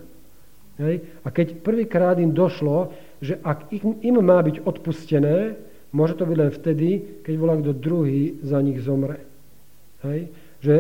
Hej? 0.84 0.96
A 1.24 1.28
keď 1.32 1.64
prvýkrát 1.64 2.20
im 2.20 2.36
došlo, 2.36 2.92
že 3.24 3.40
ak 3.40 3.72
im, 3.72 3.96
im 4.04 4.20
má 4.20 4.44
byť 4.44 4.68
odpustené, 4.68 5.56
môže 5.96 6.20
to 6.20 6.28
byť 6.28 6.36
len 6.36 6.52
vtedy, 6.52 6.90
keď 7.24 7.34
volá 7.40 7.56
kto 7.56 7.72
druhý 7.72 8.36
za 8.44 8.60
nich 8.60 8.84
zomre. 8.84 9.35
Hej? 10.12 10.22
Že 10.62 10.76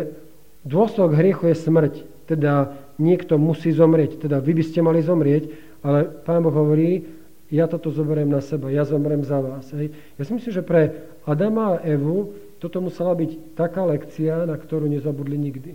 dôsledok 0.65 1.13
hriechu 1.17 1.49
je 1.49 1.57
smrť, 1.57 1.93
teda 2.26 2.73
niekto 2.97 3.38
musí 3.38 3.69
zomrieť, 3.69 4.21
teda 4.26 4.41
vy 4.41 4.53
by 4.57 4.63
ste 4.65 4.80
mali 4.82 5.01
zomrieť, 5.01 5.49
ale 5.86 6.09
Pán 6.26 6.41
Boh 6.41 6.53
hovorí, 6.53 7.05
ja 7.53 7.69
toto 7.69 7.93
zoberiem 7.93 8.34
na 8.34 8.41
seba, 8.41 8.73
ja 8.73 8.82
zomrem 8.82 9.21
za 9.21 9.38
vás. 9.38 9.69
Hej? 9.78 9.93
Ja 10.17 10.23
si 10.26 10.34
myslím, 10.34 10.53
že 10.53 10.65
pre 10.65 11.13
Adama 11.30 11.78
a 11.78 11.82
Evu 11.86 12.34
toto 12.57 12.82
musela 12.82 13.13
byť 13.13 13.53
taká 13.53 13.86
lekcia, 13.86 14.49
na 14.49 14.57
ktorú 14.57 14.89
nezabudli 14.89 15.38
nikdy. 15.38 15.71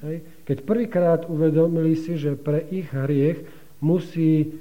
Hej? 0.00 0.16
Keď 0.48 0.58
prvýkrát 0.64 1.20
uvedomili 1.28 1.92
si, 1.92 2.16
že 2.16 2.40
pre 2.40 2.64
ich 2.72 2.88
hriech 2.88 3.44
musí 3.84 4.56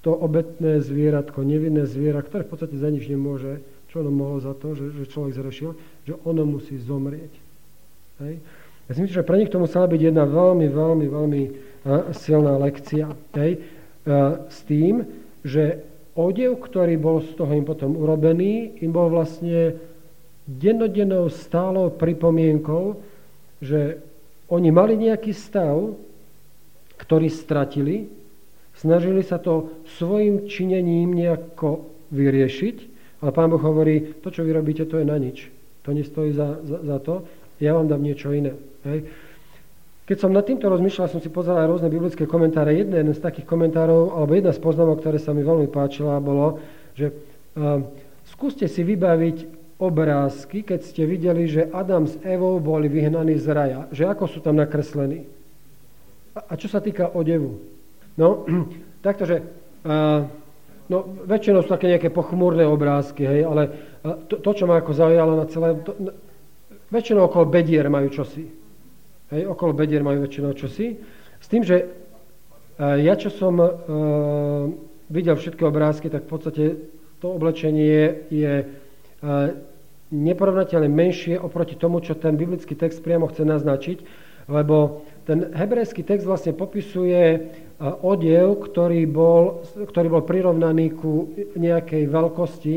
to 0.00 0.16
obetné 0.16 0.80
zvieratko, 0.80 1.44
nevinné 1.44 1.84
zviera, 1.84 2.24
ktoré 2.24 2.48
v 2.48 2.50
podstate 2.56 2.80
za 2.80 2.88
nič 2.88 3.04
nemôže, 3.04 3.60
čo 3.92 4.00
ono 4.00 4.08
mohlo 4.08 4.40
za 4.40 4.56
to, 4.56 4.72
že, 4.72 4.96
že 4.96 5.12
človek 5.12 5.36
zrešil, 5.36 5.76
že 6.06 6.14
ono 6.24 6.46
musí 6.46 6.78
zomrieť. 6.80 7.32
Hej? 8.24 8.34
Ja 8.88 8.90
si 8.96 9.00
myslím, 9.04 9.18
že 9.22 9.26
pre 9.26 9.38
nich 9.38 9.52
to 9.52 9.62
musela 9.62 9.86
byť 9.86 10.00
jedna 10.00 10.24
veľmi, 10.26 10.66
veľmi, 10.66 11.06
veľmi 11.06 11.42
silná 12.12 12.58
lekcia. 12.58 13.12
Hej? 13.38 13.62
S 14.50 14.58
tým, 14.66 15.06
že 15.46 15.80
odev, 16.18 16.58
ktorý 16.58 16.98
bol 16.98 17.22
z 17.22 17.36
toho 17.38 17.52
im 17.54 17.64
potom 17.64 17.94
urobený, 17.94 18.82
im 18.82 18.90
bol 18.90 19.08
vlastne 19.12 19.78
dennodennou 20.48 21.30
stálou 21.30 21.94
pripomienkou, 21.94 22.98
že 23.62 24.02
oni 24.50 24.68
mali 24.74 24.98
nejaký 24.98 25.30
stav, 25.30 25.94
ktorý 26.98 27.30
stratili, 27.30 28.20
Snažili 28.80 29.20
sa 29.20 29.36
to 29.36 29.84
svojim 30.00 30.48
činením 30.48 31.12
nejako 31.12 31.84
vyriešiť, 32.16 32.76
ale 33.20 33.30
Pán 33.36 33.52
Boh 33.52 33.60
hovorí, 33.60 34.16
to, 34.24 34.32
čo 34.32 34.40
vy 34.40 34.56
robíte, 34.56 34.88
to 34.88 34.96
je 34.96 35.04
na 35.04 35.20
nič. 35.20 35.52
To 35.82 35.90
nestojí 35.92 36.32
za, 36.32 36.60
za, 36.62 36.78
za 36.84 36.98
to, 37.00 37.14
ja 37.60 37.76
vám 37.76 37.88
dám 37.88 38.00
niečo 38.00 38.32
iné. 38.32 38.56
Hej. 38.88 39.04
Keď 40.08 40.16
som 40.18 40.34
nad 40.34 40.42
týmto 40.42 40.66
rozmýšľal, 40.66 41.06
som 41.06 41.22
si 41.22 41.30
pozeral 41.30 41.62
aj 41.62 41.70
rôzne 41.70 41.88
biblické 41.92 42.26
komentáre. 42.26 42.74
Jeden 42.74 43.14
z 43.14 43.20
takých 43.22 43.46
komentárov, 43.46 44.18
alebo 44.18 44.34
jedna 44.34 44.50
z 44.50 44.58
poznámok, 44.58 44.98
ktoré 44.98 45.22
sa 45.22 45.30
mi 45.30 45.46
veľmi 45.46 45.70
páčila, 45.70 46.18
bolo, 46.18 46.58
že 46.98 47.14
uh, 47.14 47.78
skúste 48.26 48.66
si 48.66 48.82
vybaviť 48.82 49.60
obrázky, 49.78 50.66
keď 50.66 50.80
ste 50.82 51.06
videli, 51.06 51.46
že 51.46 51.70
Adam 51.70 52.10
s 52.10 52.18
Evou 52.26 52.58
boli 52.58 52.90
vyhnaní 52.90 53.38
z 53.38 53.46
raja. 53.54 53.80
Že 53.94 54.10
ako 54.10 54.24
sú 54.26 54.38
tam 54.42 54.58
nakreslení. 54.58 55.30
A, 56.34 56.52
a 56.52 56.52
čo 56.58 56.66
sa 56.66 56.82
týka 56.82 57.14
odevu? 57.14 57.62
No, 58.18 58.44
takto, 59.06 59.30
že 59.30 59.46
uh, 59.86 60.26
no, 60.90 60.98
väčšinou 61.22 61.62
sú 61.62 61.70
také 61.70 61.86
nejaké 61.86 62.10
pochmúrne 62.10 62.66
obrázky, 62.66 63.22
hej, 63.22 63.46
ale 63.46 63.89
to, 64.00 64.34
to, 64.40 64.50
čo 64.56 64.64
ma 64.64 64.80
ako 64.80 64.92
zaujalo 64.96 65.32
na 65.36 65.46
celé... 65.48 65.76
To, 65.84 65.92
no, 66.00 66.10
väčšinou 66.90 67.30
okolo 67.30 67.46
bedier 67.46 67.86
majú 67.86 68.10
čosi. 68.10 68.50
Hej, 69.30 69.42
okolo 69.46 69.76
bedier 69.76 70.02
majú 70.02 70.26
väčšinou 70.26 70.52
čosi. 70.58 70.98
S 71.38 71.46
tým, 71.46 71.62
že 71.62 71.86
uh, 71.86 72.98
ja, 72.98 73.14
čo 73.14 73.30
som 73.30 73.54
uh, 73.60 73.70
videl 75.06 75.38
všetky 75.38 75.62
obrázky, 75.62 76.10
tak 76.10 76.26
v 76.26 76.30
podstate 76.30 76.64
to 77.22 77.26
oblečenie 77.30 78.26
je 78.32 78.66
uh, 78.66 79.54
neporovnateľne 80.10 80.90
menšie 80.90 81.38
oproti 81.38 81.78
tomu, 81.78 82.02
čo 82.02 82.18
ten 82.18 82.34
biblický 82.34 82.74
text 82.74 82.98
priamo 83.06 83.30
chce 83.30 83.46
naznačiť, 83.46 83.98
lebo 84.50 85.06
ten 85.22 85.54
hebrejský 85.54 86.02
text 86.02 86.26
vlastne 86.26 86.50
popisuje 86.50 87.54
odev, 87.80 88.60
ktorý 88.66 89.06
bol, 89.06 89.62
ktorý 89.78 90.08
bol 90.10 90.26
prirovnaný 90.26 90.90
ku 90.98 91.30
nejakej 91.54 92.10
veľkosti. 92.10 92.74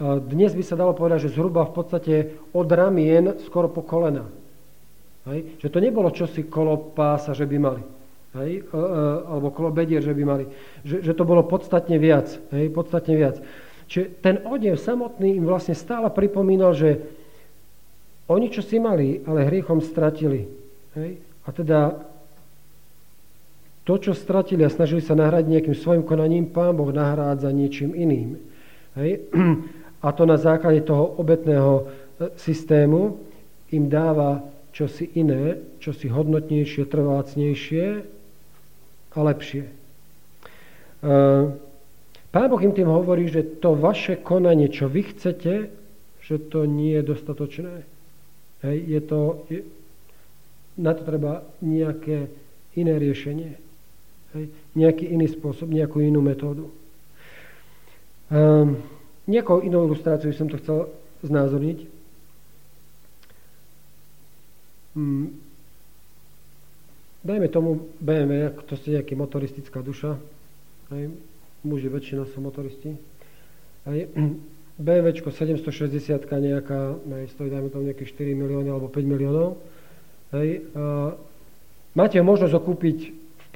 Dnes 0.00 0.52
by 0.52 0.60
sa 0.60 0.76
dalo 0.76 0.92
povedať, 0.92 1.28
že 1.28 1.32
zhruba 1.32 1.64
v 1.64 1.72
podstate 1.72 2.14
od 2.52 2.68
ramien 2.68 3.40
skoro 3.48 3.72
po 3.72 3.80
kolena. 3.80 4.28
Hej? 5.24 5.56
Že 5.56 5.68
to 5.72 5.78
nebolo 5.80 6.08
čosi 6.12 6.44
kolo 6.44 6.92
pása, 6.92 7.32
že 7.32 7.48
by 7.48 7.56
mali. 7.56 7.82
Hej? 8.36 8.68
Alebo 9.24 9.56
kolo 9.56 9.72
bedier, 9.72 10.04
že 10.04 10.12
by 10.12 10.22
mali. 10.28 10.44
Že, 10.84 11.00
že 11.00 11.12
to 11.16 11.24
bolo 11.24 11.48
podstatne 11.48 11.96
viac. 11.96 12.28
Hej? 12.52 12.68
Podstatne 12.76 13.16
viac. 13.16 13.40
Čiže 13.88 14.20
ten 14.20 14.44
odev 14.44 14.76
samotný 14.76 15.40
im 15.40 15.48
vlastne 15.48 15.72
stále 15.72 16.12
pripomínal, 16.12 16.76
že 16.76 17.00
oni 18.28 18.52
čo 18.52 18.60
si 18.60 18.76
mali, 18.76 19.24
ale 19.24 19.48
hriechom 19.48 19.80
stratili. 19.80 20.44
Hej? 20.92 21.24
A 21.46 21.48
teda 21.56 21.78
to, 23.86 23.94
čo 23.96 24.12
stratili 24.12 24.66
a 24.66 24.68
snažili 24.68 25.00
sa 25.00 25.16
nahrať 25.16 25.46
nejakým 25.46 25.76
svojim 25.78 26.02
konaním, 26.02 26.50
Pán 26.50 26.74
Boh 26.76 26.90
nahrádza 26.90 27.48
niečím 27.48 27.96
iným. 27.96 28.36
Hej? 28.98 29.24
A 30.06 30.14
to 30.14 30.22
na 30.22 30.38
základe 30.38 30.86
toho 30.86 31.18
obetného 31.18 31.82
e, 31.82 31.84
systému 32.38 33.18
im 33.74 33.90
dáva 33.90 34.38
čosi 34.70 35.18
iné, 35.18 35.58
čosi 35.82 36.06
hodnotnejšie, 36.06 36.86
trvácnejšie 36.86 37.84
a 39.10 39.18
lepšie. 39.18 39.64
E, 39.66 39.72
Pán 42.30 42.52
Boh 42.52 42.62
im 42.62 42.76
tým 42.76 42.86
hovorí, 42.86 43.32
že 43.32 43.64
to 43.64 43.74
vaše 43.74 44.20
konanie, 44.20 44.70
čo 44.70 44.92
vy 44.92 45.10
chcete, 45.10 45.72
že 46.20 46.36
to 46.52 46.68
nie 46.68 46.94
je 47.00 47.02
dostatočné. 47.02 47.74
Hej, 48.60 48.76
je 48.86 49.00
to, 49.00 49.20
je, 49.48 49.60
na 50.76 50.92
to 50.92 51.02
treba 51.02 51.42
nejaké 51.64 52.28
iné 52.76 52.94
riešenie. 53.00 53.56
Hej? 54.36 54.44
Nejaký 54.76 55.08
iný 55.08 55.32
spôsob, 55.32 55.72
nejakú 55.72 56.04
inú 56.04 56.20
metódu. 56.20 56.68
Um, 58.28 58.84
nejakou 59.26 59.62
inou 59.62 59.86
ilustráciu 59.86 60.30
som 60.32 60.46
to 60.46 60.58
chcel 60.62 60.90
znázorniť. 61.26 61.86
Um, 64.96 65.34
dajme 67.26 67.50
tomu 67.50 67.90
BMW, 68.00 68.54
to 68.64 68.78
ste 68.78 68.96
nejaký 68.96 69.18
motoristická 69.18 69.82
duša. 69.82 70.16
Hej? 70.94 71.12
Muži 71.66 71.90
väčšina 71.90 72.24
sú 72.30 72.38
motoristi. 72.40 72.94
Hej? 73.84 74.08
BMW 74.86 75.08
760 75.16 76.28
nejaká, 76.28 76.80
hej, 77.00 77.32
stojí 77.32 77.48
dajme 77.48 77.72
tomu 77.72 77.88
nejakých 77.88 78.12
4 78.12 78.36
milióny 78.36 78.68
alebo 78.68 78.92
5 78.92 79.08
miliónov. 79.08 79.56
Hej? 80.36 80.68
Máte 81.96 82.20
možnosť 82.20 82.52
ho 82.52 82.60
kúpiť 82.60 82.98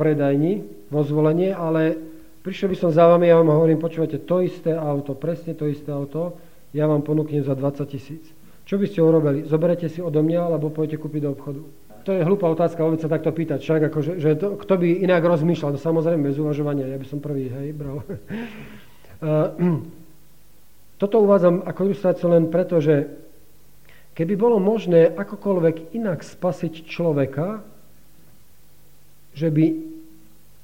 predajni 0.00 0.64
vo 0.88 1.04
zvolenie, 1.04 1.52
ale 1.52 1.92
prišiel 2.40 2.72
by 2.72 2.76
som 2.76 2.90
za 2.90 3.04
vami, 3.06 3.28
ja 3.28 3.38
vám 3.40 3.52
hovorím, 3.52 3.80
počúvate, 3.80 4.22
to 4.24 4.40
isté 4.44 4.72
auto, 4.72 5.16
presne 5.16 5.52
to 5.56 5.68
isté 5.68 5.92
auto, 5.92 6.36
ja 6.72 6.86
vám 6.86 7.02
ponúknem 7.02 7.44
za 7.44 7.52
20 7.56 7.84
tisíc. 7.90 8.24
Čo 8.64 8.78
by 8.78 8.86
ste 8.86 9.02
urobili? 9.02 9.42
Zoberete 9.44 9.90
si 9.90 9.98
odo 9.98 10.22
mňa, 10.22 10.46
alebo 10.46 10.70
pôjdete 10.70 11.02
kúpiť 11.02 11.22
do 11.26 11.30
obchodu? 11.34 11.62
to 12.04 12.16
je 12.16 12.24
hlúpa 12.24 12.48
otázka 12.48 12.80
vôbec 12.80 13.00
sa 13.00 13.12
takto 13.12 13.30
pýtať. 13.32 13.60
Však 13.60 13.80
ako, 13.92 13.98
že, 14.16 14.30
to, 14.36 14.56
kto 14.56 14.74
by 14.80 14.88
inak 15.04 15.20
rozmýšľal? 15.20 15.76
No 15.76 15.80
samozrejme, 15.80 16.32
bez 16.32 16.40
uvažovania. 16.40 16.88
Ja 16.88 16.98
by 16.98 17.06
som 17.06 17.20
prvý, 17.20 17.52
hej, 17.52 17.76
bral. 17.76 18.02
Toto 21.00 21.16
uvádzam 21.20 21.64
ako 21.64 21.80
ilustráciu 21.86 22.28
len 22.32 22.48
preto, 22.48 22.80
že 22.80 23.08
keby 24.16 24.34
bolo 24.36 24.56
možné 24.60 25.12
akokoľvek 25.12 25.96
inak 25.96 26.24
spasiť 26.24 26.88
človeka, 26.88 27.64
že 29.36 29.48
by 29.52 29.64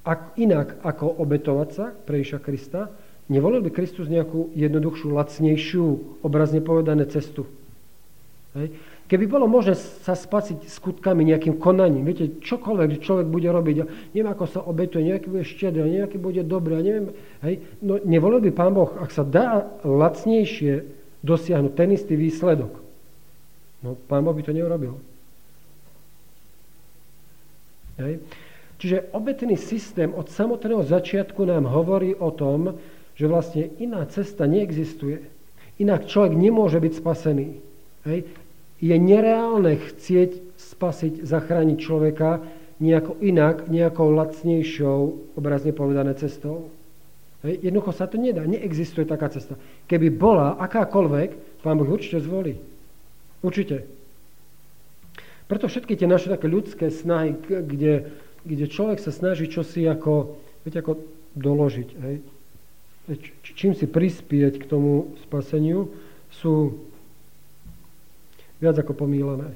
ak, 0.07 0.39
inak 0.39 0.79
ako 0.87 1.19
obetovať 1.19 1.69
sa 1.75 1.91
pre 1.91 2.23
Iša 2.23 2.39
Krista, 2.39 2.87
nevolil 3.27 3.59
by 3.59 3.75
Kristus 3.75 4.07
nejakú 4.07 4.55
jednoduchšiu, 4.55 5.11
lacnejšiu, 5.11 5.85
obrazne 6.23 6.63
povedané 6.63 7.03
cestu. 7.11 7.43
Hej. 8.55 8.71
Keby 9.07 9.23
bolo 9.27 9.47
možné 9.47 9.75
sa 9.75 10.19
spasiť 10.19 10.67
skutkami, 10.67 11.23
nejakým 11.23 11.59
konaním, 11.59 12.03
viete, 12.03 12.39
čokoľvek 12.43 12.99
človek 12.99 13.27
bude 13.27 13.47
robiť, 13.47 13.75
neviem, 14.11 14.27
ako 14.27 14.45
sa 14.47 14.59
obetuje, 14.63 15.11
nejaký 15.11 15.27
bude 15.31 15.47
štedrý, 15.47 15.87
nejaký 16.03 16.19
bude 16.19 16.43
dobrý, 16.43 16.75
a 16.75 16.83
neviem, 16.83 17.07
hej, 17.39 17.63
no 17.79 18.03
nevolil 18.03 18.43
by 18.43 18.51
Pán 18.51 18.75
Boh, 18.75 18.91
ak 18.99 19.11
sa 19.15 19.23
dá 19.23 19.63
lacnejšie 19.87 20.83
dosiahnuť 21.23 21.71
ten 21.71 21.95
istý 21.95 22.19
výsledok, 22.19 22.75
no 23.79 23.95
Pán 24.11 24.27
Boh 24.27 24.35
by 24.35 24.43
to 24.43 24.51
neurobil. 24.51 24.99
Hej. 27.95 28.19
Čiže 28.77 29.09
obetný 29.13 29.57
systém 29.57 30.13
od 30.13 30.29
samotného 30.29 30.85
začiatku 30.85 31.45
nám 31.49 31.65
hovorí 31.65 32.13
o 32.13 32.29
tom, 32.29 32.77
že 33.17 33.25
vlastne 33.25 33.73
iná 33.81 34.05
cesta 34.05 34.45
neexistuje. 34.45 35.25
Inak 35.81 36.05
človek 36.05 36.37
nemôže 36.37 36.77
byť 36.77 36.93
spasený. 36.93 37.47
Hej 38.05 38.19
je 38.77 38.95
nereálne 38.97 39.81
chcieť 39.81 40.57
spasiť, 40.57 41.25
zachrániť 41.25 41.77
človeka 41.81 42.45
nejako 42.77 43.17
inak, 43.25 43.65
nejakou 43.73 44.13
lacnejšou, 44.13 45.33
obrazne 45.33 45.73
povedané, 45.73 46.13
cestou. 46.13 46.69
Jednoducho 47.41 47.93
sa 47.93 48.05
to 48.05 48.21
nedá, 48.21 48.45
neexistuje 48.45 49.05
taká 49.05 49.33
cesta. 49.33 49.57
Keby 49.89 50.13
bola 50.13 50.61
akákoľvek, 50.61 51.61
pán 51.65 51.77
Boh 51.81 51.89
určite 51.89 52.21
zvolí. 52.21 52.57
Určite. 53.41 53.85
Preto 55.47 55.65
všetky 55.65 55.97
tie 55.97 56.09
naše 56.09 56.29
také 56.29 56.45
ľudské 56.45 56.91
snahy, 56.91 57.33
kde, 57.39 58.13
kde 58.47 58.71
človek 58.71 59.03
sa 59.03 59.11
snaží 59.11 59.51
čosi 59.51 59.83
ako, 59.83 60.39
viete, 60.63 60.79
ako 60.79 61.03
doložiť, 61.35 61.89
hej? 61.99 62.15
čím 63.43 63.75
si 63.75 63.87
prispieť 63.87 64.63
k 64.63 64.65
tomu 64.67 65.15
spaseniu, 65.27 65.91
sú 66.31 66.79
viac 68.59 68.75
ako 68.79 68.91
pomílené. 68.95 69.55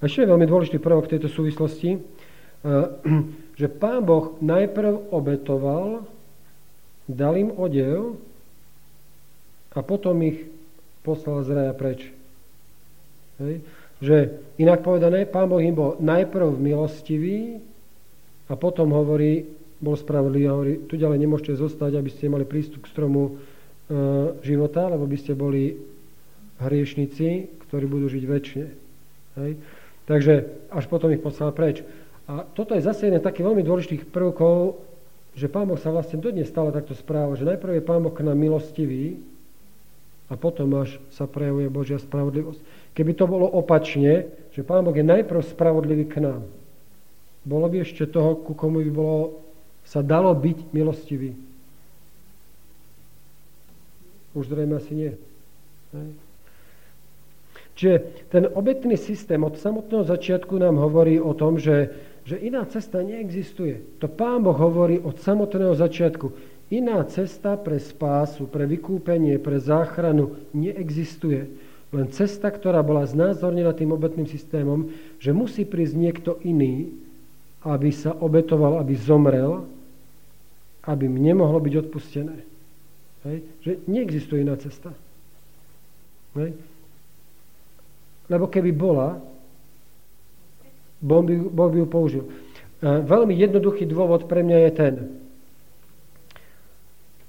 A 0.00 0.08
ešte 0.08 0.24
je 0.24 0.32
veľmi 0.32 0.48
dôležitý 0.48 0.80
prvok 0.80 1.12
tejto 1.12 1.28
súvislosti, 1.28 2.00
eh, 2.00 2.00
že 3.60 3.68
pán 3.68 4.04
Boh 4.04 4.40
najprv 4.40 5.12
obetoval, 5.12 6.08
dal 7.04 7.36
im 7.36 7.52
odev 7.52 8.16
a 9.76 9.84
potom 9.84 10.16
ich 10.24 10.48
poslal 11.04 11.44
z 11.44 11.50
raja 11.52 11.74
preč. 11.76 12.00
Hej. 13.40 13.60
Že 14.00 14.16
inak 14.56 14.80
povedané, 14.80 15.28
pán 15.28 15.48
Boh 15.48 15.60
im 15.60 15.76
bol 15.76 16.00
najprv 16.00 16.56
milostivý 16.56 17.60
a 18.48 18.56
potom 18.56 18.96
hovorí, 18.96 19.44
bol 19.80 19.96
spravodlivý 19.96 20.44
a 20.48 20.56
hovorí, 20.56 20.72
tu 20.88 20.96
ďalej 20.96 21.18
nemôžete 21.20 21.60
zostať, 21.60 22.00
aby 22.00 22.10
ste 22.12 22.32
mali 22.32 22.48
prístup 22.48 22.84
k 22.84 22.92
stromu 22.92 23.40
E, 23.90 23.94
života, 24.46 24.86
lebo 24.86 25.02
by 25.02 25.18
ste 25.18 25.34
boli 25.34 25.74
hriešnici, 26.62 27.50
ktorí 27.66 27.90
budú 27.90 28.06
žiť 28.06 28.22
väčšine. 28.22 28.68
Hej? 29.42 29.50
Takže 30.06 30.34
až 30.70 30.84
potom 30.86 31.10
ich 31.10 31.18
poslal 31.18 31.50
preč. 31.50 31.82
A 32.30 32.46
toto 32.46 32.78
je 32.78 32.86
zase 32.86 33.10
jeden 33.10 33.18
taký 33.18 33.42
veľmi 33.42 33.66
dôležitých 33.66 34.06
prvkov, 34.14 34.78
že 35.34 35.50
Pán 35.50 35.66
Boh 35.66 35.74
sa 35.74 35.90
vlastne 35.90 36.22
dodnes 36.22 36.46
stále 36.46 36.70
takto 36.70 36.94
správa, 36.94 37.34
že 37.34 37.42
najprv 37.42 37.82
je 37.82 37.86
Pán 37.86 37.98
Boh 37.98 38.14
k 38.14 38.22
nám 38.22 38.38
milostivý 38.38 39.18
a 40.30 40.38
potom 40.38 40.70
až 40.78 41.02
sa 41.10 41.26
prejavuje 41.26 41.66
Božia 41.66 41.98
spravodlivosť. 41.98 42.62
Keby 43.00 43.16
to 43.16 43.24
bolo 43.24 43.48
opačne, 43.48 44.28
že 44.52 44.60
Pán 44.60 44.84
Boh 44.84 44.92
je 44.92 45.00
najprv 45.00 45.40
spravodlivý 45.40 46.04
k 46.04 46.20
nám, 46.20 46.44
bolo 47.48 47.64
by 47.72 47.80
ešte 47.80 48.04
toho, 48.04 48.36
ku 48.44 48.52
komu 48.52 48.84
by 48.84 48.92
bolo, 48.92 49.40
sa 49.88 50.04
dalo 50.04 50.36
byť 50.36 50.68
milostivý. 50.76 51.32
Už 54.36 54.52
zrejme 54.52 54.76
asi 54.76 54.92
nie. 54.92 55.12
Čiže 57.72 58.28
ten 58.28 58.44
obetný 58.52 59.00
systém 59.00 59.40
od 59.40 59.56
samotného 59.56 60.04
začiatku 60.04 60.60
nám 60.60 60.76
hovorí 60.76 61.16
o 61.16 61.32
tom, 61.32 61.56
že, 61.56 61.88
že 62.28 62.36
iná 62.36 62.68
cesta 62.68 63.00
neexistuje. 63.00 63.80
To 64.04 64.12
Pán 64.12 64.44
Boh 64.44 64.60
hovorí 64.60 65.00
od 65.00 65.16
samotného 65.16 65.72
začiatku. 65.72 66.36
Iná 66.68 67.00
cesta 67.08 67.56
pre 67.56 67.80
spásu, 67.80 68.44
pre 68.44 68.68
vykúpenie, 68.68 69.40
pre 69.40 69.56
záchranu 69.56 70.36
neexistuje. 70.52 71.69
Len 71.90 72.06
cesta, 72.14 72.54
ktorá 72.54 72.86
bola 72.86 73.02
znázornená 73.02 73.74
tým 73.74 73.90
obetným 73.90 74.30
systémom, 74.30 74.94
že 75.18 75.34
musí 75.34 75.66
prísť 75.66 75.94
niekto 75.98 76.30
iný, 76.46 76.86
aby 77.66 77.90
sa 77.90 78.14
obetoval, 78.14 78.78
aby 78.78 78.94
zomrel, 78.94 79.66
aby 80.86 81.10
mne 81.10 81.42
mohlo 81.42 81.58
byť 81.58 81.74
odpustené. 81.86 82.36
Hej? 83.26 83.36
Že 83.66 83.70
neexistuje 83.90 84.46
iná 84.46 84.54
cesta. 84.54 84.94
Hej? 86.38 86.54
Lebo 88.30 88.46
keby 88.46 88.70
bola, 88.70 89.18
Boh 91.00 91.24
by, 91.24 91.34
boh 91.48 91.68
by 91.72 91.78
ju 91.80 91.86
použil. 91.88 92.24
A 92.84 93.00
veľmi 93.00 93.32
jednoduchý 93.32 93.88
dôvod 93.88 94.28
pre 94.28 94.44
mňa 94.44 94.58
je 94.68 94.70
ten. 94.72 94.94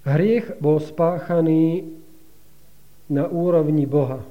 Hriech 0.03 0.59
bol 0.59 0.79
spáchaný 0.79 1.87
na 3.07 3.27
úrovni 3.27 3.87
Boha. 3.87 4.23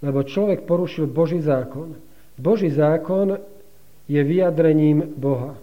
Lebo 0.00 0.24
človek 0.24 0.64
porušil 0.64 1.08
Boží 1.08 1.40
zákon. 1.44 1.96
Boží 2.40 2.72
zákon 2.72 3.36
je 4.08 4.20
vyjadrením 4.24 5.12
Boha. 5.16 5.54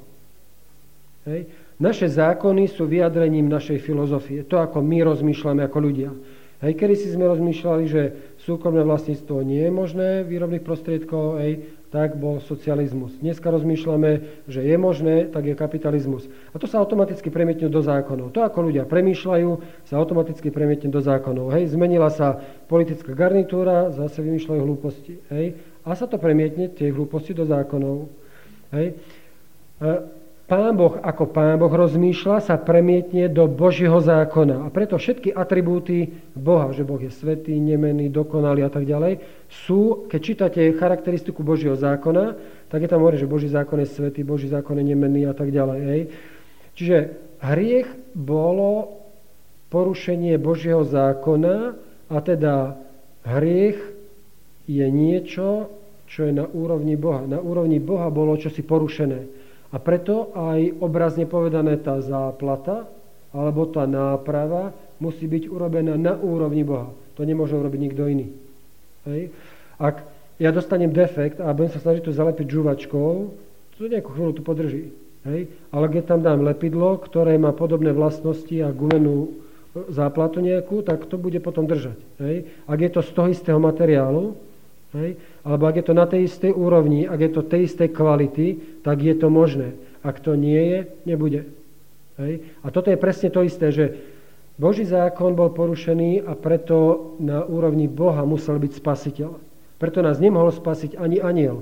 Hej? 1.26 1.50
Naše 1.78 2.10
zákony 2.10 2.70
sú 2.70 2.90
vyjadrením 2.90 3.50
našej 3.50 3.82
filozofie. 3.82 4.46
To, 4.50 4.58
ako 4.62 4.82
my 4.82 5.06
rozmýšľame 5.06 5.62
ako 5.66 5.78
ľudia. 5.78 6.10
Hej, 6.58 6.74
kedy 6.74 6.94
si 6.98 7.14
sme 7.14 7.30
rozmýšľali, 7.30 7.84
že 7.86 8.02
súkromné 8.42 8.82
vlastníctvo 8.82 9.46
nie 9.46 9.62
je 9.62 9.70
možné 9.70 10.10
výrobných 10.26 10.66
prostriedkov, 10.66 11.38
hej, 11.38 11.77
tak 11.88 12.20
bol 12.20 12.44
socializmus. 12.44 13.16
Dneska 13.24 13.48
rozmýšľame, 13.48 14.44
že 14.52 14.60
je 14.60 14.76
možné, 14.76 15.32
tak 15.32 15.48
je 15.48 15.56
kapitalizmus. 15.56 16.28
A 16.52 16.60
to 16.60 16.68
sa 16.68 16.84
automaticky 16.84 17.32
premietne 17.32 17.72
do 17.72 17.80
zákonov. 17.80 18.36
To, 18.36 18.44
ako 18.44 18.68
ľudia 18.68 18.84
premýšľajú, 18.84 19.50
sa 19.88 19.96
automaticky 19.96 20.52
premietne 20.52 20.92
do 20.92 21.00
zákonov. 21.00 21.56
Hej, 21.56 21.72
zmenila 21.72 22.12
sa 22.12 22.44
politická 22.68 23.16
garnitúra, 23.16 23.88
zase 23.96 24.20
vymýšľajú 24.20 24.60
hlúposti. 24.60 25.24
Hej, 25.32 25.56
a 25.88 25.96
sa 25.96 26.04
to 26.04 26.20
premietne, 26.20 26.68
tie 26.68 26.92
hlúposti, 26.92 27.32
do 27.32 27.48
zákonov. 27.48 28.12
Hej. 28.76 29.00
Pán 30.48 30.80
Boh 30.80 30.96
ako 31.04 31.28
Pán 31.36 31.60
Boh 31.60 31.68
rozmýšľa, 31.68 32.40
sa 32.40 32.56
premietne 32.56 33.28
do 33.28 33.52
Božieho 33.52 34.00
zákona. 34.00 34.64
A 34.64 34.72
preto 34.72 34.96
všetky 34.96 35.36
atribúty 35.36 36.08
Boha, 36.32 36.72
že 36.72 36.88
Boh 36.88 37.04
je 37.04 37.12
svetý, 37.12 37.60
nemený, 37.60 38.08
dokonalý 38.08 38.64
a 38.64 38.72
tak 38.72 38.88
ďalej, 38.88 39.20
sú, 39.52 40.08
keď 40.08 40.20
čítate 40.24 40.72
charakteristiku 40.80 41.44
Božieho 41.44 41.76
zákona, 41.76 42.40
tak 42.72 42.80
je 42.80 42.88
tam 42.88 43.04
hovorí, 43.04 43.20
že 43.20 43.28
Boží 43.28 43.52
zákon 43.52 43.84
je 43.84 43.92
svetý, 43.92 44.24
Boží 44.24 44.48
zákon 44.48 44.80
je 44.80 44.88
nemenný 44.88 45.28
a 45.28 45.36
tak 45.36 45.52
ďalej. 45.52 45.80
Hej. 45.84 46.02
Čiže 46.80 46.98
hriech 47.44 48.16
bolo 48.16 49.04
porušenie 49.68 50.40
Božieho 50.40 50.88
zákona 50.88 51.76
a 52.08 52.18
teda 52.24 52.80
hriech 53.28 53.84
je 54.64 54.88
niečo, 54.88 55.68
čo 56.08 56.24
je 56.24 56.32
na 56.32 56.48
úrovni 56.48 56.96
Boha. 56.96 57.28
Na 57.28 57.44
úrovni 57.44 57.84
Boha 57.84 58.08
bolo 58.08 58.40
čosi 58.40 58.64
porušené. 58.64 59.37
A 59.72 59.78
preto 59.84 60.32
aj 60.36 60.80
obrazne 60.80 61.28
povedané 61.28 61.76
tá 61.80 62.00
záplata 62.00 62.88
alebo 63.36 63.68
tá 63.68 63.84
náprava 63.84 64.72
musí 64.98 65.28
byť 65.28 65.52
urobená 65.52 66.00
na 66.00 66.16
úrovni 66.16 66.64
Boha. 66.64 66.90
To 67.20 67.28
nemôže 67.28 67.58
urobiť 67.58 67.80
nikto 67.82 68.08
iný. 68.08 68.28
Hej. 69.06 69.34
Ak 69.78 70.08
ja 70.38 70.50
dostanem 70.54 70.94
defekt 70.94 71.42
a 71.42 71.52
budem 71.52 71.74
sa 71.74 71.82
snažiť 71.82 72.08
to 72.08 72.16
zalepiť 72.16 72.48
žuvačkou, 72.48 73.10
to 73.78 73.86
nejakú 73.86 74.10
chvíľu 74.14 74.34
tu 74.34 74.42
podrží. 74.42 74.90
Hej. 75.28 75.52
Ale 75.70 75.86
keď 75.92 76.04
tam 76.16 76.22
dám 76.24 76.42
lepidlo, 76.48 76.98
ktoré 77.04 77.36
má 77.36 77.52
podobné 77.52 77.92
vlastnosti 77.92 78.54
a 78.64 78.74
gumenú 78.74 79.38
záplatu 79.92 80.42
nejakú, 80.42 80.82
tak 80.82 81.06
to 81.06 81.20
bude 81.22 81.38
potom 81.44 81.70
držať. 81.70 81.98
Hej. 82.24 82.50
Ak 82.66 82.80
je 82.80 82.90
to 82.90 83.02
z 83.04 83.12
toho 83.14 83.28
istého 83.30 83.60
materiálu, 83.62 84.34
hej, 84.96 85.20
alebo 85.44 85.64
ak 85.68 85.76
je 85.82 85.86
to 85.88 85.94
na 85.96 86.06
tej 86.08 86.22
istej 86.28 86.52
úrovni, 86.56 87.04
ak 87.04 87.20
je 87.20 87.32
to 87.32 87.42
tej 87.44 87.68
istej 87.68 87.90
kvality, 87.92 88.48
tak 88.86 89.04
je 89.04 89.16
to 89.16 89.28
možné. 89.28 89.76
Ak 90.06 90.24
to 90.24 90.40
nie 90.40 90.60
je, 90.60 90.80
nebude. 91.04 91.50
Hej? 92.22 92.48
A 92.64 92.72
toto 92.72 92.88
je 92.88 93.00
presne 93.00 93.28
to 93.28 93.44
isté, 93.44 93.72
že 93.74 93.86
Boží 94.58 94.90
zákon 94.90 95.38
bol 95.38 95.54
porušený 95.54 96.26
a 96.26 96.34
preto 96.34 97.14
na 97.22 97.46
úrovni 97.46 97.86
Boha 97.86 98.26
musel 98.26 98.58
byť 98.58 98.72
spasiteľ. 98.74 99.32
Preto 99.78 100.02
nás 100.02 100.18
nemohol 100.18 100.50
spasiť 100.50 100.98
ani 100.98 101.22
aniel. 101.22 101.62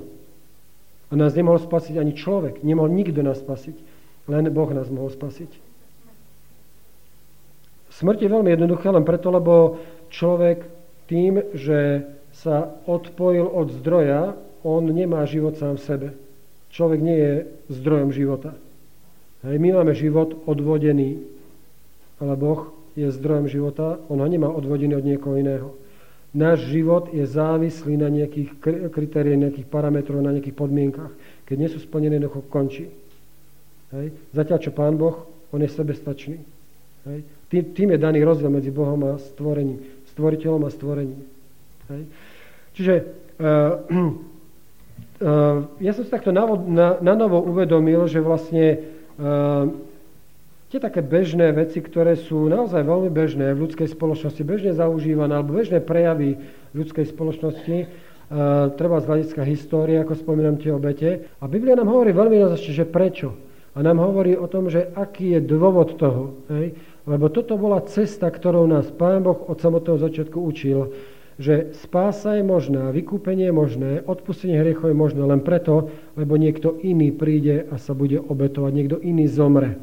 A 1.11 1.19
nás 1.19 1.36
nemohol 1.36 1.59
spasiť 1.59 1.99
ani 1.99 2.15
človek. 2.15 2.63
Nemohol 2.63 2.95
nikto 2.95 3.19
nás 3.19 3.43
spasiť. 3.43 3.76
Len 4.32 4.47
Boh 4.47 4.71
nás 4.71 4.88
mohol 4.88 5.11
spasiť. 5.11 5.51
Smrť 7.99 8.19
je 8.23 8.30
veľmi 8.32 8.49
jednoduchá 8.55 8.95
len 8.95 9.03
preto, 9.03 9.28
lebo 9.28 9.80
človek 10.11 10.63
tým, 11.11 11.43
že 11.51 12.07
sa 12.44 12.72
odpojil 12.84 13.48
od 13.48 13.72
zdroja, 13.80 14.36
on 14.66 14.84
nemá 14.90 15.24
život 15.24 15.56
sám 15.56 15.80
v 15.80 15.86
sebe. 15.86 16.08
Človek 16.74 17.00
nie 17.00 17.18
je 17.18 17.34
zdrojom 17.72 18.12
života. 18.12 18.52
Hej, 19.46 19.62
my 19.62 19.80
máme 19.80 19.94
život 19.94 20.36
odvodený, 20.44 21.22
ale 22.20 22.34
Boh 22.36 22.74
je 22.98 23.08
zdrojom 23.08 23.48
života, 23.48 24.02
on 24.10 24.20
ho 24.20 24.28
nemá 24.28 24.50
odvodený 24.50 25.00
od 25.00 25.06
niekoho 25.06 25.36
iného. 25.38 25.70
Náš 26.36 26.68
život 26.68 27.16
je 27.16 27.24
závislý 27.24 27.96
na 27.96 28.12
nejakých 28.12 28.60
kritériách, 28.92 29.40
nejakých 29.40 29.68
parametroch, 29.72 30.20
na 30.20 30.36
nejakých 30.36 30.60
podmienkach. 30.60 31.12
Keď 31.48 31.56
nie 31.56 31.70
sú 31.72 31.80
splnené, 31.80 32.20
jednoducho 32.20 32.44
končí. 32.52 32.92
Hej. 33.96 34.12
Zatiaľ, 34.36 34.60
čo 34.60 34.76
Pán 34.76 35.00
Boh, 35.00 35.24
on 35.56 35.64
je 35.64 35.72
sebestačný. 35.72 36.36
Hej. 37.08 37.20
Tým, 37.48 37.64
tým 37.72 37.90
je 37.96 38.00
daný 38.04 38.28
rozdiel 38.28 38.52
medzi 38.52 38.68
Bohom 38.68 39.00
a 39.08 39.16
stvorením. 39.16 39.80
Stvoriteľom 40.12 40.68
a 40.68 40.74
stvorením. 40.76 41.35
Hej. 41.90 42.04
Čiže 42.76 42.94
uh, 43.40 43.72
uh, 45.22 45.58
ja 45.80 45.92
som 45.96 46.04
si 46.04 46.12
takto 46.12 46.34
na, 46.34 46.44
na, 46.66 46.88
na 47.00 47.14
novo 47.14 47.40
uvedomil, 47.46 48.10
že 48.10 48.20
vlastne 48.20 48.84
uh, 49.16 49.70
tie 50.74 50.80
také 50.82 51.00
bežné 51.00 51.56
veci, 51.56 51.80
ktoré 51.80 52.20
sú 52.20 52.52
naozaj 52.52 52.84
veľmi 52.84 53.14
bežné 53.14 53.54
v 53.56 53.70
ľudskej 53.70 53.94
spoločnosti, 53.94 54.42
bežne 54.44 54.76
zaužívané 54.76 55.40
alebo 55.40 55.56
bežné 55.56 55.80
prejavy 55.80 56.42
ľudskej 56.76 57.06
spoločnosti, 57.08 57.78
uh, 57.86 58.74
treba 58.76 59.00
z 59.00 59.08
hľadiska 59.08 59.42
histórie, 59.48 60.02
ako 60.02 60.20
spomínam 60.20 60.60
tie 60.60 60.76
obete. 60.76 61.32
A 61.40 61.46
Biblia 61.48 61.80
nám 61.80 61.94
hovorí 61.94 62.12
veľmi 62.12 62.36
jednoznačne, 62.42 62.74
že 62.76 62.86
prečo. 62.90 63.38
A 63.76 63.84
nám 63.84 64.00
hovorí 64.00 64.40
o 64.40 64.48
tom, 64.48 64.72
že 64.72 64.88
aký 64.96 65.36
je 65.36 65.40
dôvod 65.44 66.00
toho. 66.00 66.40
Hej? 66.48 66.80
Lebo 67.04 67.28
toto 67.28 67.60
bola 67.60 67.84
cesta, 67.84 68.32
ktorou 68.32 68.64
nás 68.66 68.88
Pán 68.88 69.20
Boh 69.22 69.36
od 69.52 69.60
samotného 69.60 70.00
začiatku 70.00 70.40
učil, 70.40 70.96
že 71.36 71.76
spása 71.84 72.40
je 72.40 72.44
možná, 72.48 72.96
vykúpenie 72.96 73.52
je 73.52 73.56
možné, 73.56 73.92
odpustenie 74.08 74.56
hriechov 74.56 74.88
je 74.88 74.98
možné 74.98 75.20
len 75.20 75.44
preto, 75.44 75.92
lebo 76.16 76.40
niekto 76.40 76.80
iný 76.80 77.12
príde 77.12 77.68
a 77.68 77.76
sa 77.76 77.92
bude 77.92 78.16
obetovať, 78.24 78.72
niekto 78.72 78.98
iný 79.04 79.28
zomre. 79.28 79.76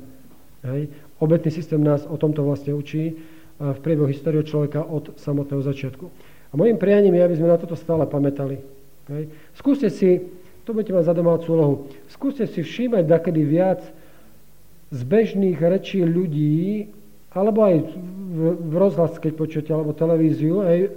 Hej. 0.64 0.88
Obetný 1.20 1.52
systém 1.52 1.78
nás 1.84 2.08
o 2.08 2.16
tomto 2.16 2.40
vlastne 2.40 2.72
učí 2.72 3.20
v 3.60 3.78
priebehu 3.84 4.08
histórie 4.08 4.40
človeka 4.42 4.80
od 4.80 5.12
samotného 5.20 5.60
začiatku. 5.60 6.04
A 6.50 6.56
môjim 6.56 6.80
prianím 6.80 7.20
je, 7.20 7.24
aby 7.24 7.36
sme 7.36 7.52
na 7.52 7.60
toto 7.60 7.76
stále 7.76 8.08
pamätali. 8.08 8.56
Hej. 9.12 9.28
Skúste 9.52 9.92
si, 9.92 10.24
to 10.64 10.72
budete 10.72 10.96
mať 10.96 11.04
za 11.04 11.14
domácu 11.14 11.46
úlohu, 11.52 11.74
skúste 12.08 12.48
si 12.48 12.64
všímať 12.64 13.04
dakedy 13.04 13.42
viac 13.44 13.84
z 14.88 15.00
bežných 15.04 15.60
rečí 15.60 16.00
ľudí, 16.00 16.88
alebo 17.32 17.64
aj 17.64 17.76
v, 17.92 18.40
v 18.56 18.74
rozhlas, 18.76 19.16
keď 19.20 19.32
počujete, 19.36 19.70
alebo 19.72 19.96
televíziu, 19.96 20.64
hej, 20.64 20.92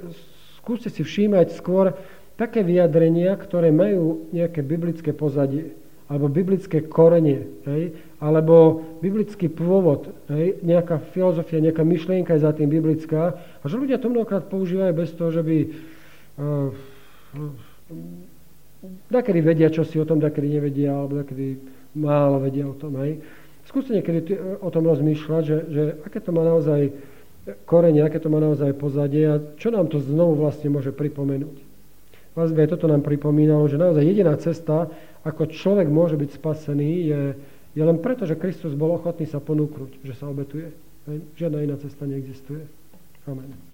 skúste 0.65 0.89
si 0.89 1.05
všímať 1.05 1.53
skôr 1.53 1.93
také 2.41 2.65
vyjadrenia, 2.65 3.37
ktoré 3.37 3.69
majú 3.69 4.25
nejaké 4.33 4.65
biblické 4.65 5.13
pozadie 5.13 5.77
alebo 6.05 6.29
biblické 6.29 6.85
korenie, 6.85 7.49
hej, 7.65 7.97
alebo 8.21 8.81
biblický 9.01 9.49
pôvod, 9.49 10.13
hej, 10.29 10.61
nejaká 10.61 11.01
filozofia, 11.13 11.57
nejaká 11.57 11.81
myšlienka 11.81 12.37
je 12.37 12.45
za 12.45 12.53
tým 12.53 12.69
biblická 12.69 13.33
a 13.33 13.65
že 13.65 13.73
ľudia 13.73 13.97
to 13.97 14.13
mnohokrát 14.13 14.45
používajú 14.45 14.93
bez 14.93 15.09
toho, 15.17 15.33
že 15.33 15.41
by 15.41 15.57
uh, 16.37 16.69
vedia, 19.41 19.73
čo 19.73 19.81
si 19.81 19.97
o 19.97 20.05
tom, 20.05 20.21
dakedy 20.21 20.61
nevedia, 20.61 20.93
alebo 20.93 21.25
dakedy 21.25 21.57
málo 21.97 22.37
vedia 22.37 22.69
o 22.69 22.77
tom. 22.77 23.01
Hej. 23.01 23.25
Skúste 23.65 23.97
niekedy 23.97 24.37
o 24.61 24.69
tom 24.69 24.85
rozmýšľať, 24.85 25.41
že, 25.41 25.57
že 25.73 25.81
aké 26.05 26.21
to 26.21 26.29
má 26.29 26.45
naozaj 26.45 26.93
korene, 27.65 28.01
aké 28.01 28.17
to 28.17 28.29
má 28.33 28.41
naozaj 28.41 28.73
pozadie 28.73 29.25
a 29.29 29.41
čo 29.57 29.69
nám 29.69 29.89
to 29.89 30.01
znovu 30.01 30.41
vlastne 30.41 30.73
môže 30.73 30.89
pripomenúť. 30.89 31.57
Vlastne 32.35 32.67
aj 32.67 32.75
toto 32.75 32.91
nám 32.91 33.05
pripomínalo, 33.05 33.69
že 33.71 33.79
naozaj 33.79 34.03
jediná 34.03 34.35
cesta, 34.35 34.91
ako 35.23 35.49
človek 35.49 35.87
môže 35.87 36.19
byť 36.19 36.29
spasený, 36.35 36.91
je, 37.07 37.21
je 37.73 37.83
len 37.83 37.97
preto, 38.01 38.27
že 38.27 38.35
Kristus 38.35 38.75
bol 38.75 38.91
ochotný 38.93 39.25
sa 39.25 39.39
ponúknuť, 39.39 40.03
že 40.03 40.13
sa 40.13 40.27
obetuje. 40.27 40.69
Žiadna 41.37 41.63
iná 41.63 41.77
cesta 41.79 42.03
neexistuje. 42.03 42.65
Amen. 43.25 43.64